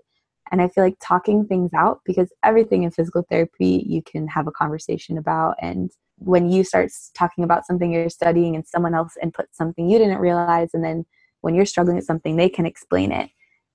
and 0.51 0.61
i 0.61 0.67
feel 0.67 0.83
like 0.83 0.97
talking 1.01 1.45
things 1.45 1.73
out 1.73 2.01
because 2.05 2.31
everything 2.43 2.83
in 2.83 2.91
physical 2.91 3.25
therapy 3.29 3.83
you 3.87 4.01
can 4.01 4.27
have 4.27 4.47
a 4.47 4.51
conversation 4.51 5.17
about. 5.17 5.55
And 5.61 5.91
when 6.17 6.51
you 6.51 6.63
start 6.63 6.91
talking 7.15 7.43
about 7.43 7.65
something 7.65 7.91
you're 7.91 8.09
studying 8.09 8.55
and 8.55 8.67
someone 8.67 8.93
else 8.93 9.13
inputs 9.23 9.53
something 9.53 9.89
you 9.89 9.97
didn't 9.97 10.19
realize 10.19 10.69
and 10.73 10.83
then 10.83 11.05
when 11.41 11.55
you're 11.55 11.65
struggling 11.65 11.95
with 11.95 12.05
something 12.05 12.35
they 12.35 12.49
can 12.49 12.65
explain 12.65 13.11
it. 13.11 13.29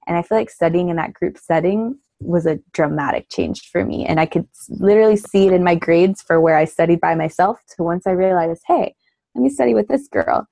And 0.06 0.16
i 0.16 0.22
feel 0.22 0.38
like 0.38 0.50
studying 0.50 0.88
in 0.88 0.96
that 0.96 1.12
group 1.12 1.38
setting 1.38 1.98
was 2.20 2.46
a 2.46 2.58
dramatic 2.72 3.28
change 3.28 3.68
for 3.70 3.84
me. 3.84 4.06
And 4.06 4.20
i 4.20 4.26
could 4.26 4.46
literally 4.68 5.16
see 5.16 5.46
it 5.46 5.52
in 5.52 5.64
my 5.64 5.74
grades 5.74 6.22
for 6.22 6.40
where 6.40 6.56
i 6.56 6.64
studied 6.64 7.00
by 7.00 7.14
myself 7.14 7.58
to 7.76 7.82
once 7.82 8.06
i 8.06 8.10
realized 8.10 8.62
hey 8.66 8.94
let 9.36 9.42
me 9.42 9.50
study 9.50 9.74
with 9.74 9.88
this 9.88 10.08
girl. 10.08 10.46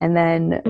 And 0.00 0.16
then 0.16 0.62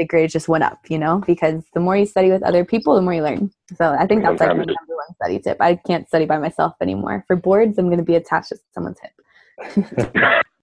the 0.00 0.06
grades 0.06 0.32
just 0.32 0.48
went 0.48 0.64
up 0.64 0.80
you 0.88 0.98
know 0.98 1.22
because 1.26 1.62
the 1.74 1.80
more 1.80 1.96
you 1.96 2.06
study 2.06 2.30
with 2.30 2.42
other 2.42 2.64
people 2.64 2.96
the 2.96 3.02
more 3.02 3.14
you 3.14 3.22
learn 3.22 3.50
so 3.76 3.94
i 4.00 4.06
think 4.06 4.22
that's 4.22 4.40
like 4.40 4.48
my 4.48 4.56
number 4.56 4.96
one 5.04 5.14
study 5.14 5.38
tip 5.38 5.58
i 5.60 5.76
can't 5.86 6.08
study 6.08 6.24
by 6.24 6.38
myself 6.38 6.72
anymore 6.80 7.22
for 7.28 7.36
boards 7.36 7.78
i'm 7.78 7.86
going 7.86 7.98
to 7.98 8.04
be 8.04 8.16
attached 8.16 8.48
to 8.48 8.58
someone's 8.74 8.98
hip 9.00 9.12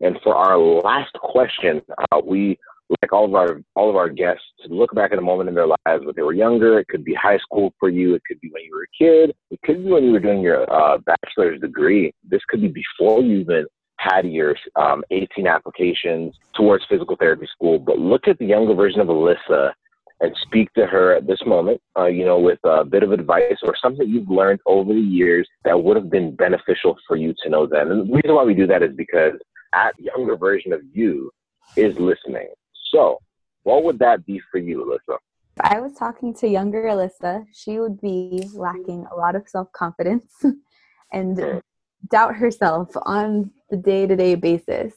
and 0.02 0.18
for 0.24 0.36
our 0.36 0.58
last 0.58 1.14
question, 1.14 1.82
uh, 2.12 2.22
we 2.26 2.58
like 3.02 3.12
all 3.12 3.26
of 3.26 3.36
our 3.36 3.62
all 3.76 3.90
of 3.90 3.96
our 3.98 4.10
guests 4.10 4.44
to 4.66 4.74
look 4.74 4.94
back 4.96 5.12
at 5.12 5.18
a 5.18 5.22
moment 5.22 5.50
in 5.50 5.56
their 5.56 5.68
lives 5.68 6.06
when 6.06 6.14
they 6.16 6.22
were 6.22 6.34
younger. 6.34 6.80
It 6.80 6.88
could 6.88 7.04
be 7.04 7.14
high 7.14 7.38
school 7.40 7.74
for 7.80 7.90
you. 7.90 8.16
It 8.16 8.22
could 8.28 8.40
be 8.40 8.50
when 8.52 8.64
you 8.64 8.72
were 8.74 8.84
a 8.84 9.04
kid. 9.04 9.36
It 9.52 9.60
could 9.66 9.84
be 9.84 9.92
when 9.92 10.06
you 10.06 10.12
were 10.14 10.20
doing 10.20 10.42
your 10.42 10.72
uh, 10.72 10.98
bachelor's 11.00 11.60
degree. 11.60 12.14
This 12.28 12.42
could 12.48 12.62
be 12.62 12.70
before 12.70 13.22
you 13.22 13.40
even 13.40 13.66
had 13.98 14.26
your 14.26 14.56
um, 14.76 15.04
18 15.12 15.48
applications 15.48 16.36
towards 16.56 16.86
physical 16.90 17.16
therapy 17.16 17.48
school. 17.52 17.80
But 17.80 18.00
look 18.00 18.28
at 18.28 18.38
the 18.38 18.46
younger 18.46 18.74
version 18.74 19.00
of 19.00 19.08
Alyssa 19.08 19.72
and 20.20 20.36
speak 20.42 20.74
to 20.74 20.86
her 20.86 21.16
at 21.16 21.28
this 21.28 21.40
moment, 21.46 21.80
uh, 21.98 22.06
you 22.06 22.26
know, 22.26 22.40
with 22.40 22.60
a 22.64 22.84
bit 22.84 23.04
of 23.04 23.12
advice 23.12 23.58
or 23.64 23.76
something 23.82 24.08
you've 24.08 24.30
learned 24.30 24.60
over 24.66 24.94
the 24.94 25.00
years 25.00 25.48
that 25.64 25.82
would 25.82 25.96
have 25.96 26.10
been 26.10 26.36
beneficial 26.36 26.98
for 27.08 27.16
you 27.18 27.34
to 27.44 27.50
know 27.50 27.68
then. 27.68 27.92
And 27.92 28.10
the 28.10 28.14
reason 28.14 28.34
why 28.34 28.44
we 28.44 28.56
do 28.56 28.68
that 28.68 28.82
is 28.82 28.96
because 28.96 29.34
that 29.74 29.92
younger 30.00 30.36
version 30.36 30.74
of 30.74 30.82
you 30.92 31.32
is 31.76 32.00
listening. 32.00 32.48
So, 32.92 33.20
what 33.64 33.84
would 33.84 34.00
that 34.00 34.26
be 34.26 34.42
for 34.52 34.58
you, 34.58 34.86
Alyssa? 34.86 35.18
I 35.62 35.80
was 35.80 35.94
talking 35.94 36.34
to 36.36 36.48
younger 36.48 36.84
Alyssa, 36.84 37.46
she 37.54 37.80
would 37.80 38.00
be 38.00 38.48
lacking 38.54 39.06
a 39.12 39.16
lot 39.16 39.36
of 39.36 39.48
self 39.48 39.72
confidence 39.72 40.32
and 41.12 41.38
mm. 41.38 41.62
Doubt 42.10 42.36
herself 42.36 42.90
on 43.04 43.52
the 43.70 43.78
day 43.78 44.08
to 44.08 44.16
day 44.16 44.36
basis. 44.36 44.94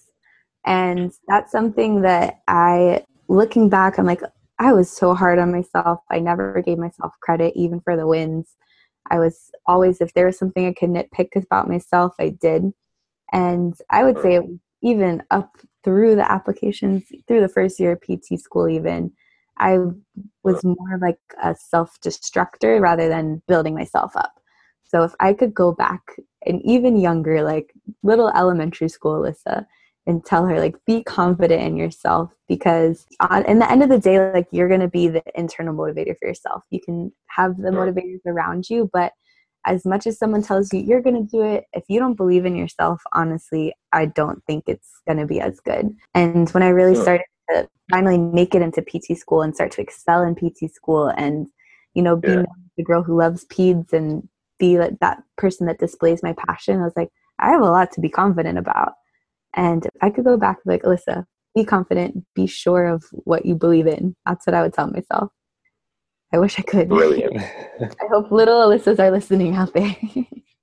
And 0.67 1.13
that's 1.27 1.53
something 1.53 2.03
that 2.03 2.41
I, 2.47 3.05
looking 3.29 3.69
back, 3.69 3.99
I'm 3.99 4.07
like, 4.07 4.23
I 4.59 4.73
was 4.73 4.91
so 4.91 5.15
hard 5.15 5.39
on 5.39 5.53
myself. 5.53 6.01
I 6.11 6.19
never 6.19 6.61
gave 6.61 6.79
myself 6.79 7.15
credit, 7.21 7.55
even 7.57 7.81
for 7.81 7.97
the 7.97 8.07
wins. 8.07 8.57
I 9.11 9.19
was 9.19 9.51
always, 9.67 10.01
if 10.01 10.13
there 10.13 10.27
was 10.27 10.39
something 10.39 10.67
I 10.67 10.75
could 10.75 10.91
nitpick 10.91 11.35
about 11.35 11.69
myself, 11.69 12.15
I 12.21 12.29
did. 12.29 12.73
And 13.33 13.75
I 13.89 14.05
would 14.05 14.21
say, 14.21 14.41
even 14.83 15.23
up 15.31 15.57
through 15.83 16.17
the 16.17 16.31
applications, 16.31 17.05
through 17.27 17.41
the 17.41 17.49
first 17.49 17.81
year 17.81 17.93
of 17.93 18.03
PT 18.03 18.39
school, 18.39 18.69
even, 18.69 19.13
I 19.57 19.79
was 20.43 20.65
more 20.65 20.99
like 21.01 21.19
a 21.43 21.55
self 21.55 21.99
destructor 22.01 22.81
rather 22.81 23.09
than 23.09 23.43
building 23.47 23.75
myself 23.75 24.17
up. 24.17 24.41
So 24.85 25.05
if 25.05 25.15
I 25.21 25.33
could 25.35 25.55
go 25.55 25.73
back 25.73 26.03
and 26.47 26.61
even 26.65 26.99
younger, 26.99 27.43
like 27.43 27.73
little 28.03 28.31
elementary 28.31 28.89
school 28.89 29.21
Alyssa, 29.21 29.67
and 30.07 30.25
tell 30.25 30.47
her 30.47 30.59
like 30.59 30.77
be 30.87 31.03
confident 31.03 31.63
in 31.63 31.77
yourself 31.77 32.33
because 32.49 33.07
on 33.21 33.45
in 33.45 33.59
the 33.59 33.71
end 33.71 33.83
of 33.83 33.89
the 33.89 33.99
day 33.99 34.33
like 34.33 34.47
you're 34.51 34.69
going 34.69 34.81
to 34.81 34.89
be 34.89 35.09
the 35.09 35.23
internal 35.35 35.75
motivator 35.75 36.17
for 36.19 36.29
yourself. 36.29 36.63
You 36.71 36.81
can 36.81 37.13
have 37.27 37.59
the 37.59 37.71
motivators 37.71 38.21
around 38.27 38.69
you 38.71 38.91
but 38.93 39.13
as 39.67 39.85
much 39.85 40.07
as 40.07 40.19
someone 40.19 40.43
tells 40.43 40.73
you 40.73 40.81
you're 40.81 41.03
going 41.03 41.17
to 41.17 41.31
do 41.31 41.43
it 41.43 41.65
if 41.73 41.85
you 41.89 41.99
don't 41.99 42.15
believe 42.15 42.45
in 42.45 42.57
yourself 42.57 43.03
honestly 43.13 43.75
i 43.93 44.07
don't 44.07 44.43
think 44.47 44.65
it's 44.67 45.01
going 45.07 45.19
to 45.19 45.27
be 45.27 45.41
as 45.41 45.61
good. 45.61 45.95
And 46.15 46.49
when 46.51 46.63
i 46.63 46.69
really 46.69 46.95
started 46.95 47.25
to 47.51 47.69
finally 47.91 48.19
make 48.19 48.55
it 48.55 48.63
into 48.63 48.83
pt 48.83 49.17
school 49.17 49.43
and 49.43 49.55
start 49.55 49.73
to 49.73 49.83
excel 49.83 50.23
in 50.23 50.35
pt 50.35 50.73
school 50.73 51.09
and 51.09 51.49
you 51.95 52.03
know 52.03 52.17
be 52.17 52.29
yeah. 52.29 52.43
the 52.77 52.85
girl 52.85 53.03
who 53.03 53.19
loves 53.19 53.45
peds 53.47 53.93
and 53.93 54.29
be 54.61 54.79
like 54.79 54.97
that 55.01 55.23
person 55.37 55.67
that 55.67 55.81
displays 55.81 56.23
my 56.23 56.35
passion 56.47 56.81
i 56.81 56.85
was 56.85 56.93
like 56.97 57.09
i 57.41 57.51
have 57.51 57.63
a 57.63 57.65
lot 57.65 57.91
to 57.91 58.01
be 58.01 58.09
confident 58.09 58.59
about 58.59 58.93
and 59.55 59.85
if 59.87 59.93
I 60.01 60.11
could 60.11 60.25
go 60.25 60.37
back, 60.37 60.59
like, 60.65 60.83
Alyssa, 60.83 61.25
be 61.55 61.65
confident, 61.65 62.25
be 62.35 62.47
sure 62.47 62.87
of 62.87 63.05
what 63.13 63.45
you 63.45 63.55
believe 63.55 63.87
in. 63.87 64.15
That's 64.27 64.47
what 64.47 64.55
I 64.55 64.63
would 64.63 64.75
tell 64.75 64.91
myself. 64.91 65.31
I 66.33 66.39
wish 66.39 66.59
I 66.59 66.63
could. 66.63 66.89
Brilliant. 66.89 67.37
I 67.81 68.07
hope 68.09 68.31
little 68.31 68.61
Alyssas 68.61 68.99
are 68.99 69.11
listening 69.11 69.57
out 69.57 69.73
there. 69.75 69.97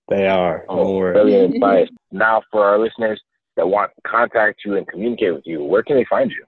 they 0.09 0.27
are. 0.27 0.65
Oh, 0.69 0.99
brilliant 0.99 1.55
advice. 1.55 1.89
Now, 2.11 2.41
for 2.51 2.63
our 2.63 2.79
listeners 2.79 3.21
that 3.57 3.67
want 3.67 3.91
to 3.95 4.09
contact 4.09 4.61
you 4.63 4.77
and 4.77 4.87
communicate 4.87 5.33
with 5.33 5.43
you, 5.45 5.63
where 5.63 5.83
can 5.83 5.97
they 5.97 6.05
find 6.05 6.31
you? 6.31 6.45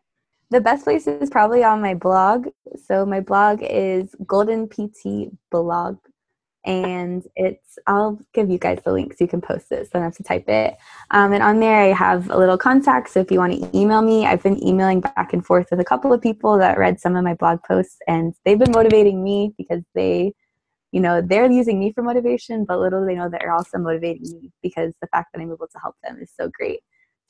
The 0.52 0.62
best 0.62 0.86
place 0.86 1.06
is 1.06 1.30
probably 1.30 1.64
on 1.64 1.82
my 1.82 1.94
blog. 1.94 2.48
So 2.86 3.06
my 3.06 3.20
blog 3.20 3.60
is 3.62 4.16
Golden 4.26 4.68
PT 4.68 5.32
Blog 5.52 5.98
and 6.66 7.24
it's 7.36 7.78
i'll 7.88 8.20
give 8.34 8.50
you 8.50 8.58
guys 8.58 8.80
the 8.84 8.92
link 8.92 9.14
so 9.14 9.24
you 9.24 9.28
can 9.30 9.40
post 9.40 9.72
it 9.72 9.86
so 9.86 9.92
i 9.94 10.00
don't 10.00 10.04
have 10.04 10.16
to 10.16 10.24
type 10.24 10.48
it. 10.50 10.76
Um, 11.12 11.32
and 11.32 11.42
on 11.42 11.60
there 11.60 11.82
i 11.82 11.94
have 11.94 12.30
a 12.30 12.38
little 12.38 12.58
contact 12.58 13.10
so 13.10 13.22
if 13.22 13.32
you 13.32 13.40
want 13.40 13.54
to 13.54 13.78
email 13.78 14.02
me 14.02 14.26
i've 14.26 14.44
been 14.44 14.62
emailing 14.66 15.00
back 15.00 15.32
and 15.32 15.46
forth 15.46 15.68
with 15.72 15.80
a 15.80 15.86
couple 15.86 16.12
of 16.12 16.22
people 16.22 16.58
that 16.58 16.78
read 16.78 17.00
some 17.00 17.16
of 17.16 17.24
my 17.24 17.34
blog 17.34 17.60
posts 17.64 17.98
and 18.08 18.34
they've 18.44 18.60
been 18.60 18.72
motivating 18.72 19.24
me 19.24 19.54
because 19.58 19.84
they 19.96 20.34
you 20.92 21.00
know 21.00 21.22
they're 21.22 21.50
using 21.50 21.80
me 21.80 21.92
for 21.94 22.04
motivation 22.04 22.66
but 22.66 22.80
little 22.80 23.06
they 23.06 23.16
know 23.16 23.30
that 23.30 23.40
they're 23.42 23.54
also 23.54 23.78
motivating 23.78 24.24
me 24.42 24.52
because 24.62 24.94
the 25.02 25.08
fact 25.08 25.30
that 25.34 25.42
i'm 25.42 25.52
able 25.52 25.68
to 25.68 25.80
help 25.82 25.96
them 26.04 26.18
is 26.22 26.32
so 26.38 26.50
great. 26.58 26.80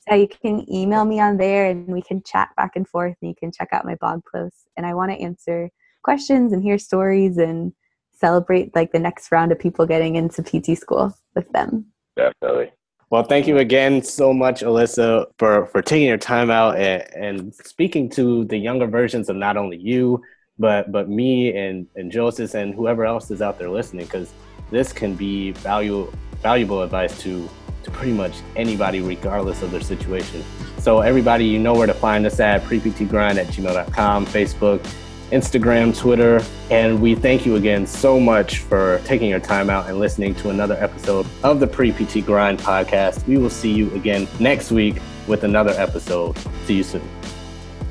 So 0.08 0.14
you 0.14 0.28
can 0.28 0.64
email 0.72 1.04
me 1.04 1.20
on 1.20 1.36
there 1.36 1.66
and 1.66 1.86
we 1.86 2.00
can 2.00 2.22
chat 2.22 2.48
back 2.56 2.72
and 2.74 2.88
forth 2.88 3.14
and 3.20 3.28
you 3.28 3.34
can 3.38 3.52
check 3.52 3.68
out 3.72 3.84
my 3.84 3.96
blog 3.96 4.22
posts 4.32 4.64
and 4.76 4.86
i 4.86 4.94
want 4.94 5.12
to 5.12 5.20
answer 5.20 5.70
questions 6.02 6.52
and 6.52 6.62
hear 6.62 6.78
stories 6.78 7.36
and 7.36 7.72
celebrate 8.20 8.74
like 8.74 8.92
the 8.92 8.98
next 8.98 9.32
round 9.32 9.52
of 9.52 9.58
people 9.58 9.86
getting 9.86 10.16
into 10.16 10.42
PT 10.42 10.78
school 10.78 11.16
with 11.34 11.50
them. 11.52 11.86
Definitely. 12.16 12.72
Well, 13.10 13.24
thank 13.24 13.48
you 13.48 13.58
again 13.58 14.02
so 14.02 14.32
much, 14.32 14.60
Alyssa, 14.60 15.26
for, 15.38 15.66
for 15.66 15.82
taking 15.82 16.06
your 16.06 16.18
time 16.18 16.48
out 16.48 16.76
and, 16.76 17.02
and 17.16 17.54
speaking 17.54 18.08
to 18.10 18.44
the 18.44 18.56
younger 18.56 18.86
versions 18.86 19.28
of 19.28 19.36
not 19.36 19.56
only 19.56 19.78
you, 19.78 20.22
but 20.60 20.92
but 20.92 21.08
me 21.08 21.56
and 21.56 21.86
and 21.96 22.12
Joseph 22.12 22.54
and 22.54 22.74
whoever 22.74 23.04
else 23.04 23.30
is 23.30 23.42
out 23.42 23.58
there 23.58 23.70
listening, 23.70 24.04
because 24.04 24.32
this 24.70 24.92
can 24.92 25.14
be 25.14 25.52
valuable 25.52 26.12
valuable 26.42 26.82
advice 26.82 27.18
to 27.22 27.48
to 27.82 27.90
pretty 27.90 28.12
much 28.12 28.34
anybody, 28.56 29.00
regardless 29.00 29.62
of 29.62 29.70
their 29.70 29.80
situation. 29.80 30.44
So 30.78 31.00
everybody, 31.00 31.46
you 31.46 31.58
know 31.58 31.74
where 31.74 31.86
to 31.86 31.94
find 31.94 32.26
us 32.26 32.38
at 32.40 32.62
preptgrind 32.62 33.36
at 33.38 33.46
gmail.com, 33.46 34.26
Facebook, 34.26 34.86
Instagram, 35.30 35.96
Twitter. 35.96 36.42
And 36.70 37.00
we 37.00 37.14
thank 37.14 37.46
you 37.46 37.56
again 37.56 37.86
so 37.86 38.20
much 38.20 38.58
for 38.58 39.00
taking 39.04 39.28
your 39.28 39.40
time 39.40 39.70
out 39.70 39.88
and 39.88 39.98
listening 39.98 40.34
to 40.36 40.50
another 40.50 40.74
episode 40.74 41.26
of 41.42 41.60
the 41.60 41.66
Pre 41.66 41.92
PT 41.92 42.24
Grind 42.24 42.58
podcast. 42.58 43.26
We 43.26 43.38
will 43.38 43.50
see 43.50 43.72
you 43.72 43.92
again 43.94 44.28
next 44.38 44.70
week 44.70 44.96
with 45.26 45.44
another 45.44 45.72
episode. 45.72 46.36
See 46.66 46.74
you 46.74 46.82
soon. 46.82 47.08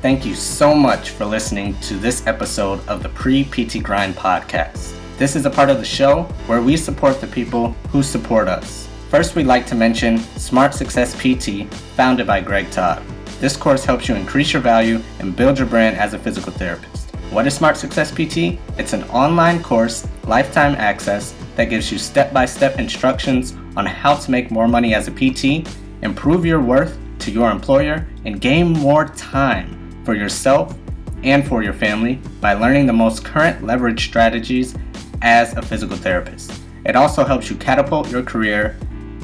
Thank 0.02 0.24
you 0.24 0.34
so 0.34 0.74
much 0.74 1.10
for 1.10 1.26
listening 1.26 1.78
to 1.80 1.94
this 1.94 2.26
episode 2.26 2.86
of 2.88 3.02
the 3.02 3.10
Pre 3.10 3.44
PT 3.44 3.82
Grind 3.82 4.14
podcast. 4.14 4.96
This 5.18 5.36
is 5.36 5.44
a 5.44 5.50
part 5.50 5.68
of 5.68 5.78
the 5.78 5.84
show 5.84 6.22
where 6.46 6.62
we 6.62 6.76
support 6.78 7.20
the 7.20 7.26
people 7.26 7.72
who 7.90 8.02
support 8.02 8.48
us. 8.48 8.88
First, 9.10 9.34
we'd 9.34 9.44
like 9.44 9.66
to 9.66 9.74
mention 9.74 10.18
Smart 10.38 10.72
Success 10.72 11.14
PT, 11.14 11.70
founded 11.96 12.26
by 12.26 12.40
Greg 12.40 12.70
Todd. 12.70 13.02
This 13.40 13.56
course 13.56 13.84
helps 13.84 14.08
you 14.08 14.14
increase 14.14 14.52
your 14.52 14.62
value 14.62 15.02
and 15.18 15.36
build 15.36 15.58
your 15.58 15.66
brand 15.66 15.96
as 15.96 16.14
a 16.14 16.18
physical 16.18 16.52
therapist. 16.52 17.09
What 17.30 17.46
is 17.46 17.54
Smart 17.54 17.76
Success 17.76 18.10
PT? 18.10 18.58
It's 18.76 18.92
an 18.92 19.04
online 19.04 19.62
course, 19.62 20.04
lifetime 20.24 20.74
access, 20.74 21.32
that 21.54 21.66
gives 21.66 21.92
you 21.92 21.96
step 21.96 22.32
by 22.32 22.44
step 22.44 22.80
instructions 22.80 23.54
on 23.76 23.86
how 23.86 24.16
to 24.16 24.30
make 24.32 24.50
more 24.50 24.66
money 24.66 24.94
as 24.94 25.06
a 25.06 25.12
PT, 25.12 25.64
improve 26.02 26.44
your 26.44 26.60
worth 26.60 26.98
to 27.20 27.30
your 27.30 27.52
employer, 27.52 28.04
and 28.24 28.40
gain 28.40 28.72
more 28.72 29.06
time 29.10 30.02
for 30.04 30.14
yourself 30.14 30.76
and 31.22 31.46
for 31.46 31.62
your 31.62 31.72
family 31.72 32.14
by 32.40 32.52
learning 32.52 32.86
the 32.86 32.92
most 32.92 33.24
current 33.24 33.64
leverage 33.64 34.06
strategies 34.06 34.74
as 35.22 35.56
a 35.56 35.62
physical 35.62 35.96
therapist. 35.96 36.52
It 36.84 36.96
also 36.96 37.22
helps 37.22 37.48
you 37.48 37.54
catapult 37.54 38.10
your 38.10 38.24
career, 38.24 38.76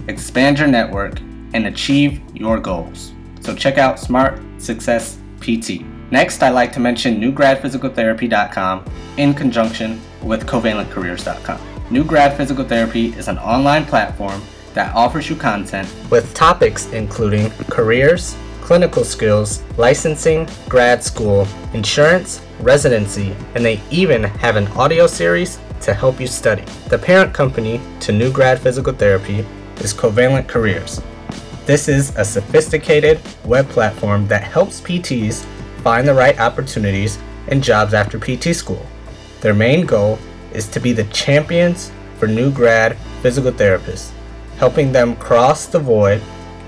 expand 0.06 0.60
your 0.60 0.68
network, 0.68 1.18
and 1.54 1.66
achieve 1.66 2.20
your 2.34 2.60
goals. 2.60 3.12
So 3.40 3.52
check 3.52 3.78
out 3.78 3.98
Smart 3.98 4.40
Success 4.58 5.18
PT. 5.40 5.95
Next, 6.10 6.42
I'd 6.42 6.50
like 6.50 6.72
to 6.72 6.80
mention 6.80 7.20
newgradphysicaltherapy.com 7.20 8.84
in 9.16 9.34
conjunction 9.34 10.00
with 10.22 10.46
covalentcareers.com. 10.46 11.60
New 11.90 12.04
Grad 12.04 12.36
Physical 12.36 12.64
Therapy 12.64 13.08
is 13.14 13.28
an 13.28 13.38
online 13.38 13.84
platform 13.84 14.40
that 14.74 14.94
offers 14.94 15.28
you 15.28 15.36
content 15.36 15.92
with 16.10 16.32
topics 16.34 16.92
including 16.92 17.50
careers, 17.70 18.36
clinical 18.60 19.04
skills, 19.04 19.62
licensing, 19.76 20.48
grad 20.68 21.02
school, 21.02 21.46
insurance, 21.72 22.42
residency, 22.60 23.34
and 23.54 23.64
they 23.64 23.80
even 23.90 24.24
have 24.24 24.56
an 24.56 24.66
audio 24.68 25.06
series 25.06 25.58
to 25.80 25.94
help 25.94 26.20
you 26.20 26.26
study. 26.26 26.64
The 26.88 26.98
parent 26.98 27.32
company 27.32 27.80
to 28.00 28.12
New 28.12 28.32
Grad 28.32 28.60
Physical 28.60 28.92
Therapy 28.92 29.46
is 29.78 29.94
Covalent 29.94 30.46
Careers. 30.46 31.00
This 31.64 31.88
is 31.88 32.14
a 32.16 32.24
sophisticated 32.24 33.20
web 33.44 33.68
platform 33.68 34.26
that 34.28 34.42
helps 34.42 34.80
PTs 34.80 35.44
find 35.86 36.08
the 36.08 36.12
right 36.12 36.40
opportunities 36.40 37.16
and 37.46 37.62
jobs 37.62 37.94
after 37.94 38.18
PT 38.18 38.56
school. 38.56 38.84
Their 39.40 39.54
main 39.54 39.86
goal 39.86 40.18
is 40.52 40.66
to 40.70 40.80
be 40.80 40.90
the 40.90 41.04
champions 41.04 41.92
for 42.18 42.26
new 42.26 42.50
grad 42.50 42.98
physical 43.22 43.52
therapists, 43.52 44.10
helping 44.56 44.90
them 44.90 45.14
cross 45.14 45.66
the 45.66 45.78
void 45.78 46.20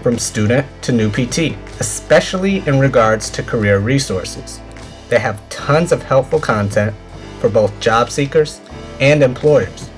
from 0.03 0.21
student 0.21 0.65
to 0.83 0.93
new 0.93 1.11
PT, 1.11 1.57
especially 1.81 2.59
in 2.69 2.79
regards 2.79 3.29
to 3.31 3.43
career 3.43 3.81
resources. 3.81 4.61
They 5.09 5.19
have 5.19 5.43
tons 5.49 5.91
of 5.91 6.05
helpful 6.05 6.39
content 6.39 6.95
for 7.41 7.49
both 7.49 7.81
job 7.81 8.11
seekers 8.11 8.61
and 9.01 9.25
employers. 9.25 9.91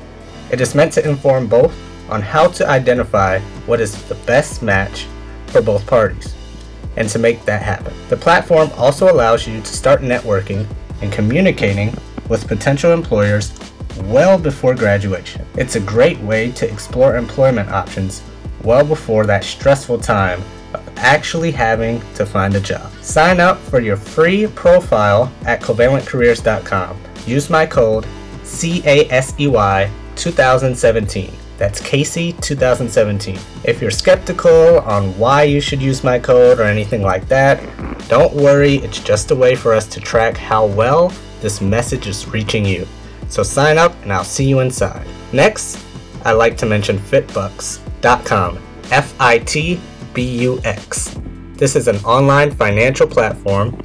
It 0.50 0.62
is 0.62 0.74
meant 0.74 0.94
to 0.94 1.06
inform 1.06 1.46
both 1.46 1.76
on 2.08 2.22
how 2.22 2.48
to 2.48 2.66
identify 2.66 3.40
what 3.66 3.82
is 3.82 4.02
the 4.04 4.14
best 4.24 4.62
match 4.62 5.06
for 5.48 5.60
both 5.60 5.86
parties 5.86 6.39
and 7.00 7.08
to 7.08 7.18
make 7.18 7.44
that 7.46 7.62
happen. 7.62 7.94
The 8.10 8.16
platform 8.16 8.70
also 8.76 9.10
allows 9.10 9.48
you 9.48 9.60
to 9.60 9.66
start 9.66 10.02
networking 10.02 10.66
and 11.00 11.10
communicating 11.10 11.96
with 12.28 12.46
potential 12.46 12.92
employers 12.92 13.58
well 14.04 14.38
before 14.38 14.74
graduation. 14.74 15.44
It's 15.56 15.76
a 15.76 15.80
great 15.80 16.18
way 16.20 16.52
to 16.52 16.70
explore 16.70 17.16
employment 17.16 17.70
options 17.70 18.22
well 18.62 18.84
before 18.84 19.24
that 19.26 19.44
stressful 19.44 19.98
time 19.98 20.42
of 20.74 20.86
actually 20.98 21.50
having 21.50 22.00
to 22.16 22.26
find 22.26 22.54
a 22.54 22.60
job. 22.60 22.92
Sign 23.00 23.40
up 23.40 23.58
for 23.58 23.80
your 23.80 23.96
free 23.96 24.46
profile 24.48 25.32
at 25.46 25.62
covalentcareers.com. 25.62 27.00
Use 27.26 27.48
my 27.48 27.64
code 27.64 28.06
CASEY 28.44 29.90
2017. 30.16 31.39
That's 31.60 31.78
Casey 31.78 32.32
2017. 32.32 33.38
If 33.64 33.82
you're 33.82 33.90
skeptical 33.90 34.78
on 34.78 35.16
why 35.18 35.42
you 35.42 35.60
should 35.60 35.82
use 35.82 36.02
my 36.02 36.18
code 36.18 36.58
or 36.58 36.62
anything 36.62 37.02
like 37.02 37.28
that, 37.28 37.60
don't 38.08 38.32
worry, 38.32 38.76
it's 38.76 38.98
just 38.98 39.30
a 39.30 39.36
way 39.36 39.54
for 39.54 39.74
us 39.74 39.86
to 39.88 40.00
track 40.00 40.38
how 40.38 40.64
well 40.64 41.12
this 41.42 41.60
message 41.60 42.06
is 42.06 42.26
reaching 42.28 42.64
you. 42.64 42.88
So 43.28 43.42
sign 43.42 43.76
up 43.76 43.94
and 44.02 44.10
I'll 44.10 44.24
see 44.24 44.48
you 44.48 44.60
inside. 44.60 45.06
Next, 45.34 45.78
I'd 46.24 46.32
like 46.32 46.56
to 46.56 46.66
mention 46.66 46.96
fitbux.com. 46.96 48.58
F 48.90 49.14
I 49.20 49.38
T 49.40 49.78
B 50.14 50.22
U 50.40 50.60
X. 50.64 51.14
This 51.56 51.76
is 51.76 51.88
an 51.88 51.96
online 52.06 52.52
financial 52.52 53.06
platform 53.06 53.78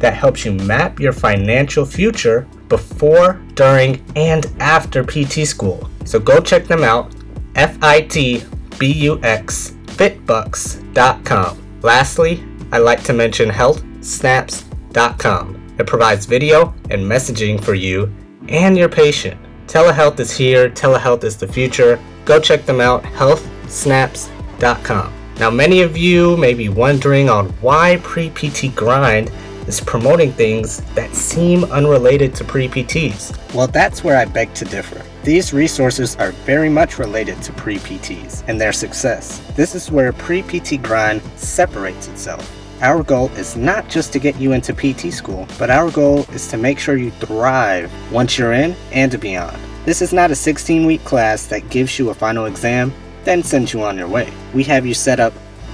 that 0.00 0.12
helps 0.12 0.44
you 0.44 0.52
map 0.52 1.00
your 1.00 1.14
financial 1.14 1.86
future 1.86 2.46
before, 2.68 3.40
during, 3.54 4.04
and 4.16 4.44
after 4.60 5.02
PT 5.02 5.46
school. 5.46 5.88
So 6.06 6.18
go 6.18 6.40
check 6.40 6.66
them 6.66 6.82
out. 6.82 7.14
F 7.54 7.76
I 7.82 8.00
T 8.00 8.42
B 8.78 8.90
U 8.92 9.20
X 9.22 9.76
fitbux.com. 9.86 11.80
Lastly, 11.82 12.42
I 12.72 12.78
like 12.78 13.04
to 13.04 13.12
mention 13.12 13.50
healthsnaps.com. 13.50 15.74
It 15.78 15.86
provides 15.86 16.26
video 16.26 16.74
and 16.90 17.02
messaging 17.02 17.62
for 17.62 17.74
you 17.74 18.12
and 18.48 18.76
your 18.76 18.88
patient. 18.88 19.40
Telehealth 19.66 20.18
is 20.20 20.36
here, 20.36 20.68
telehealth 20.70 21.24
is 21.24 21.36
the 21.36 21.48
future. 21.48 21.98
Go 22.24 22.40
check 22.40 22.64
them 22.64 22.80
out, 22.80 23.02
healthsnaps.com. 23.02 25.12
Now, 25.38 25.50
many 25.50 25.82
of 25.82 25.98
you 25.98 26.38
may 26.38 26.54
be 26.54 26.70
wondering 26.70 27.28
on 27.28 27.50
why 27.60 28.00
pre 28.02 28.30
PT 28.30 28.74
Grind 28.74 29.30
is 29.66 29.80
promoting 29.80 30.32
things 30.32 30.80
that 30.94 31.14
seem 31.14 31.64
unrelated 31.64 32.34
to 32.36 32.44
pre 32.44 32.68
PTs. 32.68 33.54
Well, 33.54 33.66
that's 33.66 34.04
where 34.04 34.16
I 34.16 34.24
beg 34.24 34.54
to 34.54 34.64
differ. 34.64 35.02
These 35.24 35.52
resources 35.52 36.16
are 36.16 36.32
very 36.44 36.68
much 36.68 36.98
related 36.98 37.42
to 37.42 37.52
pre 37.52 37.78
PTs 37.78 38.44
and 38.48 38.60
their 38.60 38.72
success. 38.72 39.40
This 39.54 39.74
is 39.74 39.90
where 39.90 40.12
pre 40.12 40.42
PT 40.42 40.82
Grind 40.82 41.22
separates 41.36 42.08
itself. 42.08 42.52
Our 42.82 43.02
goal 43.02 43.30
is 43.32 43.56
not 43.56 43.88
just 43.88 44.12
to 44.12 44.18
get 44.18 44.38
you 44.38 44.52
into 44.52 44.74
PT 44.74 45.12
school, 45.12 45.48
but 45.58 45.70
our 45.70 45.90
goal 45.90 46.26
is 46.32 46.46
to 46.48 46.58
make 46.58 46.78
sure 46.78 46.96
you 46.96 47.10
thrive 47.10 47.90
once 48.12 48.36
you're 48.36 48.52
in 48.52 48.76
and 48.92 49.18
beyond. 49.18 49.56
This 49.86 50.02
is 50.02 50.12
not 50.12 50.30
a 50.30 50.34
16 50.34 50.84
week 50.84 51.02
class 51.04 51.46
that 51.46 51.70
gives 51.70 51.98
you 51.98 52.10
a 52.10 52.14
final 52.14 52.44
exam, 52.44 52.92
then 53.24 53.42
sends 53.42 53.72
you 53.72 53.82
on 53.82 53.96
your 53.96 54.08
way. 54.08 54.30
We 54.52 54.62
have 54.64 54.84
you 54.84 54.94
set 54.94 55.20
up 55.20 55.32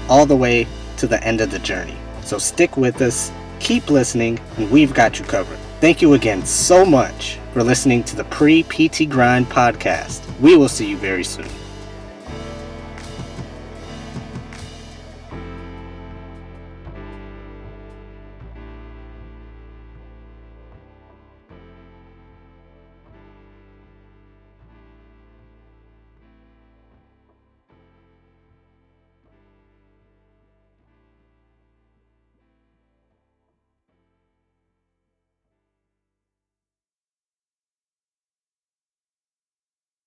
all 0.09 0.27
the 0.27 0.37
way 0.37 0.67
to 0.99 1.07
the 1.07 1.23
end 1.25 1.41
of 1.41 1.51
the 1.51 1.59
journey. 1.59 1.97
So 2.23 2.39
stick 2.39 2.77
with 2.77 3.03
us, 3.03 3.33
keep 3.63 3.89
listening, 3.89 4.39
and 4.59 4.71
we've 4.71 4.93
got 4.93 5.19
you 5.19 5.25
covered. 5.25 5.59
Thank 5.81 6.03
you 6.03 6.15
again 6.15 6.45
so 6.45 6.85
much 6.85 7.39
for 7.53 7.63
listening 7.63 8.05
to 8.05 8.17
the 8.17 8.25
Pre 8.25 8.63
PT 8.65 9.09
Grind 9.09 9.47
podcast. 9.47 10.21
We 10.41 10.57
will 10.57 10.69
see 10.69 10.89
you 10.89 10.97
very 10.97 11.25
soon. 11.25 11.49